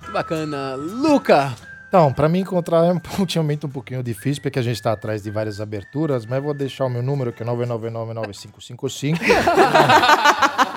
Muito 0.00 0.12
bacana. 0.12 0.74
Luca! 0.74 1.52
Então, 1.90 2.12
para 2.12 2.28
mim 2.28 2.38
encontrar 2.40 2.84
é 2.84 2.92
ultimamente 3.18 3.66
um 3.66 3.68
pouquinho 3.68 4.00
difícil, 4.00 4.40
porque 4.40 4.60
a 4.60 4.62
gente 4.62 4.76
está 4.76 4.92
atrás 4.92 5.24
de 5.24 5.30
várias 5.30 5.60
aberturas, 5.60 6.24
mas 6.24 6.40
vou 6.40 6.54
deixar 6.54 6.86
o 6.86 6.88
meu 6.88 7.02
número, 7.02 7.32
que 7.32 7.42
é 7.42 7.46
9999555. 7.46 9.18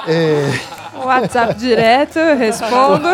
é... 0.08 0.97
WhatsApp 1.06 1.54
direto, 1.54 2.18
respondo. 2.38 3.10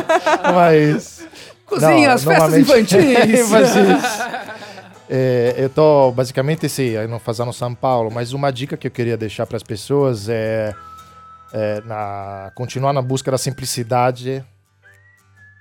mas... 0.54 1.26
Cozinhas, 1.66 2.24
não, 2.24 2.32
festas 2.32 2.58
infantis! 2.58 3.50
é, 5.08 5.54
eu 5.58 5.68
tô 5.68 6.10
basicamente 6.12 6.68
sim, 6.70 6.94
não 7.06 7.18
fazendo 7.18 7.52
São 7.52 7.74
Paulo, 7.74 8.10
mas 8.10 8.32
uma 8.32 8.50
dica 8.50 8.78
que 8.78 8.86
eu 8.86 8.90
queria 8.90 9.16
deixar 9.16 9.46
para 9.46 9.56
as 9.56 9.62
pessoas 9.62 10.28
é 10.28 10.74
é, 11.52 11.80
na, 11.82 12.50
continuar 12.54 12.92
na 12.92 13.02
busca 13.02 13.30
da 13.30 13.38
simplicidade, 13.38 14.44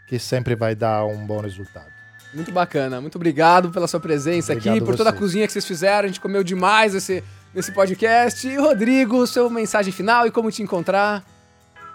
que 0.08 0.18
sempre 0.18 0.56
vai 0.56 0.76
dar 0.76 1.06
um 1.06 1.26
bom 1.26 1.40
resultado. 1.40 1.92
Muito 2.34 2.52
bacana, 2.52 3.02
muito 3.02 3.16
obrigado 3.16 3.72
pela 3.72 3.88
sua 3.88 4.00
presença 4.00 4.54
obrigado 4.54 4.78
aqui, 4.78 4.86
por 4.86 4.96
toda 4.96 5.10
a 5.10 5.14
cozinha 5.14 5.46
que 5.46 5.52
vocês 5.52 5.66
fizeram. 5.66 6.06
A 6.06 6.08
gente 6.08 6.22
comeu 6.22 6.44
demais 6.44 6.96
esse, 6.96 7.22
nesse 7.54 7.74
podcast. 7.74 8.48
E 8.48 8.56
Rodrigo, 8.56 9.28
sua 9.28 9.50
mensagem 9.50 9.92
final 9.92 10.26
e 10.26 10.32
como 10.32 10.50
te 10.50 10.64
encontrar. 10.64 11.26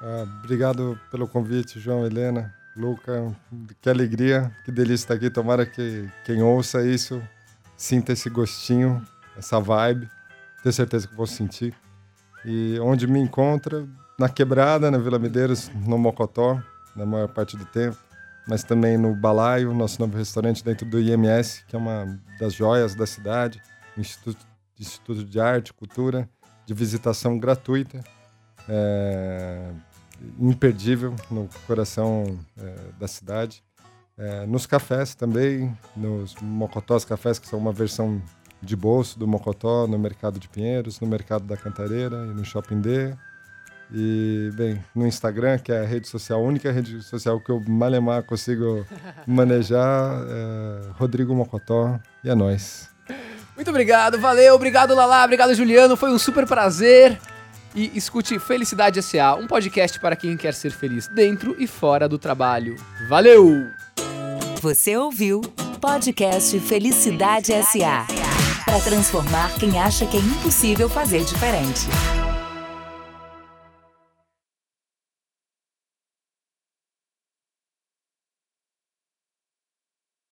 Ah, 0.03 0.27
obrigado 0.45 1.01
pelo 1.11 1.27
convite, 1.27 1.81
João, 1.81 2.05
Helena, 2.05 2.55
Luca. 2.77 3.35
Que 3.81 3.89
alegria, 3.89 4.53
que 4.65 4.71
delícia 4.71 5.05
estar 5.05 5.15
aqui. 5.15 5.31
Tomara 5.31 5.65
que 5.65 6.07
quem 6.25 6.43
ouça 6.43 6.85
isso 6.85 7.23
sinta 7.77 8.13
esse 8.13 8.29
gostinho, 8.29 9.03
essa 9.39 9.59
vibe. 9.59 10.07
Tenho 10.63 10.73
certeza 10.73 11.09
que 11.09 11.15
vou 11.15 11.27
sentir. 11.27 11.75
E 12.47 12.79
onde 12.81 13.09
me 13.09 13.19
encontra, 13.19 13.85
na 14.17 14.29
Quebrada, 14.29 14.89
na 14.91 14.99
Vila 14.99 15.19
Medeiros, 15.19 15.69
no 15.85 15.99
Mocotó, 15.99 16.63
na 16.95 17.05
maior 17.05 17.29
parte 17.29 17.57
do 17.57 17.65
tempo. 17.67 17.99
Mas 18.47 18.63
também 18.63 18.97
no 18.97 19.15
Balaio, 19.17 19.75
nosso 19.75 20.01
novo 20.01 20.17
restaurante 20.17 20.63
dentro 20.63 20.87
do 20.87 21.01
IMS, 21.01 21.65
que 21.67 21.75
é 21.75 21.79
uma 21.79 22.19
das 22.39 22.55
joias 22.55 22.95
da 22.95 23.05
cidade. 23.05 23.61
Instituto, 23.99 24.47
Instituto 24.79 25.25
de 25.25 25.41
Arte, 25.41 25.73
Cultura, 25.73 26.29
de 26.65 26.73
visitação 26.73 27.37
gratuita. 27.37 28.05
É, 28.69 29.73
imperdível 30.39 31.15
no 31.31 31.49
coração 31.67 32.39
é, 32.57 32.75
da 32.99 33.09
cidade. 33.09 33.63
É, 34.17 34.47
nos 34.47 34.65
cafés 34.65 35.15
também, 35.15 35.77
nos 35.97 36.35
Mocotós 36.37 37.05
Cafés, 37.05 37.39
que 37.39 37.47
são 37.47 37.59
uma 37.59 37.73
versão 37.73 38.23
de 38.61 38.75
bolso 38.75 39.19
do 39.19 39.27
Mocotó 39.27 39.87
no 39.87 39.99
mercado 39.99 40.39
de 40.39 40.49
Pinheiros, 40.49 41.01
no 41.01 41.07
mercado 41.07 41.45
da 41.45 41.57
Cantareira 41.57 42.17
e 42.25 42.35
no 42.35 42.45
Shopping 42.45 42.81
D. 42.81 43.15
E, 43.93 44.51
bem, 44.55 44.85
no 44.95 45.07
Instagram, 45.07 45.59
que 45.59 45.71
é 45.71 45.81
a 45.81 45.87
rede 45.87 46.09
social, 46.09 46.41
a 46.41 46.43
única 46.43 46.73
rede 46.73 47.03
social 47.03 47.41
que 47.41 47.51
eu 47.51 47.63
malemar 47.69 48.25
consigo 48.25 48.85
manejar, 49.27 50.23
é 50.29 50.91
Rodrigo 50.99 51.35
Mocotó. 51.35 51.99
E 52.25 52.31
é 52.31 52.35
nóis. 52.35 52.89
Muito 53.55 53.71
obrigado, 53.71 54.19
valeu, 54.19 54.55
obrigado 54.55 54.95
Lala, 54.95 55.25
obrigado 55.25 55.55
Juliano, 55.55 55.97
foi 55.97 56.11
um 56.11 56.19
super 56.19 56.47
prazer. 56.47 57.19
E 57.75 57.91
escute 57.95 58.39
Felicidade 58.39 59.03
SA, 59.03 59.35
um 59.35 59.47
podcast 59.47 60.01
para 60.01 60.17
quem 60.17 60.37
quer 60.37 60.53
ser 60.55 60.71
feliz 60.71 61.09
dentro 61.09 61.55
e 61.59 61.67
fora 61.67 62.09
do 62.09 62.19
trabalho. 62.19 62.77
Valeu! 63.09 63.67
Você 64.61 64.97
ouviu 64.97 65.41
Podcast 65.81 66.59
Felicidade 66.61 67.53
SA 67.65 68.16
para 68.67 68.81
transformar 68.81 69.55
quem 69.55 69.79
acha 69.79 70.05
que 70.05 70.17
é 70.17 70.21
impossível 70.21 70.89
fazer 70.89 71.25
diferente. 71.25 71.87